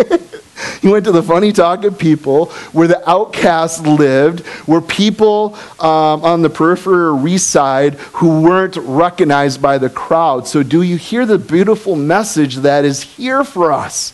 he 0.81 0.87
went 0.87 1.05
to 1.05 1.11
the 1.11 1.21
funny 1.21 1.51
talking 1.51 1.93
people 1.93 2.47
where 2.71 2.87
the 2.87 3.07
outcasts 3.09 3.81
lived, 3.81 4.45
where 4.67 4.81
people 4.81 5.55
um, 5.79 6.23
on 6.23 6.41
the 6.41 6.49
periphery 6.49 7.37
side 7.37 7.95
who 8.13 8.41
weren't 8.41 8.77
recognized 8.77 9.61
by 9.61 9.77
the 9.77 9.89
crowd. 9.89 10.47
So, 10.47 10.63
do 10.63 10.81
you 10.81 10.97
hear 10.97 11.25
the 11.25 11.37
beautiful 11.37 11.95
message 11.95 12.57
that 12.57 12.85
is 12.85 13.01
here 13.01 13.43
for 13.43 13.71
us? 13.71 14.13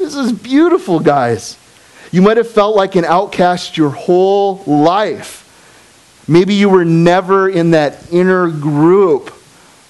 This 0.00 0.14
is 0.16 0.32
beautiful, 0.32 0.98
guys. 0.98 1.58
You 2.10 2.22
might 2.22 2.38
have 2.38 2.50
felt 2.50 2.74
like 2.74 2.96
an 2.96 3.04
outcast 3.04 3.76
your 3.76 3.90
whole 3.90 4.64
life. 4.66 6.24
Maybe 6.26 6.54
you 6.54 6.70
were 6.70 6.86
never 6.86 7.50
in 7.50 7.72
that 7.72 8.10
inner 8.10 8.50
group, 8.50 9.30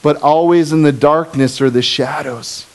but 0.03 0.21
always 0.21 0.73
in 0.73 0.83
the 0.83 0.91
darkness 0.91 1.61
or 1.61 1.71
the 1.71 1.81
shadows. 1.81 2.67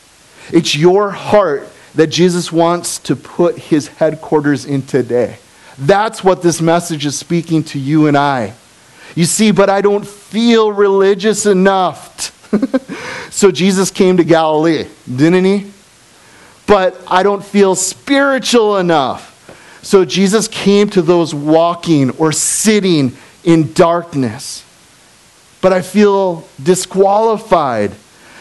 It's 0.53 0.77
your 0.77 1.11
heart 1.11 1.67
that 1.95 2.07
Jesus 2.07 2.53
wants 2.53 2.99
to 2.99 3.17
put 3.17 3.57
his 3.57 3.89
headquarters 3.89 4.63
in 4.63 4.83
today. 4.83 5.39
That's 5.77 6.23
what 6.23 6.41
this 6.41 6.61
message 6.61 7.05
is 7.05 7.19
speaking 7.19 7.65
to 7.65 7.79
you 7.79 8.07
and 8.07 8.15
I. 8.15 8.53
You 9.13 9.25
see, 9.25 9.51
but 9.51 9.69
I 9.69 9.81
don't 9.81 10.07
feel 10.07 10.71
religious 10.71 11.45
enough. 11.45 12.31
so 13.29 13.51
Jesus 13.51 13.91
came 13.91 14.15
to 14.15 14.23
Galilee, 14.23 14.87
didn't 15.13 15.43
he? 15.43 15.74
But 16.67 17.01
I 17.07 17.23
don't 17.23 17.43
feel 17.43 17.75
spiritual 17.75 18.77
enough. 18.77 19.31
So 19.81 20.03
Jesus 20.03 20.47
came 20.47 20.89
to 20.91 21.01
those 21.01 21.33
walking 21.33 22.09
or 22.11 22.31
sitting 22.31 23.15
in 23.43 23.73
darkness. 23.73 24.63
But 25.61 25.73
I 25.73 25.81
feel 25.81 26.47
disqualified. 26.61 27.91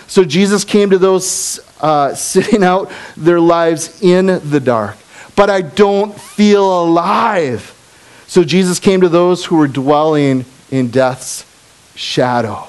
So 0.07 0.25
Jesus 0.25 0.65
came 0.65 0.91
to 0.91 0.99
those 0.99 1.61
uh, 1.81 2.15
sitting 2.15 2.65
out 2.65 2.91
their 3.17 3.41
lives 3.41 4.03
in 4.03 4.27
the 4.51 4.61
dark. 4.61 4.97
But 5.37 5.51
I 5.51 5.63
don't 5.63 6.19
feel 6.19 6.85
alive. 6.85 7.71
So 8.27 8.43
Jesus 8.43 8.79
came 8.79 9.01
to 9.03 9.09
those 9.09 9.45
who 9.45 9.57
were 9.57 9.69
dwelling 9.69 10.45
in 10.71 10.89
death's 10.89 11.45
shadow. 11.95 12.69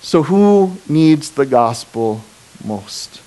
So 0.00 0.22
who 0.22 0.76
needs 0.88 1.30
the 1.30 1.46
gospel 1.46 2.20
most? 2.64 3.22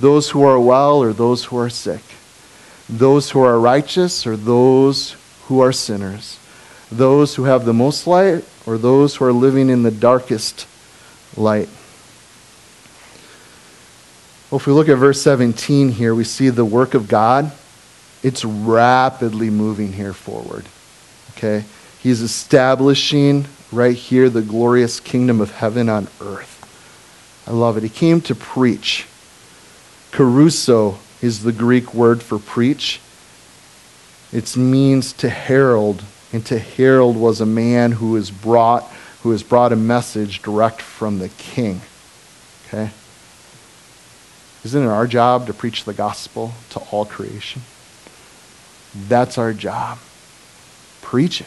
Those 0.00 0.30
who 0.30 0.42
are 0.42 0.60
well 0.60 0.98
or 0.98 1.12
those 1.12 1.44
who 1.44 1.58
are 1.58 1.70
sick, 1.70 2.02
those 2.88 3.30
who 3.30 3.40
are 3.40 3.58
righteous 3.58 4.26
or 4.26 4.36
those 4.36 5.16
who 5.44 5.60
are 5.60 5.72
sinners, 5.72 6.38
those 6.90 7.34
who 7.34 7.44
have 7.44 7.64
the 7.64 7.72
most 7.72 8.06
light 8.06 8.44
or 8.66 8.78
those 8.78 9.16
who 9.16 9.24
are 9.24 9.32
living 9.32 9.70
in 9.70 9.82
the 9.82 9.90
darkest 9.90 10.66
light. 11.36 11.68
Well, 14.50 14.60
if 14.60 14.66
we 14.66 14.72
look 14.72 14.88
at 14.88 14.96
verse 14.96 15.20
17 15.22 15.90
here, 15.90 16.14
we 16.14 16.24
see 16.24 16.50
the 16.50 16.64
work 16.64 16.94
of 16.94 17.08
God. 17.08 17.50
It's 18.22 18.44
rapidly 18.44 19.50
moving 19.50 19.92
here 19.92 20.12
forward. 20.12 20.64
Okay? 21.32 21.64
He's 22.00 22.22
establishing 22.22 23.46
right 23.72 23.96
here 23.96 24.30
the 24.30 24.42
glorious 24.42 25.00
kingdom 25.00 25.40
of 25.40 25.50
heaven 25.50 25.88
on 25.88 26.04
earth. 26.20 26.52
I 27.46 27.50
love 27.50 27.76
it. 27.76 27.82
He 27.82 27.88
came 27.88 28.20
to 28.22 28.34
preach. 28.34 29.06
Kerusso 30.16 30.96
is 31.20 31.42
the 31.42 31.52
Greek 31.52 31.92
word 31.92 32.22
for 32.22 32.38
preach. 32.38 33.02
It 34.32 34.56
means 34.56 35.12
to 35.12 35.28
herald, 35.28 36.02
and 36.32 36.42
to 36.46 36.58
herald 36.58 37.18
was 37.18 37.42
a 37.42 37.44
man 37.44 37.92
who 37.92 38.14
has 38.14 38.30
brought 38.30 38.84
who 39.20 39.32
has 39.32 39.42
brought 39.42 39.74
a 39.74 39.76
message 39.76 40.40
direct 40.40 40.80
from 40.80 41.18
the 41.18 41.28
king. 41.28 41.82
Okay? 42.66 42.88
Isn't 44.64 44.84
it 44.84 44.88
our 44.88 45.06
job 45.06 45.48
to 45.48 45.52
preach 45.52 45.84
the 45.84 45.92
gospel 45.92 46.52
to 46.70 46.80
all 46.90 47.04
creation? 47.04 47.60
That's 48.94 49.36
our 49.36 49.52
job. 49.52 49.98
Preach 51.02 51.42
it. 51.42 51.46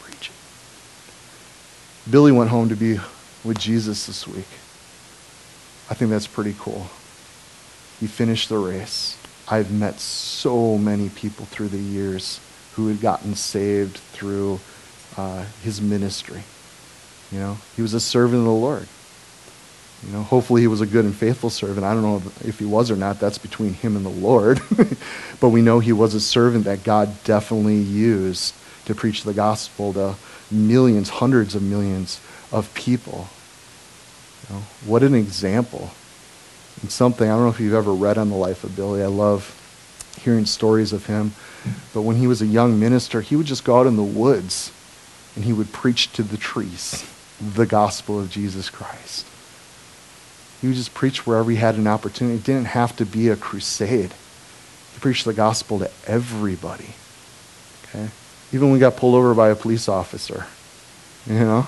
Preach 0.00 0.30
it. 0.30 2.12
Billy 2.12 2.30
went 2.30 2.50
home 2.50 2.68
to 2.68 2.76
be 2.76 3.00
with 3.42 3.58
Jesus 3.58 4.06
this 4.06 4.28
week. 4.28 4.46
I 5.90 5.94
think 5.94 6.12
that's 6.12 6.28
pretty 6.28 6.54
cool. 6.56 6.86
He 8.02 8.08
finished 8.08 8.48
the 8.48 8.58
race. 8.58 9.16
I've 9.46 9.70
met 9.70 10.00
so 10.00 10.76
many 10.76 11.08
people 11.08 11.46
through 11.46 11.68
the 11.68 11.78
years 11.78 12.40
who 12.72 12.88
had 12.88 13.00
gotten 13.00 13.36
saved 13.36 13.96
through 13.96 14.58
uh, 15.16 15.44
his 15.62 15.80
ministry. 15.80 16.42
You 17.30 17.38
know, 17.38 17.58
he 17.76 17.82
was 17.82 17.94
a 17.94 18.00
servant 18.00 18.40
of 18.40 18.46
the 18.46 18.50
Lord. 18.50 18.88
You 20.04 20.12
know, 20.14 20.24
hopefully 20.24 20.62
he 20.62 20.66
was 20.66 20.80
a 20.80 20.86
good 20.86 21.04
and 21.04 21.14
faithful 21.14 21.48
servant. 21.48 21.86
I 21.86 21.94
don't 21.94 22.02
know 22.02 22.20
if 22.44 22.58
he 22.58 22.64
was 22.64 22.90
or 22.90 22.96
not. 22.96 23.20
That's 23.20 23.38
between 23.38 23.72
him 23.72 23.94
and 23.94 24.04
the 24.04 24.10
Lord. 24.10 24.60
but 25.40 25.50
we 25.50 25.62
know 25.62 25.78
he 25.78 25.92
was 25.92 26.12
a 26.14 26.20
servant 26.20 26.64
that 26.64 26.82
God 26.82 27.22
definitely 27.22 27.76
used 27.76 28.52
to 28.86 28.96
preach 28.96 29.22
the 29.22 29.32
gospel 29.32 29.92
to 29.92 30.16
millions, 30.50 31.08
hundreds 31.08 31.54
of 31.54 31.62
millions 31.62 32.20
of 32.50 32.74
people. 32.74 33.28
You 34.48 34.56
know, 34.56 34.62
what 34.86 35.04
an 35.04 35.14
example 35.14 35.92
and 36.82 36.90
something, 36.90 37.28
I 37.28 37.32
don't 37.32 37.44
know 37.44 37.50
if 37.50 37.60
you've 37.60 37.74
ever 37.74 37.92
read 37.92 38.18
on 38.18 38.28
the 38.28 38.36
life 38.36 38.64
of 38.64 38.76
Billy. 38.76 39.02
I 39.02 39.06
love 39.06 39.58
hearing 40.20 40.46
stories 40.46 40.92
of 40.92 41.06
him. 41.06 41.32
But 41.94 42.02
when 42.02 42.16
he 42.16 42.26
was 42.26 42.42
a 42.42 42.46
young 42.46 42.78
minister, 42.78 43.20
he 43.20 43.36
would 43.36 43.46
just 43.46 43.64
go 43.64 43.78
out 43.78 43.86
in 43.86 43.96
the 43.96 44.02
woods 44.02 44.72
and 45.34 45.44
he 45.44 45.52
would 45.52 45.72
preach 45.72 46.12
to 46.12 46.22
the 46.22 46.36
trees 46.36 47.08
the 47.40 47.66
gospel 47.66 48.20
of 48.20 48.30
Jesus 48.30 48.70
Christ. 48.70 49.26
He 50.60 50.68
would 50.68 50.76
just 50.76 50.94
preach 50.94 51.26
wherever 51.26 51.50
he 51.50 51.56
had 51.56 51.74
an 51.74 51.88
opportunity. 51.88 52.36
It 52.36 52.44
didn't 52.44 52.66
have 52.66 52.94
to 52.96 53.04
be 53.06 53.28
a 53.28 53.36
crusade. 53.36 54.12
He 54.92 55.00
preached 55.00 55.24
the 55.24 55.32
gospel 55.32 55.80
to 55.80 55.90
everybody. 56.06 56.90
Okay? 57.84 58.08
Even 58.52 58.68
when 58.68 58.74
we 58.74 58.78
got 58.78 58.96
pulled 58.96 59.16
over 59.16 59.34
by 59.34 59.48
a 59.48 59.56
police 59.56 59.88
officer, 59.88 60.46
you 61.26 61.34
know, 61.34 61.66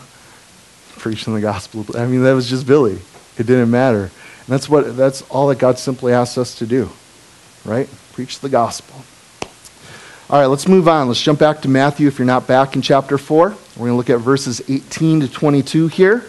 preaching 0.96 1.34
the 1.34 1.40
gospel. 1.40 1.84
I 1.96 2.06
mean, 2.06 2.22
that 2.22 2.34
was 2.34 2.48
just 2.48 2.66
Billy. 2.66 3.00
It 3.36 3.46
didn't 3.46 3.70
matter. 3.70 4.12
And 4.46 4.52
that's, 4.52 4.68
what, 4.68 4.96
that's 4.96 5.22
all 5.22 5.48
that 5.48 5.58
God 5.58 5.78
simply 5.78 6.12
asks 6.12 6.36
us 6.36 6.54
to 6.56 6.66
do, 6.66 6.90
right? 7.64 7.88
Preach 8.12 8.40
the 8.40 8.48
gospel. 8.48 9.02
All 10.28 10.40
right, 10.40 10.46
let's 10.46 10.68
move 10.68 10.88
on. 10.88 11.08
Let's 11.08 11.20
jump 11.20 11.38
back 11.38 11.62
to 11.62 11.68
Matthew 11.68 12.08
if 12.08 12.18
you're 12.18 12.26
not 12.26 12.46
back 12.46 12.76
in 12.76 12.82
chapter 12.82 13.18
4. 13.18 13.48
We're 13.48 13.54
going 13.76 13.90
to 13.90 13.96
look 13.96 14.10
at 14.10 14.18
verses 14.18 14.62
18 14.68 15.20
to 15.20 15.28
22 15.28 15.88
here. 15.88 16.24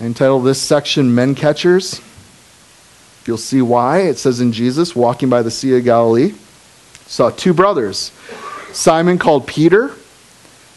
I 0.00 0.04
entitled 0.04 0.44
this 0.44 0.60
section 0.60 1.14
Men 1.14 1.34
Catchers. 1.34 2.00
You'll 3.26 3.36
see 3.36 3.62
why. 3.62 4.02
It 4.02 4.18
says 4.18 4.40
in 4.40 4.52
Jesus, 4.52 4.94
walking 4.94 5.28
by 5.28 5.42
the 5.42 5.50
Sea 5.50 5.76
of 5.76 5.84
Galilee, 5.84 6.34
saw 7.06 7.30
two 7.30 7.54
brothers, 7.54 8.10
Simon 8.72 9.18
called 9.18 9.46
Peter, 9.46 9.92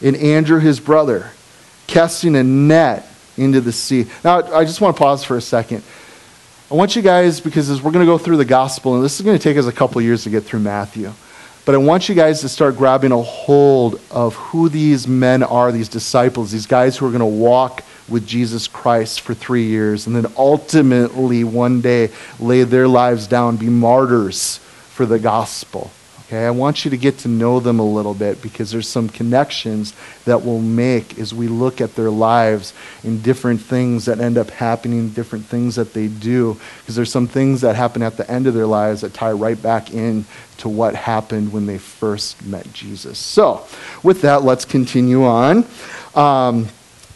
and 0.04 0.16
Andrew 0.16 0.60
his 0.60 0.80
brother, 0.80 1.32
casting 1.88 2.36
a 2.36 2.44
net 2.44 3.12
into 3.38 3.62
the 3.62 3.72
sea. 3.72 4.06
Now, 4.24 4.42
I 4.54 4.66
just 4.66 4.82
want 4.82 4.96
to 4.96 5.02
pause 5.02 5.24
for 5.24 5.38
a 5.38 5.42
second. 5.42 5.84
I 6.70 6.74
want 6.74 6.96
you 6.96 7.02
guys, 7.02 7.40
because 7.40 7.70
as 7.70 7.82
we're 7.82 7.92
going 7.92 8.06
to 8.06 8.12
go 8.12 8.18
through 8.18 8.38
the 8.38 8.46
gospel, 8.46 8.96
and 8.96 9.04
this 9.04 9.20
is 9.20 9.26
going 9.26 9.38
to 9.38 9.44
take 9.44 9.58
us 9.58 9.68
a 9.68 9.72
couple 9.72 10.02
years 10.02 10.24
to 10.24 10.30
get 10.30 10.44
through 10.44 10.60
Matthew, 10.60 11.14
but 11.66 11.76
I 11.76 11.80
want 11.80 12.08
you 12.08 12.16
guys 12.16 12.42
to 12.42 12.50
start 12.50 12.78
grabbing 12.78 13.12
a 13.12 13.22
hold 13.22 14.00
of 14.10 14.36
who 14.36 14.70
these 14.70 15.08
men 15.08 15.44
are, 15.44 15.72
these 15.72 15.90
disciples, 15.90 16.52
these 16.52 16.66
guys 16.66 16.98
who 16.98 17.06
are 17.06 17.10
going 17.10 17.20
to 17.20 17.26
walk 17.26 17.84
with 18.08 18.26
Jesus 18.26 18.68
Christ 18.68 19.22
for 19.22 19.34
three 19.34 19.66
years 19.66 20.08
and 20.08 20.16
then 20.16 20.32
ultimately 20.38 21.44
one 21.44 21.82
day 21.82 22.10
lay 22.40 22.64
their 22.64 22.88
lives 22.88 23.28
down, 23.28 23.58
be 23.58 23.68
martyrs 23.68 24.60
for 24.90 25.06
the 25.06 25.20
gospel. 25.20 25.92
Okay, 26.28 26.46
I 26.46 26.50
want 26.50 26.84
you 26.84 26.92
to 26.92 26.98
get 26.98 27.20
to 27.20 27.30
know 27.30 27.62
them 27.62 27.80
a 27.80 27.86
little 27.86 28.14
bit 28.14 28.42
because 28.42 28.70
there's 28.70 28.88
some 28.88 29.08
connections 29.08 29.94
that 30.26 30.42
we'll 30.42 30.60
make 30.60 31.18
as 31.20 31.34
we 31.34 31.48
look 31.48 31.80
at 31.80 31.96
their 31.96 32.10
lives 32.10 32.74
and 33.04 33.24
different 33.24 33.62
things 33.62 34.04
that 34.06 34.20
end 34.20 34.38
up 34.38 34.50
happening, 34.50 35.08
different 35.12 35.46
things 35.46 35.76
that 35.76 35.94
they 35.94 36.10
do. 36.10 36.60
Because 36.82 36.98
there's 36.98 37.14
some 37.14 37.30
things 37.30 37.62
that 37.62 37.78
happen 37.78 38.02
at 38.02 38.18
the 38.18 38.30
end 38.30 38.46
of 38.46 38.54
their 38.54 38.66
lives 38.66 39.00
that 39.02 39.14
tie 39.14 39.32
right 39.32 39.62
back 39.62 39.94
in 39.94 40.26
to 40.58 40.68
what 40.68 40.96
happened 40.96 41.54
when 41.54 41.66
they 41.66 41.78
first 41.78 42.46
met 42.46 42.74
Jesus. 42.74 43.18
So, 43.18 43.66
with 44.04 44.22
that, 44.24 44.44
let's 44.44 44.66
continue 44.66 45.24
on. 45.24 45.66
Um, 46.14 46.68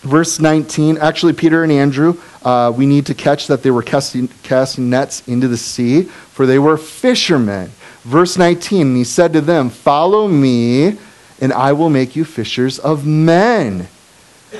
verse 0.03 0.39
19, 0.39 0.99
actually, 0.99 1.33
Peter 1.33 1.63
and 1.63 1.71
Andrew, 1.73 2.17
uh, 2.43 2.71
we 2.73 2.85
need 2.85 3.07
to 3.07 3.13
catch 3.13 3.47
that 3.47 3.61
they 3.61 3.71
were 3.71 3.83
casting, 3.83 4.29
casting 4.43 4.89
nets 4.89 5.27
into 5.27 5.49
the 5.49 5.57
sea, 5.57 6.03
for 6.03 6.45
they 6.45 6.59
were 6.59 6.77
fishermen. 6.77 7.71
Verse 8.03 8.37
19, 8.37 8.95
he 8.95 9.03
said 9.03 9.33
to 9.33 9.41
them, 9.41 9.69
Follow 9.69 10.27
me, 10.27 10.97
and 11.39 11.53
I 11.53 11.73
will 11.73 11.89
make 11.89 12.15
you 12.15 12.25
fishers 12.25 12.79
of 12.79 13.05
men. 13.05 13.87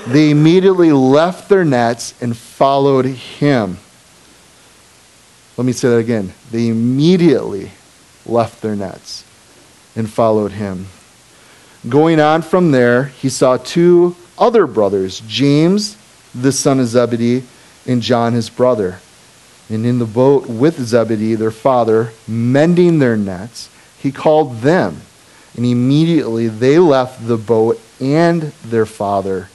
They 0.08 0.30
immediately 0.30 0.92
left 0.92 1.50
their 1.50 1.66
nets 1.66 2.14
and 2.22 2.38
followed 2.38 3.06
him. 3.06 3.78
Let 5.58 5.66
me 5.66 5.74
say 5.74 5.90
that 5.90 5.98
again. 5.98 6.34
They 6.52 6.68
immediately 6.68 7.72
left 8.26 8.62
their 8.62 8.76
nets 8.76 9.26
and 9.96 10.10
followed 10.10 10.54
him. 10.54 10.88
Going 11.90 12.20
on 12.20 12.44
from 12.44 12.72
there, 12.72 13.06
he 13.06 13.30
saw 13.30 13.58
two 13.58 14.16
other 14.38 14.68
brothers, 14.68 15.22
James, 15.28 15.98
the 16.34 16.52
son 16.52 16.80
of 16.80 16.88
Zebedee, 16.88 17.44
and 17.88 18.02
John, 18.02 18.34
his 18.34 18.50
brother 18.50 19.00
and 19.72 19.86
in 19.86 20.00
the 20.00 20.06
boat 20.06 20.48
with 20.48 20.78
Zebedee, 20.80 21.36
their 21.36 21.52
father, 21.52 22.12
mending 22.28 23.00
their 23.00 23.16
nets, 23.16 23.70
he 23.98 24.12
called 24.12 24.60
them. 24.60 25.02
And 25.56 25.66
immediately 25.66 26.48
they 26.48 26.78
left 26.78 27.26
the 27.26 27.38
boat 27.38 27.80
and 28.00 28.42
their 28.66 28.86
father 28.86 29.50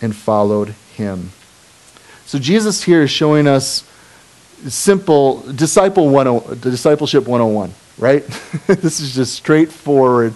and 0.00 0.16
followed 0.16 0.70
him. 0.94 1.30
So 2.24 2.38
Jesus 2.38 2.82
here 2.84 3.02
is 3.02 3.10
showing 3.10 3.46
us 3.46 3.86
simple 4.68 5.40
disciple 5.52 6.10
10, 6.10 6.60
discipleship 6.60 7.26
101, 7.26 7.72
right? 7.98 8.26
this 8.66 9.00
is 9.00 9.14
just 9.14 9.34
straightforward 9.34 10.32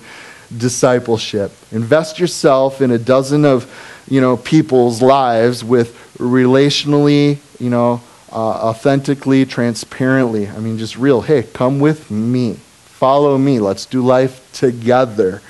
discipleship. 0.55 1.53
Invest 1.73 2.19
yourself 2.19 2.83
in 2.83 2.91
a 2.91 2.99
dozen 2.99 3.45
of, 3.45 3.73
you 4.09 4.21
know, 4.21 4.37
people's 4.37 5.01
lives 5.01 5.65
with 5.65 5.97
relationally, 6.19 7.39
you 7.59 7.71
know, 7.71 8.03
uh, 8.35 8.69
authentically, 8.69 9.47
transparently. 9.47 10.49
I 10.49 10.59
mean, 10.59 10.77
just 10.77 10.97
real. 10.97 11.21
Hey, 11.23 11.45
come 11.45 11.79
with 11.79 12.11
me. 12.11 12.55
Follow 12.55 13.39
me. 13.39 13.61
Let's 13.61 13.87
do 13.87 14.05
life 14.05 14.53
together. 14.53 15.41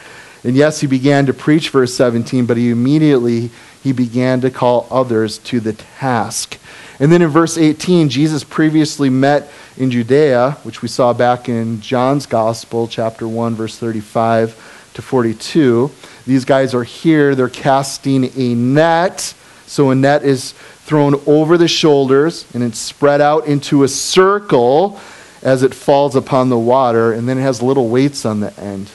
And 0.44 0.54
yes, 0.54 0.80
he 0.80 0.86
began 0.86 1.26
to 1.26 1.34
preach, 1.34 1.70
verse 1.70 1.94
17, 1.94 2.44
but 2.44 2.56
he 2.56 2.70
immediately 2.70 3.50
he 3.82 3.92
began 3.92 4.40
to 4.40 4.50
call 4.50 4.86
others 4.90 5.38
to 5.38 5.60
the 5.60 5.72
task. 5.72 6.58
And 7.00 7.10
then 7.10 7.22
in 7.22 7.28
verse 7.28 7.58
18, 7.58 8.08
Jesus 8.08 8.44
previously 8.44 9.10
met 9.10 9.50
in 9.76 9.90
Judea, 9.90 10.52
which 10.62 10.80
we 10.80 10.88
saw 10.88 11.12
back 11.12 11.48
in 11.48 11.80
John's 11.80 12.26
Gospel, 12.26 12.88
chapter 12.88 13.26
1, 13.26 13.54
verse 13.54 13.78
35 13.78 14.90
to 14.94 15.02
42. 15.02 15.90
These 16.26 16.44
guys 16.44 16.74
are 16.74 16.84
here. 16.84 17.34
They're 17.34 17.48
casting 17.48 18.30
a 18.38 18.54
net. 18.54 19.34
So 19.66 19.90
a 19.90 19.94
net 19.94 20.24
is 20.24 20.54
thrown 20.84 21.20
over 21.26 21.56
the 21.56 21.68
shoulders 21.68 22.46
and 22.54 22.62
it's 22.62 22.78
spread 22.78 23.20
out 23.20 23.46
into 23.46 23.84
a 23.84 23.88
circle 23.88 25.00
as 25.42 25.62
it 25.62 25.74
falls 25.74 26.16
upon 26.16 26.48
the 26.48 26.58
water, 26.58 27.12
and 27.12 27.28
then 27.28 27.38
it 27.38 27.42
has 27.42 27.62
little 27.62 27.88
weights 27.88 28.24
on 28.24 28.40
the 28.40 28.58
end 28.58 28.90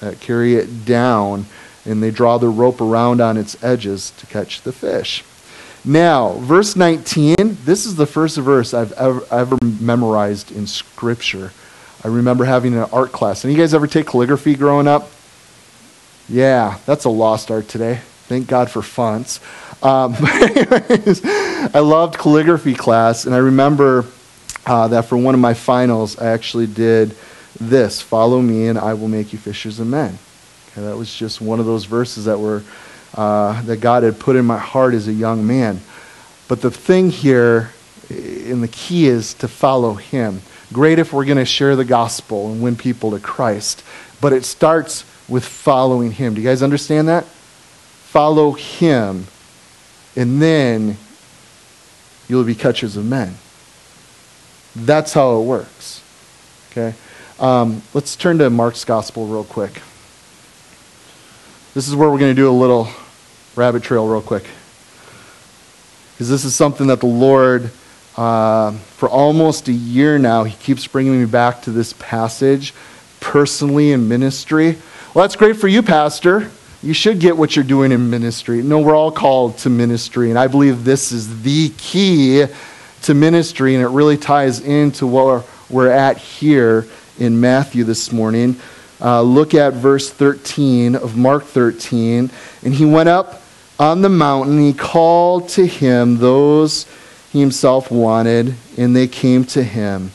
that 0.00 0.20
carry 0.20 0.56
it 0.56 0.84
down, 0.84 1.46
and 1.84 2.02
they 2.02 2.10
draw 2.10 2.38
the 2.38 2.48
rope 2.48 2.80
around 2.80 3.20
on 3.20 3.36
its 3.36 3.62
edges 3.62 4.10
to 4.18 4.26
catch 4.26 4.62
the 4.62 4.72
fish. 4.72 5.24
Now, 5.84 6.32
verse 6.40 6.74
19, 6.74 7.58
this 7.64 7.86
is 7.86 7.94
the 7.94 8.06
first 8.06 8.36
verse 8.38 8.74
I've 8.74 8.92
ever, 8.94 9.24
ever 9.30 9.56
memorized 9.62 10.50
in 10.50 10.66
Scripture. 10.66 11.52
I 12.02 12.08
remember 12.08 12.44
having 12.44 12.74
an 12.74 12.88
art 12.92 13.12
class. 13.12 13.44
And 13.44 13.52
you 13.52 13.58
guys 13.58 13.72
ever 13.72 13.86
take 13.86 14.06
calligraphy 14.06 14.56
growing 14.56 14.88
up? 14.88 15.08
Yeah, 16.28 16.78
that's 16.86 17.04
a 17.04 17.08
lost 17.08 17.52
art 17.52 17.68
today. 17.68 18.00
Thank 18.26 18.48
God 18.48 18.68
for 18.68 18.82
fonts. 18.82 19.38
Um, 19.82 20.14
anyways, 20.26 21.24
I 21.24 21.80
loved 21.80 22.18
calligraphy 22.18 22.74
class, 22.74 23.26
and 23.26 23.34
I 23.34 23.38
remember 23.38 24.04
uh, 24.64 24.88
that 24.88 25.04
for 25.04 25.16
one 25.16 25.34
of 25.34 25.40
my 25.40 25.54
finals, 25.54 26.18
I 26.18 26.26
actually 26.26 26.66
did 26.66 27.16
this 27.60 28.02
Follow 28.02 28.40
me, 28.42 28.68
and 28.68 28.78
I 28.78 28.94
will 28.94 29.08
make 29.08 29.32
you 29.32 29.38
fishers 29.38 29.80
of 29.80 29.86
men. 29.86 30.18
Okay, 30.70 30.82
that 30.82 30.96
was 30.96 31.14
just 31.14 31.40
one 31.40 31.60
of 31.60 31.66
those 31.66 31.84
verses 31.84 32.26
that 32.26 32.38
were 32.38 32.62
uh, 33.14 33.62
that 33.62 33.78
God 33.78 34.02
had 34.02 34.18
put 34.18 34.36
in 34.36 34.44
my 34.44 34.58
heart 34.58 34.94
as 34.94 35.08
a 35.08 35.12
young 35.12 35.46
man. 35.46 35.80
But 36.48 36.60
the 36.60 36.70
thing 36.70 37.10
here, 37.10 37.72
and 38.10 38.62
the 38.62 38.68
key 38.68 39.06
is 39.06 39.34
to 39.34 39.48
follow 39.48 39.94
Him. 39.94 40.42
Great 40.72 40.98
if 40.98 41.12
we're 41.12 41.24
going 41.24 41.38
to 41.38 41.44
share 41.44 41.76
the 41.76 41.84
gospel 41.84 42.52
and 42.52 42.62
win 42.62 42.76
people 42.76 43.12
to 43.12 43.20
Christ, 43.20 43.82
but 44.20 44.32
it 44.32 44.44
starts 44.44 45.04
with 45.28 45.44
following 45.44 46.12
Him. 46.12 46.34
Do 46.34 46.40
you 46.40 46.46
guys 46.46 46.62
understand 46.62 47.08
that? 47.08 47.24
Follow 47.24 48.52
Him 48.52 49.26
and 50.16 50.40
then 50.40 50.96
you'll 52.26 52.44
be 52.44 52.54
catchers 52.54 52.96
of 52.96 53.04
men. 53.04 53.36
That's 54.74 55.12
how 55.12 55.40
it 55.40 55.44
works. 55.44 56.02
Okay? 56.70 56.94
Um, 57.38 57.82
let's 57.92 58.16
turn 58.16 58.38
to 58.38 58.48
Mark's 58.50 58.84
gospel 58.84 59.26
real 59.26 59.44
quick. 59.44 59.82
This 61.74 61.86
is 61.86 61.94
where 61.94 62.10
we're 62.10 62.18
going 62.18 62.34
to 62.34 62.40
do 62.40 62.48
a 62.48 62.52
little 62.52 62.88
rabbit 63.54 63.82
trail 63.82 64.08
real 64.08 64.22
quick. 64.22 64.46
Because 66.12 66.30
this 66.30 66.46
is 66.46 66.54
something 66.54 66.86
that 66.86 67.00
the 67.00 67.06
Lord, 67.06 67.70
uh, 68.16 68.72
for 68.72 69.08
almost 69.10 69.68
a 69.68 69.72
year 69.72 70.18
now, 70.18 70.44
He 70.44 70.56
keeps 70.56 70.86
bringing 70.86 71.20
me 71.20 71.26
back 71.26 71.62
to 71.62 71.70
this 71.70 71.92
passage 71.98 72.72
personally 73.20 73.92
in 73.92 74.08
ministry. 74.08 74.78
Well, 75.12 75.24
that's 75.24 75.36
great 75.36 75.56
for 75.56 75.68
you, 75.68 75.82
Pastor 75.82 76.50
you 76.86 76.94
should 76.94 77.18
get 77.18 77.36
what 77.36 77.56
you're 77.56 77.64
doing 77.64 77.90
in 77.90 78.08
ministry. 78.10 78.62
No, 78.62 78.78
we're 78.78 78.94
all 78.94 79.10
called 79.10 79.58
to 79.58 79.70
ministry, 79.70 80.30
and 80.30 80.38
I 80.38 80.46
believe 80.46 80.84
this 80.84 81.10
is 81.10 81.42
the 81.42 81.70
key 81.70 82.46
to 83.02 83.14
ministry, 83.14 83.74
and 83.74 83.82
it 83.82 83.88
really 83.88 84.16
ties 84.16 84.60
into 84.60 85.04
what 85.04 85.44
we're 85.68 85.90
at 85.90 86.16
here 86.16 86.86
in 87.18 87.40
Matthew 87.40 87.82
this 87.82 88.12
morning. 88.12 88.54
Uh, 89.00 89.20
look 89.22 89.52
at 89.52 89.72
verse 89.72 90.10
13 90.10 90.94
of 90.94 91.16
Mark 91.16 91.42
13. 91.42 92.30
And 92.62 92.74
he 92.74 92.84
went 92.84 93.08
up 93.08 93.42
on 93.80 94.02
the 94.02 94.08
mountain, 94.08 94.60
he 94.60 94.72
called 94.72 95.48
to 95.50 95.66
him 95.66 96.18
those 96.18 96.86
he 97.32 97.40
himself 97.40 97.90
wanted, 97.90 98.54
and 98.78 98.94
they 98.94 99.08
came 99.08 99.44
to 99.46 99.62
him. 99.62 100.12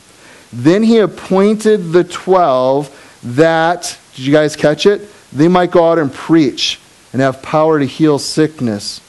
Then 0.50 0.82
he 0.82 0.98
appointed 0.98 1.92
the 1.92 2.02
twelve 2.02 2.90
that, 3.22 3.98
did 4.14 4.24
you 4.24 4.32
guys 4.32 4.56
catch 4.56 4.86
it? 4.86 5.11
They 5.32 5.48
might 5.48 5.70
go 5.70 5.90
out 5.90 5.98
and 5.98 6.12
preach 6.12 6.80
and 7.12 7.20
have 7.22 7.42
power 7.42 7.78
to 7.78 7.86
heal 7.86 8.18
sickness, 8.18 9.00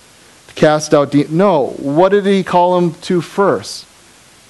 to 0.47 0.53
cast 0.53 0.93
out 0.93 1.11
demons. 1.11 1.31
No, 1.31 1.67
what 1.79 2.09
did 2.09 2.25
he 2.25 2.43
call 2.43 2.79
them 2.79 2.93
to 3.01 3.21
first? 3.21 3.85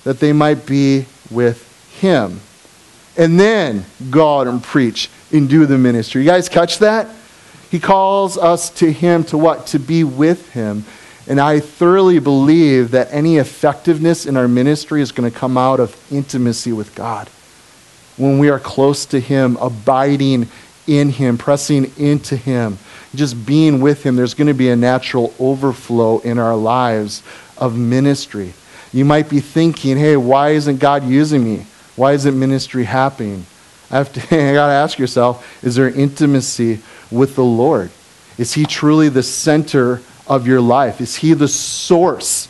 That 0.04 0.20
they 0.20 0.34
might 0.34 0.66
be 0.66 1.06
with 1.30 1.70
him. 2.00 2.42
And 3.16 3.40
then 3.40 3.86
go 4.10 4.40
out 4.40 4.48
and 4.48 4.62
preach 4.62 5.10
and 5.32 5.48
do 5.48 5.66
the 5.66 5.78
ministry. 5.78 6.22
You 6.22 6.28
guys 6.28 6.50
catch 6.50 6.80
that? 6.80 7.08
He 7.70 7.80
calls 7.80 8.38
us 8.38 8.70
to 8.72 8.92
him 8.92 9.24
to 9.26 9.38
what? 9.38 9.68
To 9.68 9.80
be 9.80 10.04
with 10.04 10.52
him. 10.52 10.86
And 11.28 11.40
I 11.40 11.60
thoroughly 11.60 12.20
believe 12.20 12.92
that 12.92 13.08
any 13.12 13.38
effectiveness 13.38 14.26
in 14.26 14.36
our 14.36 14.48
ministry 14.48 15.02
is 15.02 15.12
going 15.12 15.32
to 15.32 15.36
come 15.38 15.58
out 15.58 15.80
of 15.80 15.96
intimacy 16.12 16.74
with 16.74 16.94
God. 16.96 17.30
When 18.18 18.40
we 18.40 18.50
are 18.50 18.60
close 18.60 19.06
to 19.08 19.20
him, 19.20 19.58
abiding 19.58 20.50
in 20.88 21.10
Him, 21.10 21.38
pressing 21.38 21.92
into 21.98 22.36
Him, 22.36 22.78
just 23.16 23.46
being 23.46 23.80
with 23.80 24.04
Him, 24.04 24.16
there's 24.16 24.34
going 24.34 24.48
to 24.48 24.54
be 24.54 24.70
a 24.70 24.76
natural 24.76 25.34
overflow 25.40 26.20
in 26.20 26.40
our 26.40 26.56
lives 26.56 27.24
of 27.58 27.78
ministry. 27.78 28.54
You 28.92 29.06
might 29.06 29.30
be 29.30 29.40
thinking, 29.40 29.98
hey, 29.98 30.18
why 30.18 30.50
isn't 30.52 30.78
God 30.78 31.04
using 31.04 31.44
me? 31.44 31.66
Why 31.96 32.14
isn't 32.14 32.38
ministry 32.38 32.84
happening? 32.84 33.46
I 33.90 33.98
have 33.98 34.14
to, 34.14 34.22
I 34.50 34.54
got 34.54 34.68
to 34.68 34.74
ask 34.74 34.98
yourself, 34.98 35.64
is 35.64 35.76
there 35.76 35.90
intimacy 35.90 36.80
with 37.12 37.36
the 37.36 37.44
Lord? 37.44 37.92
Is 38.38 38.54
He 38.54 38.66
truly 38.66 39.10
the 39.10 39.24
center 39.24 40.02
of 40.28 40.48
your 40.48 40.62
life? 40.62 41.02
Is 41.02 41.16
He 41.18 41.34
the 41.34 41.48
source 41.48 42.48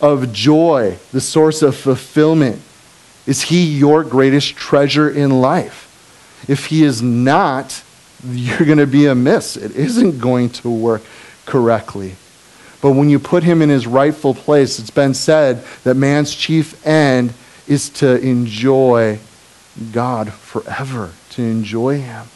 of 0.00 0.32
joy, 0.32 0.98
the 1.12 1.20
source 1.20 1.62
of 1.62 1.76
fulfillment? 1.76 2.60
Is 3.26 3.42
He 3.42 3.64
your 3.64 4.04
greatest 4.04 4.56
treasure 4.56 5.08
in 5.08 5.40
life? 5.40 5.85
If 6.48 6.66
he 6.66 6.82
is 6.84 7.02
not, 7.02 7.82
you're 8.24 8.66
going 8.66 8.78
to 8.78 8.86
be 8.86 9.06
amiss. 9.06 9.56
It 9.56 9.74
isn't 9.74 10.18
going 10.18 10.50
to 10.50 10.70
work 10.70 11.02
correctly. 11.44 12.16
But 12.80 12.92
when 12.92 13.08
you 13.08 13.18
put 13.18 13.42
him 13.42 13.62
in 13.62 13.68
his 13.68 13.86
rightful 13.86 14.34
place, 14.34 14.78
it's 14.78 14.90
been 14.90 15.14
said 15.14 15.64
that 15.84 15.94
man's 15.94 16.34
chief 16.34 16.86
end 16.86 17.32
is 17.66 17.88
to 17.90 18.20
enjoy 18.20 19.18
God 19.92 20.32
forever, 20.32 21.12
to 21.30 21.42
enjoy 21.42 22.00
Him. 22.00 22.26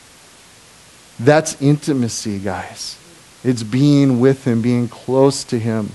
That's 1.18 1.60
intimacy, 1.60 2.38
guys. 2.38 2.96
It's 3.42 3.62
being 3.62 4.20
with 4.20 4.44
Him, 4.44 4.62
being 4.62 4.88
close 4.88 5.44
to 5.44 5.58
Him, 5.58 5.90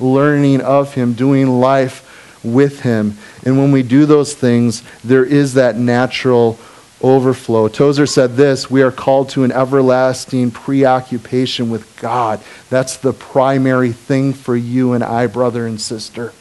learning 0.00 0.60
of 0.62 0.94
Him, 0.94 1.14
doing 1.14 1.60
life 1.60 2.42
with 2.44 2.80
Him. 2.80 3.18
And 3.44 3.58
when 3.58 3.72
we 3.72 3.82
do 3.82 4.06
those 4.06 4.34
things, 4.34 4.82
there 5.02 5.24
is 5.24 5.54
that 5.54 5.76
natural 5.76 6.58
overflow. 7.02 7.68
Tozer 7.68 8.06
said 8.06 8.36
this 8.36 8.70
We 8.70 8.82
are 8.82 8.92
called 8.92 9.30
to 9.30 9.44
an 9.44 9.52
everlasting 9.52 10.50
preoccupation 10.50 11.70
with 11.70 11.98
God. 12.00 12.40
That's 12.70 12.96
the 12.96 13.12
primary 13.12 13.92
thing 13.92 14.32
for 14.32 14.56
you 14.56 14.92
and 14.92 15.04
I, 15.04 15.26
brother 15.26 15.66
and 15.66 15.80
sister. 15.80 16.32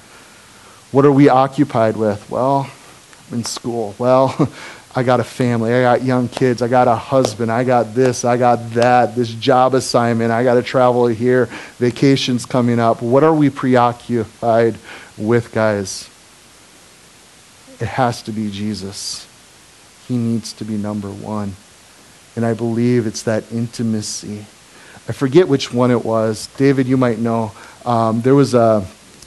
What 0.91 1.06
are 1.06 1.12
we 1.12 1.30
occupied 1.30 1.98
with? 1.98 2.30
Well, 2.30 2.72
I'm 3.30 3.39
in 3.39 3.44
school. 3.44 3.96
Well, 3.98 4.50
I 4.98 5.04
got 5.04 5.20
a 5.20 5.26
family. 5.26 5.74
I 5.74 5.82
got 5.82 6.04
young 6.04 6.30
kids. 6.30 6.62
I 6.62 6.70
got 6.70 6.88
a 6.88 6.96
husband. 6.96 7.52
I 7.52 7.65
got 7.65 7.94
this. 7.94 8.24
I 8.24 8.38
got 8.38 8.72
that. 8.72 9.13
This 9.13 9.30
job 9.34 9.74
assignment. 9.74 10.32
I 10.32 10.46
got 10.46 10.54
to 10.54 10.63
travel 10.63 11.08
here. 11.08 11.48
Vacations 11.80 12.46
coming 12.46 12.80
up. 12.80 13.02
What 13.02 13.24
are 13.24 13.34
we 13.34 13.50
preoccupied 13.50 14.78
with, 15.18 15.52
guys? 15.52 16.10
It 17.82 17.88
has 17.89 18.22
to 18.24 18.32
be 18.32 18.50
Jesus. 18.50 19.28
He 20.08 20.18
needs 20.18 20.54
to 20.54 20.65
be 20.65 20.76
number 20.76 21.10
one. 21.10 21.56
And 22.36 22.46
I 22.46 22.54
believe 22.54 23.08
it's 23.08 23.24
that 23.24 23.52
intimacy. 23.52 24.46
I 25.08 25.12
forget 25.12 25.48
which 25.48 25.74
one 25.74 25.91
it 25.91 26.04
was. 26.04 26.48
David, 26.58 26.88
you 26.88 26.98
might 26.98 27.20
know. 27.20 27.52
Um, 27.86 28.22
there 28.22 28.36
was 28.36 28.54
a, 28.54 28.86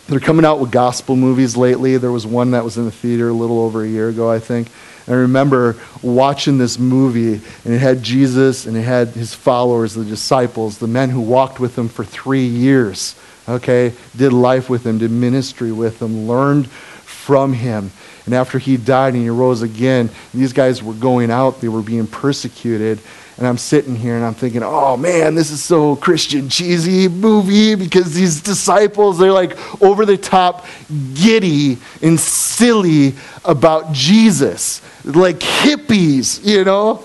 they're 0.09 0.21
coming 0.21 0.45
out 0.45 0.61
with 0.61 0.71
gospel 0.71 1.17
movies 1.17 1.57
lately. 1.57 1.97
There 1.97 2.13
was 2.13 2.27
one 2.27 2.51
that 2.53 2.65
was 2.65 2.77
in 2.77 2.85
the 2.85 2.91
theater 2.91 3.29
a 3.29 3.33
little 3.33 3.61
over 3.61 3.83
a 3.83 3.89
year 3.89 4.09
ago, 4.09 4.31
I 4.31 4.41
think. 4.41 4.69
And 5.07 5.15
I 5.15 5.19
remember 5.21 5.77
watching 6.03 6.59
this 6.59 6.79
movie, 6.79 7.41
and 7.65 7.75
it 7.75 7.79
had 7.79 8.03
Jesus 8.03 8.67
and 8.67 8.77
it 8.77 8.83
had 8.83 9.09
his 9.09 9.35
followers, 9.35 9.95
the 9.95 10.05
disciples, 10.05 10.79
the 10.79 10.87
men 10.87 11.09
who 11.09 11.21
walked 11.21 11.61
with 11.61 11.79
him 11.79 11.89
for 11.89 12.05
three 12.05 12.45
years, 12.45 13.15
okay, 13.49 13.95
did 14.17 14.33
life 14.35 14.69
with 14.69 14.87
him, 14.87 14.99
did 14.99 15.11
ministry 15.11 15.73
with 15.73 16.03
him, 16.03 16.29
learned 16.29 16.69
from 16.69 17.53
him. 17.55 17.91
And 18.29 18.35
after 18.35 18.59
he 18.59 18.77
died 18.77 19.15
and 19.15 19.23
he 19.23 19.31
rose 19.31 19.63
again, 19.63 20.11
these 20.35 20.53
guys 20.53 20.83
were 20.83 20.93
going 20.93 21.31
out, 21.31 21.63
they 21.63 21.69
were 21.69 21.81
being 21.81 22.07
persecuted. 22.07 23.01
And 23.39 23.47
I'm 23.47 23.57
sitting 23.57 23.97
here 23.97 24.17
and 24.17 24.23
I'm 24.23 24.35
thinking, 24.35 24.63
oh 24.63 24.99
man, 24.99 25.35
this 25.35 25.51
is 25.51 25.65
so 25.65 25.97
Christian 25.97 26.51
cheesy 26.51 27.09
movie 27.09 27.75
because 27.75 28.13
these 28.13 28.43
disciples, 28.43 29.19
they're 29.19 29.33
like 29.33 29.57
over 29.83 30.05
the 30.05 30.19
top, 30.19 30.67
giddy 31.15 31.79
and 32.03 32.21
silly 32.21 33.15
about 33.47 33.93
Jesus, 33.93 34.83
like 35.07 35.39
hippies, 35.39 36.45
you 36.45 36.65
know? 36.65 37.03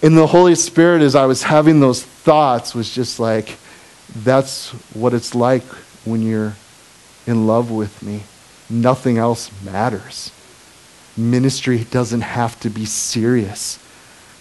And 0.00 0.16
the 0.16 0.28
Holy 0.28 0.54
Spirit, 0.54 1.02
as 1.02 1.16
I 1.16 1.26
was 1.26 1.42
having 1.42 1.80
those 1.80 2.04
thoughts, 2.04 2.72
was 2.72 2.94
just 2.94 3.18
like, 3.18 3.58
that's 4.14 4.70
what 4.94 5.12
it's 5.12 5.34
like 5.34 5.64
when 6.04 6.22
you're 6.22 6.54
in 7.26 7.48
love 7.48 7.72
with 7.72 8.00
me. 8.00 8.22
Nothing 8.70 9.18
else 9.18 9.50
matters 9.64 10.30
ministry 11.16 11.84
doesn't 11.84 12.22
have 12.22 12.58
to 12.60 12.70
be 12.70 12.84
serious. 12.84 13.78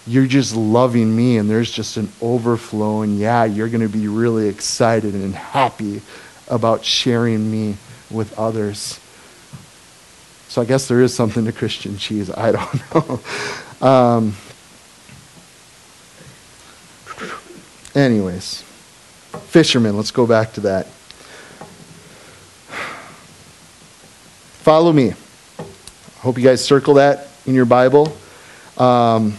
You're 0.07 0.27
just 0.27 0.55
loving 0.55 1.15
me, 1.15 1.37
and 1.37 1.49
there's 1.49 1.71
just 1.71 1.97
an 1.97 2.11
overflow. 2.21 3.01
And 3.01 3.19
yeah, 3.19 3.43
you're 3.45 3.69
going 3.69 3.81
to 3.81 3.89
be 3.89 4.07
really 4.07 4.47
excited 4.47 5.13
and 5.13 5.35
happy 5.35 6.01
about 6.47 6.83
sharing 6.83 7.51
me 7.51 7.77
with 8.09 8.37
others. 8.37 8.99
So 10.47 10.61
I 10.61 10.65
guess 10.65 10.87
there 10.87 11.01
is 11.01 11.13
something 11.13 11.45
to 11.45 11.51
Christian 11.51 11.97
cheese. 11.97 12.29
I 12.29 12.51
don't 12.51 12.95
know. 13.81 13.87
Um, 13.87 14.35
anyways, 17.95 18.61
fishermen, 19.47 19.95
let's 19.95 20.11
go 20.11 20.25
back 20.25 20.53
to 20.53 20.61
that. 20.61 20.87
Follow 24.63 24.93
me 24.93 25.13
hope 26.21 26.37
you 26.37 26.43
guys 26.43 26.63
circle 26.63 26.93
that 26.95 27.29
in 27.47 27.55
your 27.55 27.65
Bible. 27.65 28.15
Um, 28.77 29.35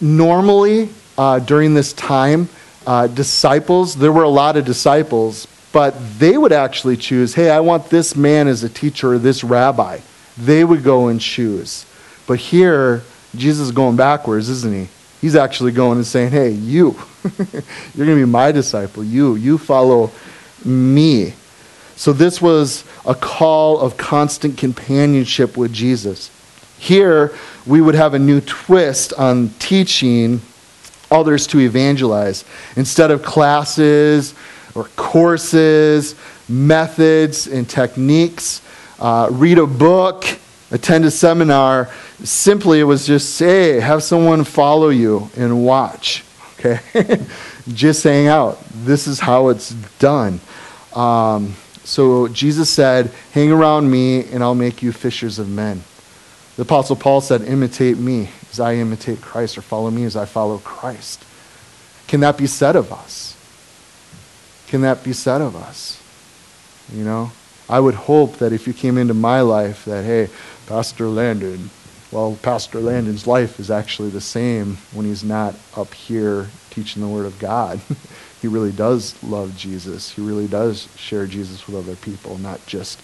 normally, 0.00 0.88
uh, 1.18 1.40
during 1.40 1.74
this 1.74 1.92
time, 1.92 2.48
uh, 2.86 3.06
disciples, 3.06 3.96
there 3.96 4.10
were 4.10 4.22
a 4.22 4.30
lot 4.30 4.56
of 4.56 4.64
disciples, 4.64 5.46
but 5.72 5.90
they 6.18 6.38
would 6.38 6.52
actually 6.52 6.96
choose, 6.96 7.34
hey, 7.34 7.50
I 7.50 7.60
want 7.60 7.90
this 7.90 8.16
man 8.16 8.48
as 8.48 8.64
a 8.64 8.68
teacher 8.70 9.12
or 9.12 9.18
this 9.18 9.44
rabbi. 9.44 9.98
They 10.38 10.64
would 10.64 10.82
go 10.82 11.08
and 11.08 11.20
choose. 11.20 11.84
But 12.26 12.38
here, 12.38 13.02
Jesus 13.36 13.66
is 13.66 13.72
going 13.72 13.96
backwards, 13.96 14.48
isn't 14.48 14.72
he? 14.72 14.88
He's 15.20 15.36
actually 15.36 15.72
going 15.72 15.98
and 15.98 16.06
saying, 16.06 16.30
hey, 16.30 16.48
you, 16.48 16.96
you're 17.24 18.06
going 18.06 18.08
to 18.08 18.14
be 18.14 18.24
my 18.24 18.52
disciple. 18.52 19.04
You, 19.04 19.34
you 19.34 19.58
follow 19.58 20.12
me. 20.64 21.34
So 21.98 22.12
this 22.12 22.40
was 22.40 22.84
a 23.04 23.14
call 23.16 23.80
of 23.80 23.96
constant 23.96 24.56
companionship 24.56 25.56
with 25.56 25.72
Jesus. 25.72 26.30
Here, 26.78 27.34
we 27.66 27.80
would 27.80 27.96
have 27.96 28.14
a 28.14 28.20
new 28.20 28.40
twist 28.40 29.12
on 29.14 29.48
teaching 29.58 30.40
others 31.10 31.48
to 31.48 31.58
evangelize. 31.58 32.44
Instead 32.76 33.10
of 33.10 33.24
classes 33.24 34.36
or 34.76 34.84
courses, 34.94 36.14
methods, 36.48 37.48
and 37.48 37.68
techniques, 37.68 38.62
uh, 39.00 39.26
read 39.32 39.58
a 39.58 39.66
book, 39.66 40.24
attend 40.70 41.04
a 41.04 41.10
seminar, 41.10 41.90
simply 42.22 42.78
it 42.78 42.84
was 42.84 43.08
just 43.08 43.34
say, 43.34 43.80
have 43.80 44.04
someone 44.04 44.44
follow 44.44 44.90
you 44.90 45.28
and 45.36 45.64
watch. 45.64 46.22
Okay? 46.60 47.26
just 47.74 48.04
hang 48.04 48.28
out. 48.28 48.62
This 48.84 49.08
is 49.08 49.18
how 49.18 49.48
it's 49.48 49.70
done. 49.98 50.38
Um, 50.94 51.56
so 51.88 52.28
Jesus 52.28 52.68
said, 52.68 53.10
Hang 53.32 53.50
around 53.50 53.90
me, 53.90 54.22
and 54.30 54.42
I'll 54.42 54.54
make 54.54 54.82
you 54.82 54.92
fishers 54.92 55.38
of 55.38 55.48
men. 55.48 55.82
The 56.56 56.62
Apostle 56.62 56.96
Paul 56.96 57.22
said, 57.22 57.40
Imitate 57.40 57.96
me 57.96 58.28
as 58.50 58.60
I 58.60 58.74
imitate 58.74 59.22
Christ, 59.22 59.56
or 59.56 59.62
follow 59.62 59.90
me 59.90 60.04
as 60.04 60.14
I 60.14 60.26
follow 60.26 60.58
Christ. 60.58 61.24
Can 62.06 62.20
that 62.20 62.36
be 62.36 62.46
said 62.46 62.76
of 62.76 62.92
us? 62.92 63.34
Can 64.66 64.82
that 64.82 65.02
be 65.02 65.14
said 65.14 65.40
of 65.40 65.56
us? 65.56 65.98
You 66.92 67.04
know? 67.04 67.32
I 67.70 67.80
would 67.80 67.94
hope 67.94 68.36
that 68.36 68.52
if 68.52 68.66
you 68.66 68.74
came 68.74 68.98
into 68.98 69.14
my 69.14 69.40
life, 69.40 69.86
that, 69.86 70.04
hey, 70.04 70.28
Pastor 70.66 71.08
Landon, 71.08 71.70
well, 72.12 72.38
Pastor 72.42 72.80
Landon's 72.80 73.26
life 73.26 73.58
is 73.58 73.70
actually 73.70 74.10
the 74.10 74.20
same 74.20 74.76
when 74.92 75.06
he's 75.06 75.24
not 75.24 75.54
up 75.74 75.94
here 75.94 76.48
teaching 76.68 77.00
the 77.00 77.08
Word 77.08 77.24
of 77.24 77.38
God. 77.38 77.80
he 78.40 78.48
really 78.48 78.72
does 78.72 79.20
love 79.22 79.56
Jesus. 79.56 80.10
He 80.10 80.22
really 80.22 80.46
does 80.46 80.88
share 80.96 81.26
Jesus 81.26 81.66
with 81.66 81.76
other 81.76 81.96
people, 81.96 82.38
not 82.38 82.64
just 82.66 83.00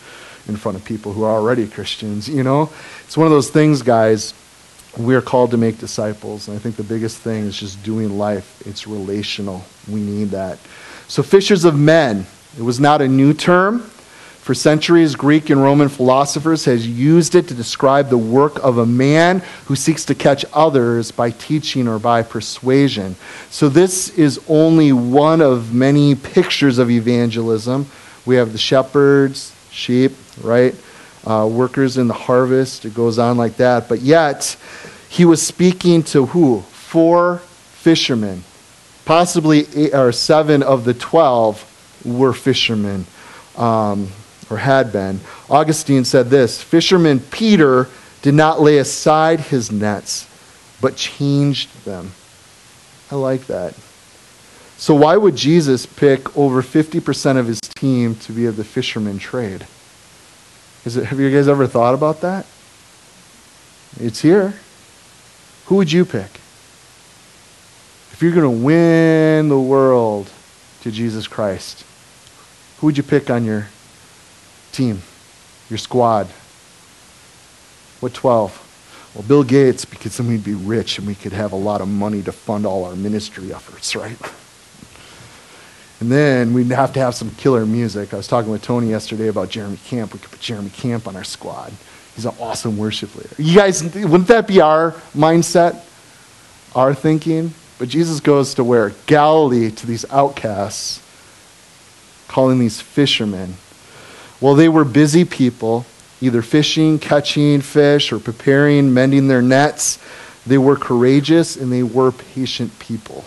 in 0.47 0.57
front 0.57 0.77
of 0.77 0.85
people 0.85 1.13
who 1.13 1.25
are 1.25 1.35
already 1.35 1.67
Christians, 1.67 2.29
you 2.29 2.43
know? 2.43 2.71
It's 3.05 3.17
one 3.17 3.27
of 3.27 3.33
those 3.33 3.51
things, 3.51 3.83
guys. 3.83 4.35
We're 4.97 5.23
called 5.23 5.51
to 5.53 5.57
make 5.57 5.79
disciples. 5.79 6.49
And 6.49 6.57
I 6.57 6.61
think 6.61 6.77
the 6.77 6.85
biggest 6.85 7.19
thing 7.19 7.45
is 7.45 7.59
just 7.59 7.83
doing 7.83 8.17
life. 8.17 8.63
It's 8.67 8.87
relational. 8.87 9.65
We 9.89 10.01
need 10.01 10.31
that. 10.31 10.59
So, 11.09 11.23
fishers 11.23 11.65
of 11.65 11.79
men, 11.79 12.27
it 12.57 12.63
was 12.63 12.79
not 12.79 13.03
a 13.03 13.09
new 13.09 13.35
term. 13.35 13.91
For 14.45 14.53
centuries, 14.53 15.17
Greek 15.17 15.49
and 15.49 15.63
Roman 15.63 15.89
philosophers 15.89 16.67
has 16.67 16.87
used 16.87 17.35
it 17.35 17.49
to 17.49 17.55
describe 17.55 18.11
the 18.11 18.19
work 18.19 18.63
of 18.63 18.77
a 18.77 18.85
man 18.85 19.39
who 19.65 19.75
seeks 19.75 20.05
to 20.05 20.15
catch 20.15 20.45
others 20.53 21.11
by 21.11 21.31
teaching 21.31 21.89
or 21.89 21.99
by 21.99 22.23
persuasion. 22.23 23.17
So 23.49 23.71
this 23.71 24.11
is 24.11 24.39
only 24.47 24.93
one 24.93 25.41
of 25.41 25.73
many 25.73 26.15
pictures 26.15 26.77
of 26.77 26.91
evangelism. 26.91 27.87
We 28.27 28.37
have 28.37 28.53
the 28.53 28.59
shepherds, 28.59 29.55
sheep, 29.71 30.13
right? 30.43 30.75
Uh, 31.27 31.49
workers 31.51 31.97
in 31.97 32.07
the 32.07 32.13
harvest. 32.13 32.85
It 32.85 32.93
goes 32.93 33.19
on 33.19 33.39
like 33.39 33.57
that. 33.57 33.89
But 33.89 34.03
yet, 34.03 34.59
he 35.09 35.25
was 35.25 35.41
speaking 35.41 36.03
to 36.03 36.27
who? 36.27 36.61
Four 36.61 37.39
fishermen. 37.39 38.45
Possibly 39.07 39.67
eight 39.75 39.95
or 39.95 40.13
seven 40.13 40.63
of 40.63 40.85
the 40.85 40.93
twelve 40.93 41.65
were 42.05 42.35
fishermen. 42.35 43.07
Um, 43.57 44.09
or 44.55 44.59
had 44.59 44.93
been. 44.93 45.19
Augustine 45.51 46.05
said 46.05 46.31
this 46.31 46.63
Fisherman 46.63 47.19
Peter 47.19 47.89
did 48.23 48.35
not 48.35 48.61
lay 48.61 48.79
aside 48.79 49.41
his 49.41 49.73
nets, 49.73 50.29
but 50.81 50.97
changed 50.97 51.85
them. 51.85 52.13
I 53.11 53.17
like 53.17 53.47
that. 53.49 53.75
So, 54.77 54.95
why 54.95 55.17
would 55.17 55.37
Jesus 55.37 55.87
pick 55.87 56.37
over 56.37 56.63
50% 56.63 57.37
of 57.37 57.47
his 57.47 57.61
team 57.61 58.15
to 58.17 58.33
be 58.33 58.47
of 58.47 58.57
the 58.57 58.65
fisherman 58.65 59.19
trade? 59.19 59.67
Is 60.85 60.97
it, 60.97 61.07
have 61.07 61.19
you 61.19 61.31
guys 61.31 61.49
ever 61.49 61.67
thought 61.67 61.95
about 61.95 62.21
that? 62.21 62.47
It's 63.99 64.21
here. 64.21 64.55
Who 65.67 65.77
would 65.77 65.91
you 65.91 66.05
pick? 66.05 66.31
If 68.13 68.19
you're 68.21 68.33
going 68.33 68.43
to 68.43 68.65
win 68.65 69.49
the 69.49 69.59
world 69.59 70.31
to 70.83 70.91
Jesus 70.91 71.27
Christ, 71.27 71.85
who 72.79 72.87
would 72.87 72.97
you 72.97 73.03
pick 73.03 73.31
on 73.31 73.45
your 73.45 73.69
team, 74.75 75.03
your 75.71 75.79
squad? 75.79 76.27
What 78.01 78.13
12? 78.13 79.13
Well, 79.15 79.25
Bill 79.25 79.45
Gates, 79.45 79.85
because 79.85 80.17
then 80.17 80.27
we'd 80.27 80.45
be 80.45 80.55
rich 80.55 80.99
and 80.99 81.07
we 81.07 81.15
could 81.15 81.33
have 81.33 81.53
a 81.53 81.57
lot 81.57 81.81
of 81.81 81.89
money 81.89 82.21
to 82.23 82.33
fund 82.33 82.67
all 82.67 82.85
our 82.85 82.97
ministry 82.97 83.55
efforts, 83.55 83.95
right? 83.95 84.19
And 86.01 86.11
then 86.11 86.53
we'd 86.53 86.67
have 86.67 86.93
to 86.95 87.01
have 87.01 87.15
some 87.15 87.31
killer 87.37 87.65
music. 87.65 88.13
I 88.13 88.17
was 88.17 88.27
talking 88.27 88.51
with 88.51 88.63
Tony 88.63 88.91
yesterday 88.91 89.29
about 89.29 89.49
Jeremy 89.49 89.79
Camp. 89.87 90.13
We 90.13 90.19
could 90.19 90.33
put 90.33 90.41
Jeremy 90.41 90.71
Camp 90.71 91.07
on 91.07 91.15
our 91.15 91.25
squad. 91.25 91.73
He's 92.15 92.27
an 92.27 92.35
awesome 92.41 92.77
worship 92.77 93.15
leader. 93.15 93.35
You 93.39 93.55
guys, 93.55 93.83
wouldn't 93.83 94.29
that 94.29 94.47
be 94.47 94.61
our 94.61 94.93
mindset, 95.15 95.83
our 96.75 96.95
thinking? 96.95 97.55
But 97.79 97.89
Jesus 97.89 98.21
goes 98.21 98.55
to 98.55 98.65
where? 98.65 98.91
Galilee, 99.07 99.71
to 99.71 99.87
these 99.87 100.05
outcasts, 100.11 101.01
calling 102.29 102.59
these 102.59 102.81
fishermen. 102.81 103.55
Well, 104.45 104.55
they 104.55 104.69
were 104.69 104.85
busy 104.85 105.25
people, 105.25 105.87
either 106.21 106.43
fishing, 106.43 106.99
catching 106.99 107.63
fish, 107.63 108.13
or 108.13 108.19
preparing, 108.19 108.93
mending 108.93 109.27
their 109.27 109.41
nets. 109.41 109.99
They 110.47 110.59
were 110.59 110.77
courageous 110.77 111.57
and 111.57 111.73
they 111.73 111.83
were 111.83 112.13
patient 112.13 112.79
people. 112.79 113.25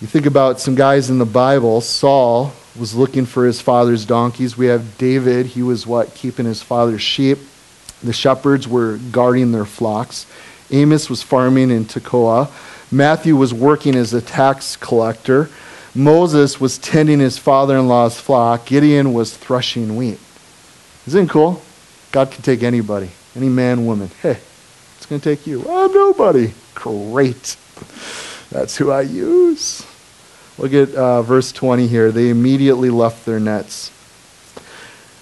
You 0.00 0.06
think 0.06 0.24
about 0.24 0.58
some 0.58 0.74
guys 0.74 1.10
in 1.10 1.18
the 1.18 1.26
Bible. 1.26 1.82
Saul 1.82 2.54
was 2.74 2.94
looking 2.94 3.26
for 3.26 3.44
his 3.44 3.60
father's 3.60 4.06
donkeys. 4.06 4.56
We 4.56 4.68
have 4.68 4.96
David. 4.96 5.44
He 5.48 5.62
was 5.62 5.86
what? 5.86 6.14
Keeping 6.14 6.46
his 6.46 6.62
father's 6.62 7.02
sheep. 7.02 7.40
The 8.02 8.14
shepherds 8.14 8.66
were 8.66 8.96
guarding 8.96 9.52
their 9.52 9.66
flocks. 9.66 10.24
Amos 10.70 11.10
was 11.10 11.22
farming 11.22 11.70
in 11.70 11.84
Tekoa. 11.84 12.50
Matthew 12.90 13.36
was 13.36 13.52
working 13.52 13.94
as 13.94 14.14
a 14.14 14.22
tax 14.22 14.76
collector. 14.76 15.50
Moses 15.94 16.60
was 16.60 16.78
tending 16.78 17.18
his 17.18 17.36
father 17.36 17.76
in 17.76 17.86
law's 17.86 18.18
flock. 18.18 18.66
Gideon 18.66 19.12
was 19.12 19.36
threshing 19.36 19.96
wheat. 19.96 20.18
Isn't 21.06 21.28
cool? 21.28 21.62
God 22.12 22.30
can 22.30 22.42
take 22.42 22.62
anybody, 22.62 23.10
any 23.36 23.48
man, 23.48 23.84
woman. 23.84 24.10
Hey, 24.22 24.38
it's 24.96 25.06
going 25.06 25.20
to 25.20 25.36
take 25.36 25.46
you. 25.46 25.60
I'm 25.68 25.92
nobody. 25.92 26.52
Great. 26.74 27.56
That's 28.50 28.76
who 28.76 28.90
I 28.90 29.02
use. 29.02 29.86
Look 30.58 30.72
at 30.74 30.94
uh, 30.94 31.22
verse 31.22 31.52
20 31.52 31.86
here. 31.86 32.12
They 32.12 32.28
immediately 32.28 32.90
left 32.90 33.24
their 33.24 33.40
nets. 33.40 33.90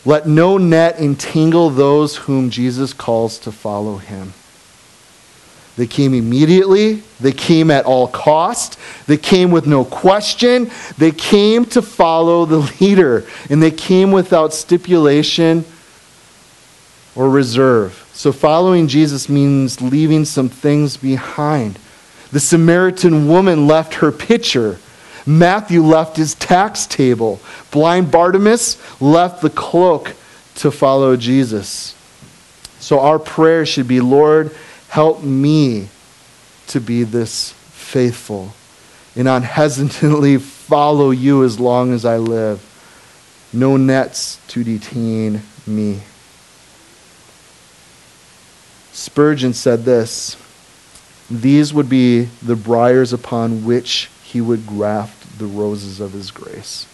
Let 0.05 0.27
no 0.27 0.59
net 0.59 0.99
entangle 0.99 1.71
those 1.71 2.17
whom 2.17 2.51
Jesus 2.51 2.93
calls 2.93 3.39
to 3.41 3.53
follow 3.53 3.97
him. 3.99 4.33
They 5.77 5.87
came 5.87 6.15
immediately. 6.15 7.03
They 7.21 7.33
came 7.33 7.71
at 7.71 7.87
all 7.87 8.09
cost. 8.09 8.79
They 9.07 9.17
came 9.17 9.51
with 9.51 9.67
no 9.67 9.85
question. 9.85 10.71
They 10.99 11.13
came 11.13 11.65
to 11.67 11.83
follow 11.83 12.45
the 12.45 12.73
leader. 12.81 13.27
And 13.49 13.63
they 13.63 13.71
came 13.71 14.13
without 14.13 14.53
stipulation 14.53 15.65
or 17.15 17.31
reserve. 17.31 18.09
So 18.13 18.33
following 18.33 18.89
Jesus 18.89 19.29
means 19.29 19.81
leaving 19.81 20.25
some 20.25 20.49
things 20.49 20.97
behind. 20.97 21.79
The 22.33 22.41
Samaritan 22.41 23.29
woman 23.29 23.67
left 23.67 23.95
her 23.95 24.13
pitcher 24.13 24.79
Matthew 25.27 25.83
left 25.83 26.17
his 26.17 26.35
tax 26.35 26.87
table. 26.87 27.41
Blind 27.71 28.11
Bartimaeus 28.11 29.01
left 29.01 29.43
the 29.43 29.51
cloak 29.51 30.15
to 30.57 30.71
follow 30.71 31.17
Jesus. 31.17 31.95
So 32.79 33.01
our 33.01 33.19
prayer 33.19 33.67
should 33.67 33.87
be 33.87 34.01
Lord, 34.01 34.55
help 34.91 35.23
me 35.23 35.89
to 36.67 36.81
be 36.81 37.05
this 37.05 37.53
faithful 37.71 38.53
and 39.17 39.29
unhesitantly 39.29 40.37
follow 40.39 41.11
you 41.11 41.45
as 41.45 41.59
long 41.59 41.93
as 41.93 42.05
I 42.05 42.17
live. 42.17 42.67
No 43.53 43.77
nets 43.77 44.41
to 44.49 44.63
detain 44.63 45.43
me. 45.67 46.01
Spurgeon 48.93 49.53
said 49.55 49.85
this 49.85 50.37
These 51.31 51.73
would 51.73 51.89
be 51.89 52.25
the 52.43 52.57
briars 52.57 53.13
upon 53.13 53.65
which 53.65 54.11
he 54.25 54.41
would 54.41 54.67
graft 54.67 55.39
the 55.39 55.47
roses 55.47 56.01
of 56.01 56.13
his 56.13 56.31
grace. 56.31 56.87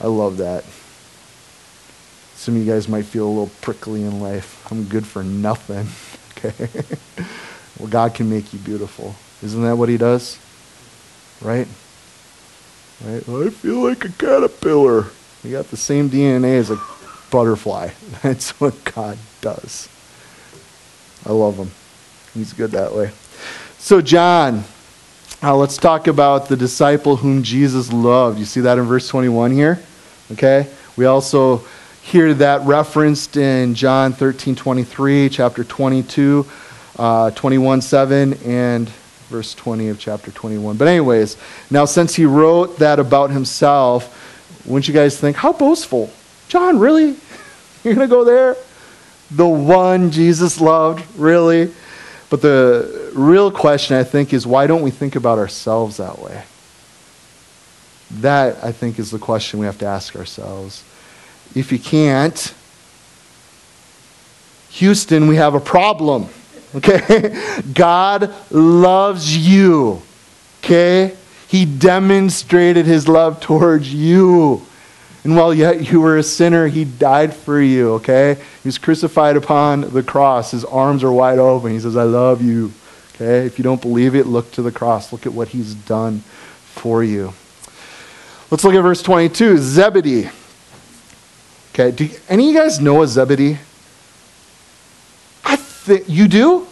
I 0.00 0.06
love 0.06 0.38
that. 0.38 0.64
Some 2.36 2.56
of 2.56 2.64
you 2.64 2.72
guys 2.72 2.88
might 2.88 3.04
feel 3.04 3.26
a 3.26 3.28
little 3.28 3.50
prickly 3.60 4.02
in 4.02 4.20
life. 4.20 4.66
I'm 4.72 4.84
good 4.84 5.06
for 5.06 5.22
nothing. 5.22 5.88
Okay? 6.44 6.82
well, 7.78 7.88
God 7.88 8.14
can 8.14 8.28
make 8.28 8.52
you 8.52 8.58
beautiful. 8.58 9.14
Isn't 9.42 9.62
that 9.62 9.76
what 9.76 9.88
he 9.88 9.96
does? 9.96 10.38
Right? 11.40 11.66
Right? 13.04 13.28
I 13.28 13.50
feel 13.50 13.82
like 13.82 14.04
a 14.04 14.10
caterpillar. 14.10 15.06
You 15.42 15.52
got 15.52 15.70
the 15.70 15.76
same 15.76 16.10
DNA 16.10 16.58
as 16.58 16.70
a 16.70 16.78
butterfly. 17.30 17.90
That's 18.22 18.60
what 18.60 18.84
God 18.84 19.18
does. 19.40 19.88
I 21.24 21.32
love 21.32 21.56
him. 21.56 21.70
He's 22.34 22.52
good 22.52 22.72
that 22.72 22.94
way. 22.94 23.10
So, 23.78 24.00
John, 24.00 24.64
now 25.42 25.56
let's 25.56 25.78
talk 25.78 26.06
about 26.06 26.48
the 26.48 26.56
disciple 26.56 27.16
whom 27.16 27.42
Jesus 27.42 27.92
loved. 27.92 28.38
You 28.38 28.44
see 28.44 28.60
that 28.60 28.78
in 28.78 28.84
verse 28.84 29.08
21 29.08 29.52
here? 29.52 29.80
Okay? 30.32 30.68
We 30.96 31.06
also 31.06 31.64
hear 32.10 32.34
that 32.34 32.62
referenced 32.62 33.36
in 33.36 33.72
John 33.76 34.12
13 34.12 34.56
23, 34.56 35.28
chapter 35.28 35.62
22, 35.62 36.44
uh, 36.98 37.30
21 37.30 37.80
7, 37.80 38.32
and 38.44 38.88
verse 39.28 39.54
20 39.54 39.90
of 39.90 40.00
chapter 40.00 40.32
21. 40.32 40.76
But, 40.76 40.88
anyways, 40.88 41.36
now 41.70 41.84
since 41.84 42.16
he 42.16 42.24
wrote 42.24 42.78
that 42.80 42.98
about 42.98 43.30
himself, 43.30 44.66
wouldn't 44.66 44.88
you 44.88 44.94
guys 44.94 45.20
think, 45.20 45.36
how 45.36 45.52
boastful? 45.52 46.12
John, 46.48 46.80
really? 46.80 47.14
You're 47.84 47.94
going 47.94 48.08
to 48.08 48.12
go 48.12 48.24
there? 48.24 48.56
The 49.30 49.46
one 49.46 50.10
Jesus 50.10 50.60
loved? 50.60 51.04
Really? 51.16 51.72
But 52.28 52.42
the 52.42 53.12
real 53.14 53.52
question, 53.52 53.96
I 53.96 54.02
think, 54.02 54.32
is 54.32 54.48
why 54.48 54.66
don't 54.66 54.82
we 54.82 54.90
think 54.90 55.14
about 55.14 55.38
ourselves 55.38 55.98
that 55.98 56.18
way? 56.18 56.42
That, 58.10 58.64
I 58.64 58.72
think, 58.72 58.98
is 58.98 59.12
the 59.12 59.20
question 59.20 59.60
we 59.60 59.66
have 59.66 59.78
to 59.78 59.86
ask 59.86 60.16
ourselves. 60.16 60.82
If 61.54 61.72
you 61.72 61.78
can't, 61.78 62.54
Houston, 64.70 65.26
we 65.26 65.36
have 65.36 65.54
a 65.54 65.60
problem. 65.60 66.28
Okay? 66.72 67.34
God 67.74 68.32
loves 68.52 69.36
you. 69.36 70.02
Okay? 70.62 71.16
He 71.48 71.64
demonstrated 71.64 72.86
his 72.86 73.08
love 73.08 73.40
towards 73.40 73.92
you. 73.92 74.64
And 75.24 75.36
while 75.36 75.52
yet 75.52 75.90
you 75.90 76.00
were 76.00 76.16
a 76.16 76.22
sinner, 76.22 76.68
he 76.68 76.84
died 76.84 77.34
for 77.34 77.60
you, 77.60 77.94
okay? 77.94 78.36
He 78.62 78.68
was 78.68 78.78
crucified 78.78 79.36
upon 79.36 79.92
the 79.92 80.02
cross. 80.04 80.52
His 80.52 80.64
arms 80.64 81.02
are 81.02 81.12
wide 81.12 81.40
open. 81.40 81.72
He 81.72 81.80
says, 81.80 81.96
I 81.96 82.04
love 82.04 82.40
you. 82.40 82.72
Okay? 83.14 83.46
If 83.46 83.58
you 83.58 83.64
don't 83.64 83.82
believe 83.82 84.14
it, 84.14 84.26
look 84.26 84.52
to 84.52 84.62
the 84.62 84.72
cross. 84.72 85.12
Look 85.12 85.26
at 85.26 85.32
what 85.32 85.48
he's 85.48 85.74
done 85.74 86.20
for 86.20 87.02
you. 87.02 87.34
Let's 88.50 88.64
look 88.64 88.74
at 88.74 88.80
verse 88.80 89.02
22. 89.02 89.58
Zebedee. 89.58 90.30
Okay, 91.72 91.90
do 91.92 92.08
any 92.28 92.48
of 92.48 92.54
you 92.54 92.60
guys 92.60 92.80
know 92.80 93.02
a 93.02 93.06
Zebedee? 93.06 93.58
I 95.44 95.56
think 95.56 96.08
you 96.08 96.28
do? 96.28 96.66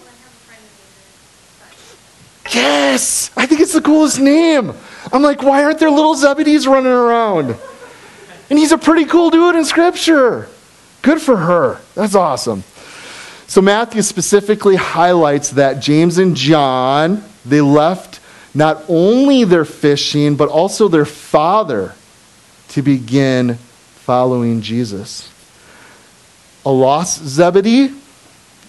Yes! 2.53 3.31
I 3.37 3.47
think 3.47 3.61
it's 3.61 3.73
the 3.73 3.81
coolest 3.81 4.19
name. 4.19 4.73
I'm 5.13 5.23
like, 5.23 5.43
why 5.43 5.65
aren't 5.65 5.79
there 5.79 5.91
little 5.91 6.15
Zebedees 6.15 6.67
running 6.67 6.93
around? 6.93 7.57
And 8.51 8.59
he's 8.59 8.73
a 8.73 8.79
pretty 8.79 9.05
cool 9.05 9.31
dude 9.31 9.55
in 9.55 9.65
Scripture. 9.65 10.49
Good 11.03 11.21
for 11.21 11.37
her. 11.37 11.81
That's 11.95 12.15
awesome. 12.15 12.65
So 13.47 13.63
Matthew 13.63 14.03
specifically 14.03 14.77
highlights 14.77 15.51
that 15.51 15.81
James 15.81 16.19
and 16.19 16.37
John, 16.37 17.25
they 17.45 17.61
left 17.61 18.21
not 18.55 18.83
only 18.89 19.45
their 19.45 19.65
fishing, 19.65 20.37
but 20.37 20.49
also 20.49 20.89
their 20.89 21.05
father 21.05 21.95
to 22.69 22.83
begin 22.83 23.59
following 24.09 24.63
Jesus. 24.63 25.31
A 26.65 26.71
lost 26.71 27.23
Zebedee? 27.23 27.95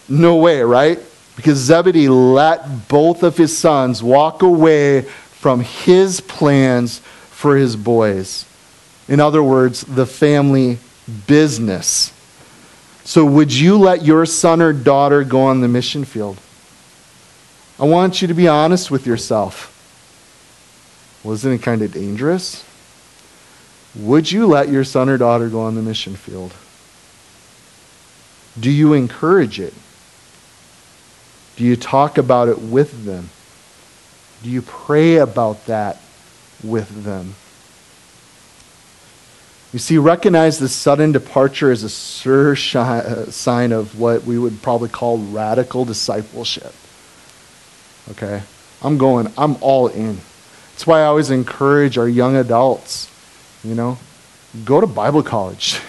No 0.09 0.35
way, 0.35 0.63
right? 0.63 0.99
Because 1.37 1.57
Zebedee 1.59 2.09
let 2.09 2.89
both 2.89 3.23
of 3.23 3.37
his 3.37 3.57
sons 3.57 4.03
walk 4.03 4.41
away 4.41 5.03
from 5.03 5.61
his 5.61 6.19
plans 6.19 6.99
for 7.29 7.55
his 7.55 7.77
boys. 7.77 8.45
In 9.07 9.21
other 9.21 9.41
words, 9.41 9.79
the 9.83 10.05
family 10.05 10.77
business. 11.25 12.11
So, 13.05 13.23
would 13.23 13.53
you 13.53 13.77
let 13.77 14.03
your 14.03 14.25
son 14.25 14.61
or 14.61 14.73
daughter 14.73 15.23
go 15.23 15.43
on 15.43 15.61
the 15.61 15.69
mission 15.69 16.03
field? 16.03 16.37
I 17.79 17.85
want 17.85 18.21
you 18.21 18.27
to 18.27 18.33
be 18.33 18.49
honest 18.49 18.91
with 18.91 19.07
yourself. 19.07 19.73
Wasn't 21.23 21.53
it 21.53 21.63
kind 21.63 21.81
of 21.81 21.93
dangerous? 21.93 22.65
Would 23.95 24.31
you 24.31 24.45
let 24.45 24.69
your 24.69 24.83
son 24.83 25.09
or 25.09 25.17
daughter 25.17 25.49
go 25.49 25.61
on 25.61 25.75
the 25.75 25.81
mission 25.81 26.15
field? 26.15 26.53
Do 28.59 28.69
you 28.69 28.93
encourage 28.93 29.59
it? 29.59 29.73
Do 31.55 31.63
you 31.63 31.75
talk 31.75 32.17
about 32.17 32.47
it 32.47 32.59
with 32.59 33.05
them? 33.05 33.29
Do 34.43 34.49
you 34.49 34.61
pray 34.61 35.17
about 35.17 35.65
that 35.65 35.99
with 36.63 37.03
them? 37.03 37.35
You 39.71 39.79
see, 39.79 39.97
recognize 39.97 40.57
the 40.57 40.69
sudden 40.69 41.11
departure 41.11 41.71
as 41.71 41.83
a 41.83 41.89
sure 41.89 42.53
uh, 42.53 43.25
sign 43.25 43.71
of 43.71 43.99
what 43.99 44.23
we 44.23 44.39
would 44.39 44.61
probably 44.63 44.89
call 44.89 45.19
radical 45.19 45.85
discipleship. 45.85 46.73
Okay? 48.11 48.41
I'm 48.81 48.97
going, 48.97 49.31
I'm 49.37 49.57
all 49.61 49.87
in. 49.87 50.19
That's 50.71 50.87
why 50.87 51.01
I 51.01 51.05
always 51.05 51.29
encourage 51.29 51.97
our 51.97 52.07
young 52.07 52.35
adults, 52.35 53.08
you 53.63 53.75
know, 53.75 53.97
go 54.65 54.81
to 54.81 54.87
Bible 54.87 55.23
college. 55.23 55.79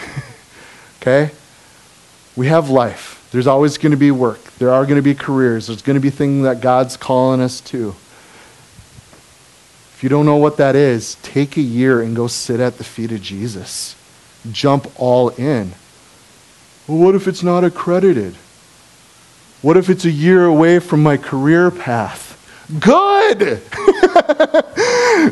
okay? 1.01 1.31
We 2.37 2.47
have 2.49 2.71
life. 2.71 3.29
There's 3.33 3.47
always 3.47 3.79
going 3.79 3.93
to 3.93 3.99
be 3.99 4.11
work. 4.11 4.43
There 4.59 4.71
are 4.71 4.85
going 4.85 4.97
to 4.97 5.03
be 5.03 5.15
careers. 5.15 5.69
There's 5.69 5.83
going 5.83 5.95
to 5.95 6.01
be 6.01 6.11
things 6.11 6.43
that 6.45 6.61
God's 6.61 6.97
calling 6.97 7.41
us 7.41 7.61
to. 7.63 7.95
If 9.95 10.03
you 10.03 10.09
don't 10.09 10.27
know 10.27 10.37
what 10.37 10.57
that 10.57 10.75
is, 10.75 11.17
take 11.17 11.57
a 11.57 11.61
year 11.61 12.01
and 12.01 12.17
go 12.17 12.27
sit 12.27 12.59
at 12.59 12.79
the 12.79 12.85
feet 12.85 13.13
of 13.13 13.21
Jesus. 13.21 13.95
Jump 14.51 14.91
all 14.99 15.29
in. 15.31 15.73
Well, 16.89 16.99
what 16.99 17.15
if 17.15 17.29
it's 17.29 17.43
not 17.43 17.65
accredited? 17.65 18.35
What 19.63 19.77
if 19.77 19.91
it's 19.91 20.07
a 20.07 20.11
year 20.11 20.47
away 20.47 20.79
from 20.79 21.03
my 21.03 21.17
career 21.19 21.71
path? 21.71 22.30
Good! 22.79 23.63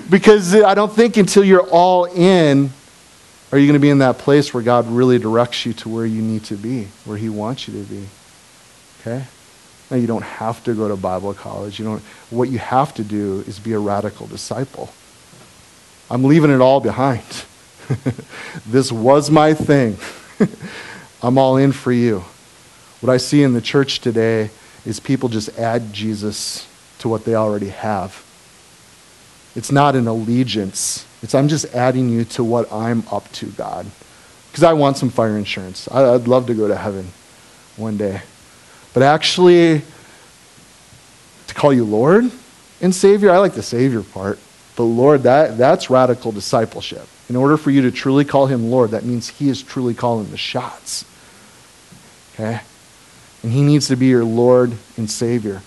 because 0.11 0.55
I 0.55 0.75
don't 0.75 0.93
think 0.93 1.17
until 1.17 1.45
you're 1.45 1.69
all 1.69 2.07
in 2.07 2.71
are 3.51 3.59
you 3.59 3.67
going 3.67 3.81
to 3.81 3.83
be 3.83 3.89
in 3.89 3.99
that 3.99 4.19
place 4.19 4.53
where 4.53 4.63
God 4.63 4.87
really 4.89 5.19
directs 5.19 5.65
you 5.65 5.73
to 5.75 5.89
where 5.89 6.05
you 6.05 6.21
need 6.21 6.45
to 6.45 6.57
be, 6.57 6.89
where 7.07 7.17
He 7.17 7.31
wants 7.31 7.67
you 7.67 7.83
to 7.83 7.89
be. 7.89 8.07
Okay? 9.01 9.25
Now, 9.91 9.97
you 9.97 10.07
don't 10.07 10.25
have 10.25 10.63
to 10.65 10.75
go 10.75 10.89
to 10.89 10.97
Bible 10.97 11.33
college. 11.33 11.79
You 11.79 11.87
don't, 11.87 12.03
what 12.29 12.51
you 12.51 12.59
have 12.59 12.93
to 12.95 13.05
do 13.05 13.43
is 13.47 13.59
be 13.59 13.73
a 13.73 13.79
radical 13.79 14.27
disciple. 14.27 14.93
I'm 16.11 16.25
leaving 16.25 16.51
it 16.51 16.61
all 16.61 16.81
behind. 16.81 17.25
this 18.67 18.93
was 18.93 19.31
my 19.31 19.55
thing. 19.55 19.97
I'm 21.23 21.39
all 21.39 21.57
in 21.57 21.73
for 21.73 21.93
you. 21.93 22.23
What 23.01 23.11
I 23.11 23.17
see 23.17 23.43
in 23.43 23.55
the 23.55 23.63
church 23.63 24.01
today 24.01 24.51
is 24.85 25.01
people 25.01 25.31
just 25.31 25.59
add 25.59 25.91
Jesus 25.93 26.68
to 26.99 27.09
what 27.09 27.25
they 27.25 27.35
already 27.35 27.69
have. 27.69 28.25
It's 29.55 29.73
not 29.73 29.97
an 29.97 30.07
allegiance. 30.07 31.07
It's 31.23 31.35
I'm 31.35 31.49
just 31.49 31.75
adding 31.75 32.09
you 32.09 32.25
to 32.25 32.45
what 32.45 32.73
I'm 32.73 33.03
up 33.11 33.31
to, 33.33 33.47
God. 33.47 33.87
Because 34.51 34.65
I 34.65 34.73
want 34.73 34.97
some 34.97 35.11
fire 35.11 35.37
insurance. 35.37 35.89
I'd 35.91 36.29
love 36.29 36.47
to 36.47 36.55
go 36.55 36.69
to 36.69 36.77
heaven 36.77 37.09
one 37.77 37.97
day. 37.97 38.23
But 38.95 39.03
actually, 39.03 39.83
to 41.47 41.55
call 41.55 41.73
you 41.73 41.85
Lord 41.85 42.31
and 42.81 42.95
Savior, 42.95 43.31
I 43.31 43.39
like 43.39 43.55
the 43.55 43.63
Savior 43.63 44.03
part. 44.03 44.39
But 44.77 44.85
Lord, 44.85 45.25
that, 45.25 45.59
that's 45.59 45.91
radical 45.91 46.31
discipleship. 46.31 47.07
In 47.29 47.37
order 47.37 47.57
for 47.57 47.71
you 47.71 47.83
to 47.83 47.91
truly 47.91 48.25
call 48.25 48.47
him 48.47 48.71
Lord, 48.71 48.93
that 48.93 49.05
means 49.05 49.29
he 49.29 49.49
is 49.49 49.63
truly 49.63 49.93
calling 49.93 50.31
the 50.31 50.37
shots. 50.37 51.05
Okay? 52.35 52.61
And 53.43 53.53
he 53.53 53.63
needs 53.63 53.89
to 53.89 53.97
be 53.97 54.07
your 54.07 54.25
Lord 54.25 54.73
and 54.97 55.11
Savior. 55.11 55.63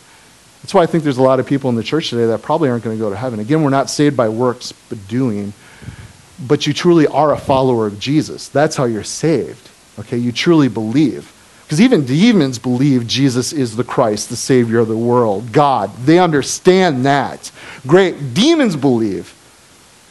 That's 0.61 0.73
why 0.73 0.83
I 0.83 0.85
think 0.85 1.03
there's 1.03 1.17
a 1.17 1.23
lot 1.23 1.39
of 1.39 1.47
people 1.47 1.69
in 1.69 1.75
the 1.75 1.83
church 1.83 2.09
today 2.09 2.27
that 2.27 2.41
probably 2.41 2.69
aren't 2.69 2.83
going 2.83 2.95
to 2.95 3.01
go 3.01 3.09
to 3.09 3.15
heaven. 3.15 3.39
Again, 3.39 3.63
we're 3.63 3.69
not 3.69 3.89
saved 3.89 4.15
by 4.15 4.29
works, 4.29 4.71
but 4.71 5.07
doing. 5.07 5.53
But 6.47 6.67
you 6.67 6.73
truly 6.73 7.07
are 7.07 7.33
a 7.33 7.37
follower 7.37 7.87
of 7.87 7.99
Jesus. 7.99 8.47
That's 8.47 8.75
how 8.75 8.85
you're 8.85 9.03
saved. 9.03 9.69
Okay? 9.99 10.17
You 10.17 10.31
truly 10.31 10.67
believe. 10.67 11.33
Because 11.63 11.81
even 11.81 12.05
demons 12.05 12.59
believe 12.59 13.07
Jesus 13.07 13.53
is 13.53 13.75
the 13.75 13.83
Christ, 13.83 14.29
the 14.29 14.35
Savior 14.35 14.79
of 14.79 14.87
the 14.87 14.97
world, 14.97 15.51
God. 15.51 15.95
They 15.97 16.19
understand 16.19 17.05
that. 17.05 17.49
Great. 17.87 18.33
Demons 18.33 18.75
believe. 18.75 19.33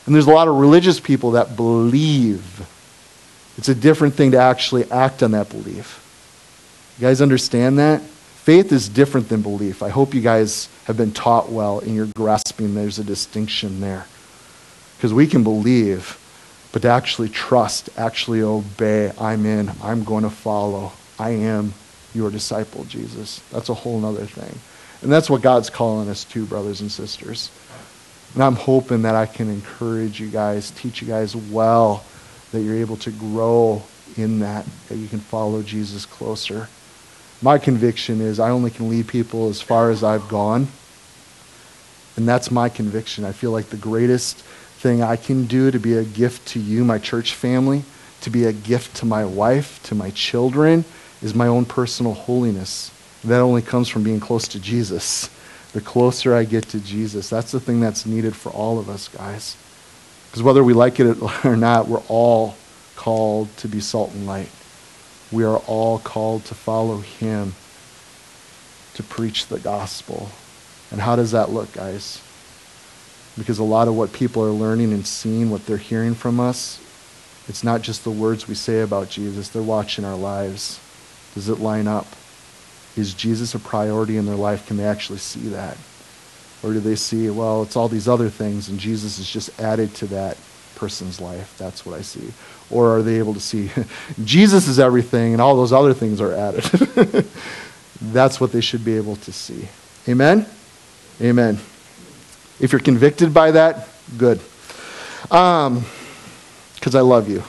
And 0.06 0.14
there's 0.14 0.26
a 0.26 0.32
lot 0.32 0.48
of 0.48 0.56
religious 0.56 0.98
people 0.98 1.32
that 1.32 1.56
believe. 1.56 2.66
It's 3.58 3.68
a 3.68 3.74
different 3.74 4.14
thing 4.14 4.30
to 4.30 4.38
actually 4.38 4.90
act 4.90 5.22
on 5.22 5.32
that 5.32 5.50
belief. 5.50 5.98
You 6.98 7.06
guys 7.06 7.20
understand 7.20 7.78
that? 7.78 8.00
Faith 8.40 8.72
is 8.72 8.88
different 8.88 9.28
than 9.28 9.42
belief. 9.42 9.82
I 9.82 9.90
hope 9.90 10.14
you 10.14 10.22
guys 10.22 10.70
have 10.84 10.96
been 10.96 11.12
taught 11.12 11.50
well 11.52 11.80
and 11.80 11.94
you're 11.94 12.08
grasping 12.16 12.74
there's 12.74 12.98
a 12.98 13.04
distinction 13.04 13.80
there. 13.80 14.06
Because 14.96 15.12
we 15.12 15.26
can 15.26 15.44
believe, 15.44 16.18
but 16.72 16.80
to 16.82 16.88
actually 16.88 17.28
trust, 17.28 17.90
actually 17.98 18.40
obey, 18.40 19.12
I'm 19.20 19.44
in, 19.44 19.70
I'm 19.82 20.04
going 20.04 20.24
to 20.24 20.30
follow. 20.30 20.92
I 21.18 21.30
am 21.30 21.74
your 22.14 22.30
disciple, 22.30 22.84
Jesus. 22.84 23.40
That's 23.50 23.68
a 23.68 23.74
whole 23.74 24.02
other 24.06 24.24
thing. 24.24 24.58
And 25.02 25.12
that's 25.12 25.28
what 25.28 25.42
God's 25.42 25.68
calling 25.68 26.08
us 26.08 26.24
to, 26.24 26.46
brothers 26.46 26.80
and 26.80 26.90
sisters. 26.90 27.50
And 28.32 28.42
I'm 28.42 28.56
hoping 28.56 29.02
that 29.02 29.14
I 29.14 29.26
can 29.26 29.50
encourage 29.50 30.18
you 30.18 30.28
guys, 30.28 30.70
teach 30.70 31.02
you 31.02 31.08
guys 31.08 31.36
well, 31.36 32.04
that 32.52 32.62
you're 32.62 32.76
able 32.76 32.96
to 32.96 33.10
grow 33.10 33.82
in 34.16 34.38
that, 34.40 34.66
that 34.88 34.96
you 34.96 35.08
can 35.08 35.20
follow 35.20 35.62
Jesus 35.62 36.06
closer. 36.06 36.68
My 37.42 37.58
conviction 37.58 38.20
is 38.20 38.38
I 38.38 38.50
only 38.50 38.70
can 38.70 38.90
lead 38.90 39.08
people 39.08 39.48
as 39.48 39.62
far 39.62 39.90
as 39.90 40.04
I've 40.04 40.28
gone. 40.28 40.68
And 42.16 42.28
that's 42.28 42.50
my 42.50 42.68
conviction. 42.68 43.24
I 43.24 43.32
feel 43.32 43.50
like 43.50 43.70
the 43.70 43.78
greatest 43.78 44.38
thing 44.80 45.02
I 45.02 45.16
can 45.16 45.46
do 45.46 45.70
to 45.70 45.78
be 45.78 45.96
a 45.96 46.04
gift 46.04 46.48
to 46.48 46.60
you, 46.60 46.84
my 46.84 46.98
church 46.98 47.34
family, 47.34 47.84
to 48.20 48.30
be 48.30 48.44
a 48.44 48.52
gift 48.52 48.96
to 48.96 49.06
my 49.06 49.24
wife, 49.24 49.82
to 49.84 49.94
my 49.94 50.10
children, 50.10 50.84
is 51.22 51.34
my 51.34 51.46
own 51.46 51.64
personal 51.64 52.12
holiness. 52.12 52.90
That 53.24 53.40
only 53.40 53.62
comes 53.62 53.88
from 53.88 54.02
being 54.02 54.20
close 54.20 54.46
to 54.48 54.60
Jesus. 54.60 55.30
The 55.72 55.80
closer 55.80 56.34
I 56.34 56.44
get 56.44 56.64
to 56.68 56.80
Jesus, 56.80 57.30
that's 57.30 57.52
the 57.52 57.60
thing 57.60 57.80
that's 57.80 58.04
needed 58.04 58.36
for 58.36 58.50
all 58.50 58.78
of 58.78 58.90
us, 58.90 59.08
guys. 59.08 59.56
Because 60.26 60.42
whether 60.42 60.62
we 60.62 60.74
like 60.74 61.00
it 61.00 61.16
or 61.44 61.56
not, 61.56 61.88
we're 61.88 62.02
all 62.08 62.54
called 62.96 63.54
to 63.58 63.68
be 63.68 63.80
salt 63.80 64.12
and 64.12 64.26
light. 64.26 64.50
We 65.32 65.44
are 65.44 65.58
all 65.58 65.98
called 65.98 66.44
to 66.46 66.54
follow 66.54 66.98
Him, 66.98 67.54
to 68.94 69.02
preach 69.02 69.46
the 69.46 69.58
gospel. 69.58 70.30
And 70.90 71.00
how 71.00 71.16
does 71.16 71.30
that 71.30 71.50
look, 71.50 71.72
guys? 71.72 72.20
Because 73.38 73.58
a 73.58 73.64
lot 73.64 73.88
of 73.88 73.94
what 73.94 74.12
people 74.12 74.44
are 74.44 74.50
learning 74.50 74.92
and 74.92 75.06
seeing, 75.06 75.50
what 75.50 75.66
they're 75.66 75.76
hearing 75.76 76.14
from 76.14 76.40
us, 76.40 76.80
it's 77.48 77.64
not 77.64 77.82
just 77.82 78.04
the 78.04 78.10
words 78.10 78.48
we 78.48 78.54
say 78.54 78.80
about 78.80 79.08
Jesus, 79.08 79.48
they're 79.48 79.62
watching 79.62 80.04
our 80.04 80.16
lives. 80.16 80.80
Does 81.34 81.48
it 81.48 81.58
line 81.58 81.86
up? 81.86 82.06
Is 82.96 83.14
Jesus 83.14 83.54
a 83.54 83.58
priority 83.58 84.16
in 84.16 84.26
their 84.26 84.36
life? 84.36 84.66
Can 84.66 84.76
they 84.76 84.84
actually 84.84 85.18
see 85.18 85.48
that? 85.48 85.76
Or 86.62 86.72
do 86.72 86.80
they 86.80 86.96
see, 86.96 87.30
well, 87.30 87.62
it's 87.62 87.76
all 87.76 87.88
these 87.88 88.08
other 88.08 88.28
things 88.28 88.68
and 88.68 88.78
Jesus 88.78 89.18
is 89.18 89.30
just 89.30 89.58
added 89.60 89.94
to 89.96 90.06
that 90.08 90.36
person's 90.74 91.20
life? 91.20 91.56
That's 91.56 91.86
what 91.86 91.98
I 91.98 92.02
see. 92.02 92.32
Or 92.70 92.96
are 92.96 93.02
they 93.02 93.18
able 93.18 93.34
to 93.34 93.40
see 93.40 93.70
Jesus 94.24 94.68
is 94.68 94.78
everything 94.78 95.32
and 95.32 95.42
all 95.42 95.56
those 95.56 95.72
other 95.72 95.94
things 95.94 96.20
are 96.20 96.32
added? 96.32 96.64
That's 98.00 98.40
what 98.40 98.52
they 98.52 98.60
should 98.60 98.84
be 98.84 98.96
able 98.96 99.16
to 99.16 99.32
see. 99.32 99.68
Amen? 100.08 100.46
Amen. 101.20 101.58
If 102.58 102.72
you're 102.72 102.80
convicted 102.80 103.34
by 103.34 103.50
that, 103.52 103.88
good. 104.16 104.40
Because 105.22 105.66
um, 105.66 105.84
I 106.94 107.00
love 107.00 107.28
you. 107.28 107.42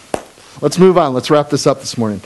Let's 0.62 0.78
move 0.78 0.98
on. 0.98 1.14
Let's 1.14 1.30
wrap 1.30 1.50
this 1.50 1.66
up 1.66 1.80
this 1.80 1.98
morning. 1.98 2.22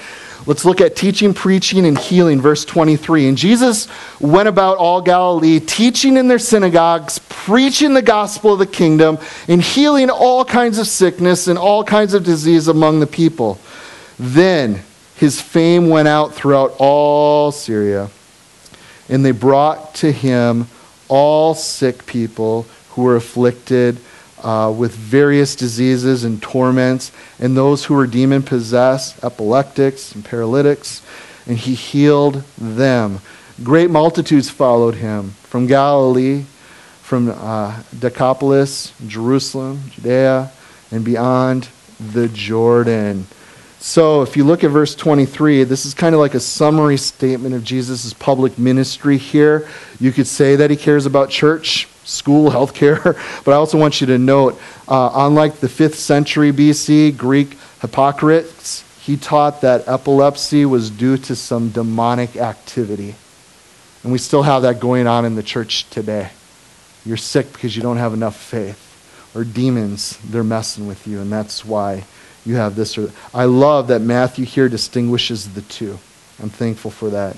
Let's 0.48 0.64
look 0.64 0.80
at 0.80 0.96
teaching, 0.96 1.34
preaching, 1.34 1.88
and 1.88 1.98
healing, 1.98 2.40
verse 2.40 2.66
23. 2.66 3.28
And 3.28 3.38
Jesus 3.38 3.88
went 4.20 4.48
about 4.48 4.78
all 4.78 5.02
Galilee, 5.02 5.60
teaching 5.60 6.18
in 6.18 6.28
their 6.28 6.38
synagogues, 6.38 7.20
preaching 7.30 7.96
the 7.96 8.04
gospel 8.04 8.54
of 8.54 8.60
the 8.60 8.68
kingdom, 8.68 9.18
and 9.48 9.60
healing 9.60 10.12
all 10.12 10.46
kinds 10.46 10.78
of 10.78 10.86
sickness 10.86 11.48
and 11.48 11.58
all 11.58 11.84
kinds 11.84 12.14
of 12.14 12.24
disease 12.24 12.68
among 12.68 13.00
the 13.00 13.08
people. 13.08 13.60
Then 14.20 14.82
his 15.16 15.42
fame 15.42 15.90
went 15.90 16.08
out 16.08 16.36
throughout 16.36 16.76
all 16.78 17.52
Syria, 17.52 18.12
and 19.10 19.26
they 19.26 19.32
brought 19.32 19.96
to 19.96 20.12
him 20.12 20.68
all 21.08 21.56
sick 21.56 22.06
people 22.06 22.68
who 22.90 23.02
were 23.02 23.16
afflicted 23.16 23.98
uh, 24.44 24.74
with 24.76 24.94
various 24.94 25.56
diseases 25.56 26.24
and 26.24 26.42
torments, 26.42 27.12
and 27.40 27.56
those 27.56 27.86
who 27.86 27.94
were 27.94 28.08
demon 28.08 28.44
possessed, 28.44 29.24
epileptics 29.24 30.14
and 30.14 30.24
paralytics, 30.24 31.02
and 31.48 31.58
he 31.58 31.74
healed 31.76 32.44
them. 32.58 33.20
Great 33.64 33.90
multitudes 33.90 34.50
followed 34.50 34.96
him 34.96 35.32
from 35.44 35.68
Galilee, 35.68 36.44
from 37.02 37.30
uh, 37.30 37.82
Decapolis, 37.98 38.92
Jerusalem, 39.08 39.80
Judea, 39.92 40.52
and 40.92 41.06
beyond 41.06 41.70
the 42.00 42.28
Jordan. 42.28 43.28
So, 43.80 44.24
if 44.24 44.36
you 44.36 44.44
look 44.44 44.64
at 44.64 44.72
verse 44.72 44.96
23, 44.96 45.64
this 45.64 45.86
is 45.86 45.94
kind 45.94 46.16
of 46.16 46.20
like 46.20 46.34
a 46.34 46.40
summary 46.40 46.98
statement 46.98 47.54
of 47.54 47.64
Jesus' 47.64 48.14
public 48.14 48.58
ministry 48.58 49.18
here. 49.20 49.70
You 50.00 50.12
could 50.12 50.26
say 50.26 50.56
that 50.56 50.72
he 50.72 50.76
cares 50.76 51.06
about 51.06 51.30
church, 51.30 51.88
school, 52.06 52.50
healthcare. 52.52 53.18
But 53.44 53.52
I 53.52 53.56
also 53.56 53.78
want 53.78 54.00
you 54.00 54.08
to 54.08 54.18
note, 54.18 54.60
uh, 54.88 55.12
unlike 55.14 55.58
the 55.58 55.68
5th 55.68 55.96
century 55.96 56.52
BC 56.52 57.18
Greek 57.18 57.58
Hippocrates, 57.82 58.84
he 59.02 59.18
taught 59.18 59.62
that 59.62 59.88
epilepsy 59.88 60.66
was 60.66 60.90
due 60.90 61.18
to 61.18 61.36
some 61.36 61.70
demonic 61.70 62.38
activity. 62.38 63.16
And 64.04 64.12
we 64.12 64.18
still 64.18 64.44
have 64.44 64.62
that 64.64 64.80
going 64.80 65.08
on 65.08 65.26
in 65.26 65.36
the 65.36 65.44
church 65.44 65.90
today. 65.90 66.30
You're 67.06 67.18
sick 67.18 67.52
because 67.54 67.76
you 67.76 67.84
don't 67.84 67.98
have 67.98 68.14
enough 68.14 68.36
faith. 68.36 68.82
Or 69.36 69.44
demons, 69.44 70.18
they're 70.24 70.44
messing 70.44 70.88
with 70.88 71.06
you, 71.06 71.20
and 71.20 71.32
that's 71.32 71.66
why 71.66 72.06
you 72.46 72.56
have 72.56 72.76
this 72.76 72.98
or. 72.98 73.12
I 73.34 73.46
love 73.46 73.88
that 73.90 74.02
Matthew 74.02 74.46
here 74.46 74.70
distinguishes 74.70 75.54
the 75.54 75.62
two. 75.62 76.00
I'm 76.42 76.50
thankful 76.50 76.92
for 76.92 77.10
that. 77.10 77.36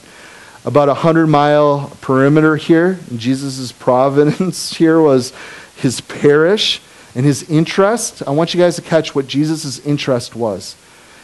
About 0.68 0.90
a 0.90 0.96
hundred 0.96 1.28
mile 1.28 1.94
perimeter 2.02 2.58
here, 2.58 3.00
Jesus' 3.16 3.72
providence 3.72 4.74
here 4.76 5.00
was 5.00 5.32
his 5.78 6.02
parish 6.02 6.82
and 7.16 7.26
his 7.26 7.50
interest. 7.50 8.22
I 8.28 8.32
want 8.32 8.54
you 8.54 8.60
guys 8.60 8.76
to 8.76 8.82
catch 8.82 9.16
what 9.16 9.28
Jesus' 9.28 9.80
interest 9.86 10.36
was. 10.36 10.76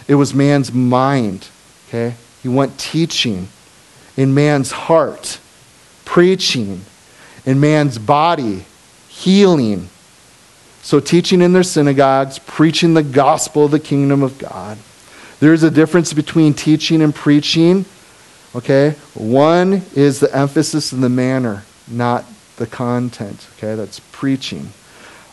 It 0.08 0.16
was 0.16 0.34
man's 0.34 0.72
mind. 0.72 1.50
Okay? 1.90 2.16
He 2.42 2.48
went 2.48 2.80
teaching 2.80 3.50
in 4.16 4.34
man's 4.34 4.72
heart, 4.72 5.40
preaching 6.06 6.86
in 7.46 7.60
man's 7.60 7.98
body, 7.98 8.64
healing. 9.10 9.90
So, 10.84 11.02
teaching 11.02 11.42
in 11.42 11.52
their 11.52 11.64
synagogues, 11.64 12.40
preaching 12.40 12.94
the 12.94 13.04
gospel 13.04 13.66
of 13.66 13.72
the 13.72 13.80
kingdom 13.82 14.24
of 14.24 14.38
God. 14.38 14.78
There's 15.42 15.64
a 15.64 15.72
difference 15.72 16.14
between 16.14 16.54
teaching 16.54 17.02
and 17.02 17.14
preaching. 17.14 17.84
Okay? 18.56 18.92
One 19.14 19.82
is 19.96 20.20
the 20.20 20.36
emphasis 20.36 20.92
and 20.92 21.04
the 21.04 21.10
manner, 21.10 21.64
not 21.88 22.26
the 22.58 22.68
content. 22.68 23.48
Okay? 23.58 23.76
That's 23.76 24.00
preaching. 24.12 24.70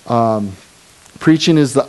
Um, 0.06 0.52
preaching 1.18 1.58
is 1.58 1.74
the 1.74 1.86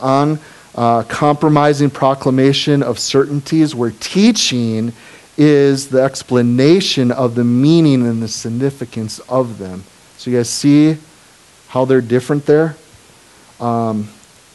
uncompromising 0.75 1.89
uh, 1.89 1.93
proclamation 1.93 2.83
of 2.83 2.99
certainties, 2.99 3.73
where 3.73 3.91
teaching 3.91 4.93
is 5.37 5.89
the 5.89 6.01
explanation 6.01 7.11
of 7.11 7.35
the 7.35 7.43
meaning 7.43 8.05
and 8.05 8.21
the 8.21 8.27
significance 8.27 9.19
of 9.19 9.57
them. 9.57 9.83
So, 10.17 10.29
you 10.29 10.37
guys 10.37 10.49
see 10.49 10.97
how 11.69 11.85
they're 11.85 12.01
different 12.01 12.45
there? 12.45 12.75
Um, 13.59 14.09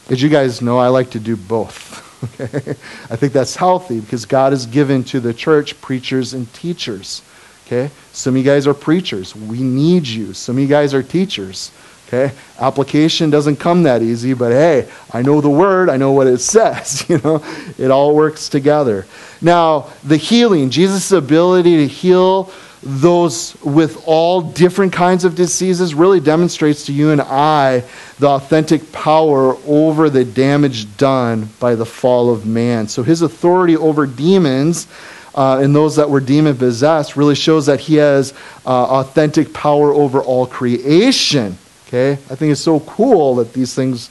as 0.09 0.21
you 0.21 0.29
guys 0.29 0.61
know, 0.61 0.77
I 0.77 0.87
like 0.87 1.09
to 1.11 1.19
do 1.19 1.35
both. 1.35 2.03
Okay? 2.23 2.47
I 3.09 3.15
think 3.15 3.33
that's 3.33 3.55
healthy 3.55 3.99
because 3.99 4.25
God 4.25 4.51
has 4.53 4.65
given 4.65 5.03
to 5.05 5.19
the 5.19 5.33
church 5.33 5.79
preachers 5.81 6.33
and 6.33 6.51
teachers. 6.53 7.21
Okay? 7.65 7.91
Some 8.11 8.35
of 8.35 8.37
you 8.37 8.43
guys 8.43 8.67
are 8.67 8.73
preachers. 8.73 9.35
We 9.35 9.61
need 9.61 10.07
you. 10.07 10.33
Some 10.33 10.57
of 10.57 10.61
you 10.61 10.67
guys 10.67 10.93
are 10.93 11.03
teachers. 11.03 11.71
Okay? 12.07 12.33
Application 12.59 13.29
doesn't 13.29 13.57
come 13.57 13.83
that 13.83 14.01
easy, 14.01 14.33
but 14.33 14.51
hey, 14.51 14.89
I 15.11 15.21
know 15.21 15.41
the 15.41 15.49
word, 15.49 15.89
I 15.89 15.97
know 15.97 16.13
what 16.13 16.27
it 16.27 16.39
says, 16.39 17.03
you 17.09 17.19
know. 17.19 17.43
It 17.77 17.91
all 17.91 18.15
works 18.15 18.49
together. 18.49 19.05
Now, 19.41 19.89
the 20.03 20.17
healing, 20.17 20.69
Jesus' 20.69 21.11
ability 21.11 21.77
to 21.77 21.87
heal 21.87 22.51
those 22.83 23.59
with 23.63 24.03
all 24.05 24.41
different 24.41 24.93
kinds 24.93 25.25
of 25.25 25.35
diseases 25.35 25.95
really 25.95 26.19
demonstrates 26.19 26.85
to 26.85 26.93
you 26.93 27.11
and 27.11 27.21
I 27.21 27.83
the 28.19 28.27
authentic 28.27 28.91
power 28.91 29.57
over 29.65 30.09
the 30.09 30.23
damage 30.23 30.95
done 30.97 31.49
by 31.59 31.75
the 31.75 31.85
fall 31.85 32.31
of 32.31 32.45
man. 32.45 32.87
So 32.87 33.01
his 33.01 33.23
authority 33.23 33.75
over 33.75 34.05
demons 34.05 34.87
uh, 35.33 35.59
and 35.59 35.75
those 35.75 35.95
that 35.95 36.09
were 36.09 36.19
demon 36.19 36.57
possessed 36.57 37.15
really 37.15 37.35
shows 37.35 37.65
that 37.67 37.79
he 37.79 37.95
has 37.95 38.33
uh, 38.65 38.69
authentic 38.69 39.53
power 39.53 39.93
over 39.93 40.21
all 40.21 40.45
creation. 40.45 41.57
Okay? 41.87 42.13
I 42.13 42.35
think 42.35 42.51
it's 42.51 42.61
so 42.61 42.79
cool 42.81 43.35
that 43.35 43.53
these 43.53 43.73
things 43.73 44.09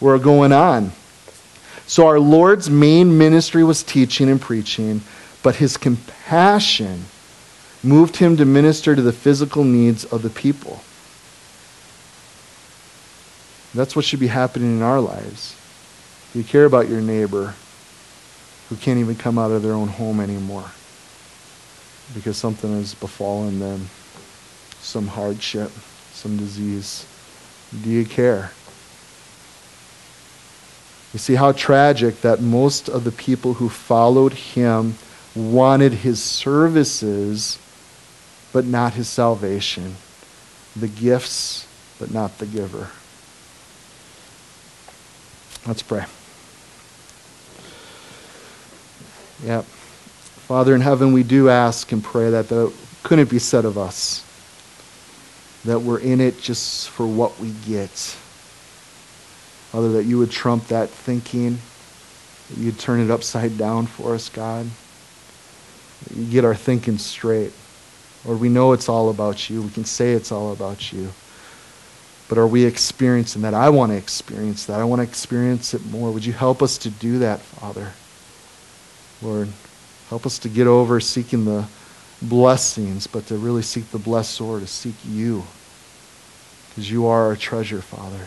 were 0.00 0.18
going 0.18 0.52
on. 0.52 0.92
So 1.86 2.06
our 2.06 2.20
Lord's 2.20 2.68
main 2.68 3.16
ministry 3.16 3.64
was 3.64 3.82
teaching 3.82 4.28
and 4.28 4.40
preaching, 4.40 5.02
but 5.42 5.56
his 5.56 5.76
compassion 5.76 7.04
moved 7.82 8.16
him 8.16 8.36
to 8.36 8.44
minister 8.44 8.96
to 8.96 9.02
the 9.02 9.12
physical 9.12 9.64
needs 9.64 10.04
of 10.04 10.22
the 10.22 10.30
people. 10.30 10.80
That's 13.74 13.94
what 13.94 14.04
should 14.04 14.20
be 14.20 14.28
happening 14.28 14.76
in 14.76 14.82
our 14.82 15.00
lives. 15.00 15.56
Do 16.32 16.38
you 16.38 16.44
care 16.44 16.64
about 16.64 16.88
your 16.88 17.00
neighbor 17.00 17.54
who 18.68 18.76
can't 18.76 18.98
even 18.98 19.16
come 19.16 19.38
out 19.38 19.50
of 19.50 19.62
their 19.62 19.72
own 19.72 19.88
home 19.88 20.20
anymore 20.20 20.70
because 22.14 22.36
something 22.36 22.70
has 22.76 22.94
befallen 22.94 23.58
them, 23.58 23.88
some 24.80 25.06
hardship, 25.06 25.70
some 26.12 26.36
disease. 26.36 27.06
Do 27.82 27.90
you 27.90 28.04
care? 28.04 28.52
You 31.12 31.18
see 31.18 31.34
how 31.34 31.52
tragic 31.52 32.20
that 32.22 32.40
most 32.40 32.88
of 32.88 33.04
the 33.04 33.12
people 33.12 33.54
who 33.54 33.68
followed 33.68 34.32
him 34.32 34.96
wanted 35.34 35.92
his 35.92 36.22
services 36.22 37.58
but 38.52 38.64
not 38.64 38.94
his 38.94 39.08
salvation, 39.08 39.96
the 40.74 40.88
gifts, 40.88 41.66
but 41.98 42.12
not 42.12 42.38
the 42.38 42.46
giver. 42.46 42.90
Let's 45.66 45.82
pray. 45.82 46.04
Yep. 49.44 49.64
Father 49.64 50.74
in 50.74 50.80
heaven, 50.80 51.12
we 51.12 51.22
do 51.22 51.48
ask 51.48 51.92
and 51.92 52.02
pray 52.02 52.30
that 52.30 52.48
the 52.48 52.72
couldn't 53.02 53.30
be 53.30 53.38
said 53.38 53.64
of 53.64 53.78
us 53.78 54.24
that 55.64 55.80
we're 55.80 55.98
in 55.98 56.20
it 56.20 56.40
just 56.40 56.88
for 56.90 57.06
what 57.06 57.38
we 57.40 57.50
get. 57.66 57.90
Father, 59.70 59.92
that 59.92 60.04
you 60.04 60.18
would 60.18 60.30
trump 60.30 60.68
that 60.68 60.88
thinking, 60.88 61.58
that 62.48 62.58
you'd 62.58 62.78
turn 62.78 63.00
it 63.00 63.10
upside 63.10 63.58
down 63.58 63.86
for 63.86 64.14
us, 64.14 64.28
God. 64.28 64.66
That 66.04 66.16
you 66.16 66.24
get 66.24 66.44
our 66.44 66.54
thinking 66.54 66.96
straight. 66.98 67.52
Lord, 68.28 68.40
we 68.40 68.50
know 68.50 68.72
it's 68.74 68.90
all 68.90 69.08
about 69.08 69.48
you. 69.48 69.62
We 69.62 69.70
can 69.70 69.86
say 69.86 70.12
it's 70.12 70.30
all 70.30 70.52
about 70.52 70.92
you. 70.92 71.08
But 72.28 72.36
are 72.36 72.46
we 72.46 72.66
experiencing 72.66 73.40
that? 73.40 73.54
I 73.54 73.70
want 73.70 73.90
to 73.90 73.96
experience 73.96 74.66
that. 74.66 74.80
I 74.80 74.84
want 74.84 75.00
to 75.00 75.04
experience 75.04 75.72
it 75.72 75.82
more. 75.86 76.10
Would 76.10 76.26
you 76.26 76.34
help 76.34 76.62
us 76.62 76.76
to 76.78 76.90
do 76.90 77.20
that, 77.20 77.40
Father? 77.40 77.90
Lord, 79.22 79.48
help 80.10 80.26
us 80.26 80.38
to 80.40 80.50
get 80.50 80.66
over 80.66 81.00
seeking 81.00 81.46
the 81.46 81.64
blessings, 82.20 83.06
but 83.06 83.26
to 83.28 83.38
really 83.38 83.62
seek 83.62 83.90
the 83.92 83.98
blessor, 83.98 84.60
to 84.60 84.66
seek 84.66 84.96
you. 85.06 85.44
Because 86.68 86.90
you 86.90 87.06
are 87.06 87.28
our 87.28 87.36
treasure, 87.36 87.80
Father. 87.80 88.26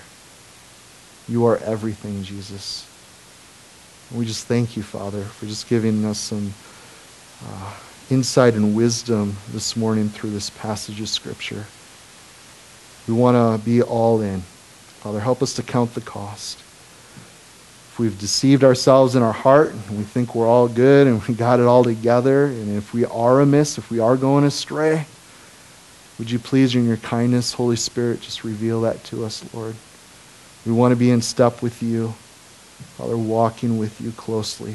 You 1.32 1.46
are 1.46 1.58
everything, 1.58 2.24
Jesus. 2.24 2.88
And 4.10 4.18
we 4.18 4.26
just 4.26 4.48
thank 4.48 4.76
you, 4.76 4.82
Father, 4.82 5.22
for 5.22 5.46
just 5.46 5.70
giving 5.70 6.04
us 6.06 6.18
some. 6.18 6.56
Uh, 7.46 7.74
insight 8.12 8.56
and 8.56 8.76
wisdom 8.76 9.38
this 9.54 9.78
morning 9.78 10.10
through 10.10 10.32
this 10.32 10.50
passage 10.50 11.00
of 11.00 11.08
Scripture. 11.08 11.66
We 13.08 13.14
want 13.14 13.36
to 13.38 13.66
be 13.66 13.82
all 13.82 14.22
in. 14.22 14.42
Father, 14.42 15.22
help 15.22 15.42
us 15.42 15.54
to 15.54 15.64
count 15.64 15.94
the 15.96 16.02
cost. 16.02 16.60
If 16.60 17.96
we've 17.98 18.20
deceived 18.20 18.66
ourselves 18.66 19.16
in 19.16 19.24
our 19.24 19.32
heart 19.32 19.72
and 19.72 19.98
we 19.98 20.04
think 20.04 20.36
we're 20.36 20.48
all 20.48 20.68
good 20.68 21.08
and 21.08 21.24
we 21.24 21.34
got 21.34 21.62
it 21.62 21.66
all 21.66 21.86
together, 21.86 22.46
and 22.48 22.76
if 22.78 22.94
we 22.94 23.06
are 23.06 23.40
amiss, 23.40 23.78
if 23.78 23.90
we 23.90 24.00
are 24.00 24.18
going 24.18 24.44
astray, 24.44 25.06
would 26.20 26.30
you 26.30 26.38
please, 26.38 26.76
in 26.76 26.86
your 26.86 26.98
kindness, 26.98 27.54
Holy 27.54 27.78
Spirit, 27.78 28.22
just 28.22 28.44
reveal 28.44 28.82
that 28.82 29.04
to 29.06 29.24
us, 29.24 29.42
Lord? 29.54 29.76
We 30.66 30.74
want 30.74 30.92
to 30.92 30.98
be 30.98 31.12
in 31.12 31.22
step 31.22 31.62
with 31.62 31.82
you. 31.82 32.10
Father, 32.98 33.18
walking 33.18 33.78
with 33.78 34.02
you 34.02 34.12
closely, 34.12 34.74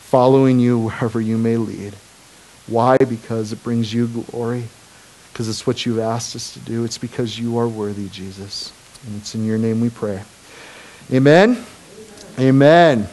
following 0.00 0.60
you 0.60 0.78
wherever 0.78 1.20
you 1.20 1.38
may 1.38 1.56
lead. 1.56 1.94
Why? 2.68 2.96
Because 2.98 3.52
it 3.52 3.62
brings 3.62 3.92
you 3.92 4.06
glory. 4.06 4.64
Because 5.32 5.48
it's 5.48 5.66
what 5.66 5.86
you've 5.86 5.98
asked 5.98 6.36
us 6.36 6.52
to 6.52 6.60
do. 6.60 6.84
It's 6.84 6.98
because 6.98 7.38
you 7.38 7.58
are 7.58 7.68
worthy, 7.68 8.08
Jesus. 8.08 8.72
And 9.06 9.20
it's 9.20 9.34
in 9.34 9.44
your 9.44 9.58
name 9.58 9.80
we 9.80 9.90
pray. 9.90 10.22
Amen. 11.12 11.64
Amen. 12.38 13.08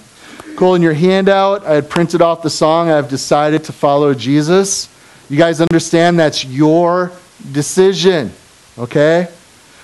Cool. 0.55 0.75
In 0.75 0.81
your 0.81 0.93
handout, 0.93 1.65
I 1.65 1.75
had 1.75 1.89
printed 1.89 2.21
off 2.21 2.41
the 2.41 2.49
song, 2.49 2.89
I've 2.89 3.09
decided 3.09 3.63
to 3.65 3.73
follow 3.73 4.13
Jesus. 4.13 4.89
You 5.29 5.37
guys 5.37 5.61
understand 5.61 6.19
that's 6.19 6.45
your 6.45 7.11
decision. 7.51 8.31
Okay? 8.77 9.27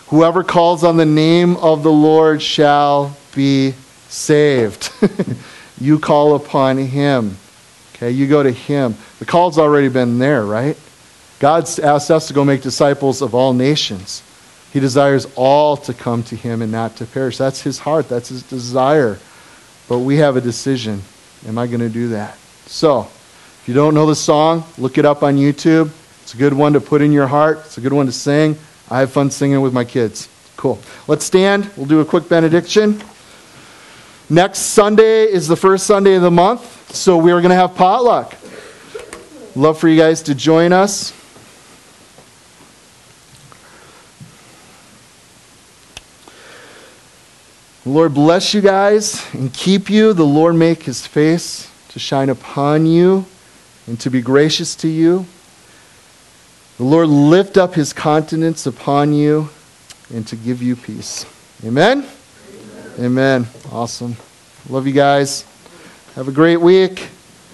Whoever 0.08 0.44
calls 0.44 0.84
on 0.84 0.98
the 0.98 1.06
name 1.06 1.56
of 1.58 1.84
the 1.84 1.92
Lord 1.92 2.42
shall 2.42 3.16
be 3.34 3.74
saved. 4.10 4.92
you 5.80 6.00
call 6.00 6.36
upon 6.36 6.78
him. 6.78 7.38
Okay, 8.02 8.10
you 8.10 8.26
go 8.26 8.42
to 8.42 8.52
Him. 8.52 8.96
The 9.20 9.26
call's 9.26 9.60
already 9.60 9.88
been 9.88 10.18
there, 10.18 10.44
right? 10.44 10.76
God's 11.38 11.78
asked 11.78 12.10
us 12.10 12.28
to 12.30 12.34
go 12.34 12.44
make 12.44 12.64
disciples 12.64 13.22
of 13.22 13.36
all 13.36 13.54
nations. 13.54 14.24
He 14.74 14.80
desires 14.80 15.28
all 15.36 15.78
to 15.78 15.94
come 15.94 16.24
to 16.24 16.36
Him 16.36 16.64
and 16.64 16.72
not 16.72 16.96
to 16.96 17.06
perish. 17.06 17.38
That's 17.38 17.62
His 17.62 17.78
heart, 17.78 18.10
that's 18.10 18.30
His 18.30 18.42
desire. 18.42 19.20
But 19.88 20.00
we 20.00 20.18
have 20.18 20.36
a 20.36 20.42
decision. 20.42 21.04
Am 21.46 21.60
I 21.60 21.68
going 21.68 21.82
to 21.82 21.90
do 21.90 22.08
that? 22.08 22.40
So, 22.66 23.02
if 23.02 23.66
you 23.68 23.76
don't 23.76 23.94
know 23.94 24.08
the 24.08 24.16
song, 24.16 24.64
look 24.80 24.98
it 24.98 25.06
up 25.06 25.22
on 25.22 25.38
YouTube. 25.38 25.92
It's 26.24 26.34
a 26.34 26.38
good 26.38 26.54
one 26.54 26.74
to 26.74 26.82
put 26.82 27.04
in 27.04 27.12
your 27.12 27.28
heart, 27.28 27.60
it's 27.66 27.78
a 27.78 27.82
good 27.82 27.94
one 27.94 28.08
to 28.08 28.12
sing. 28.12 28.58
I 28.90 29.02
have 29.02 29.12
fun 29.12 29.30
singing 29.30 29.62
with 29.62 29.74
my 29.74 29.86
kids. 29.86 30.28
Cool. 30.58 30.80
Let's 31.08 31.24
stand. 31.24 31.70
We'll 31.78 31.86
do 31.86 32.00
a 32.00 32.06
quick 32.06 32.28
benediction. 32.28 33.00
Next 34.32 34.60
Sunday 34.60 35.24
is 35.26 35.50
the 35.50 35.58
first 35.58 35.86
Sunday 35.86 36.16
of 36.16 36.22
the 36.22 36.32
month. 36.32 36.96
So 36.96 37.18
we 37.18 37.34
are 37.34 37.42
going 37.42 37.50
to 37.50 37.56
have 37.56 37.76
potluck. 37.76 38.34
Love 39.58 39.78
for 39.78 39.90
you 39.90 39.98
guys 39.98 40.22
to 40.22 40.34
join 40.34 40.72
us. 40.72 41.12
Lord 47.86 48.14
bless 48.14 48.54
you 48.54 48.62
guys 48.62 49.22
and 49.34 49.54
keep 49.54 49.90
you. 49.90 50.14
The 50.14 50.24
Lord 50.24 50.56
make 50.56 50.84
his 50.84 51.06
face 51.06 51.70
to 51.90 52.00
shine 52.00 52.30
upon 52.30 52.86
you 52.86 53.26
and 53.86 54.00
to 54.00 54.10
be 54.10 54.22
gracious 54.22 54.78
to 54.78 54.88
you. 54.88 55.26
The 56.78 56.86
Lord 56.86 57.10
lift 57.10 57.58
up 57.58 57.74
his 57.74 57.92
countenance 57.92 58.66
upon 58.66 59.12
you 59.12 59.50
and 60.10 60.26
to 60.28 60.38
give 60.38 60.62
you 60.62 60.78
peace. 60.78 61.26
Amen? 61.66 62.08
Amen. 62.98 63.46
Amen. 63.46 63.48
Awesome. 63.72 64.18
Love 64.70 64.86
you 64.86 64.92
guys. 64.92 65.46
Have 66.16 66.28
a 66.28 66.32
great 66.34 66.58
week. 66.58 67.08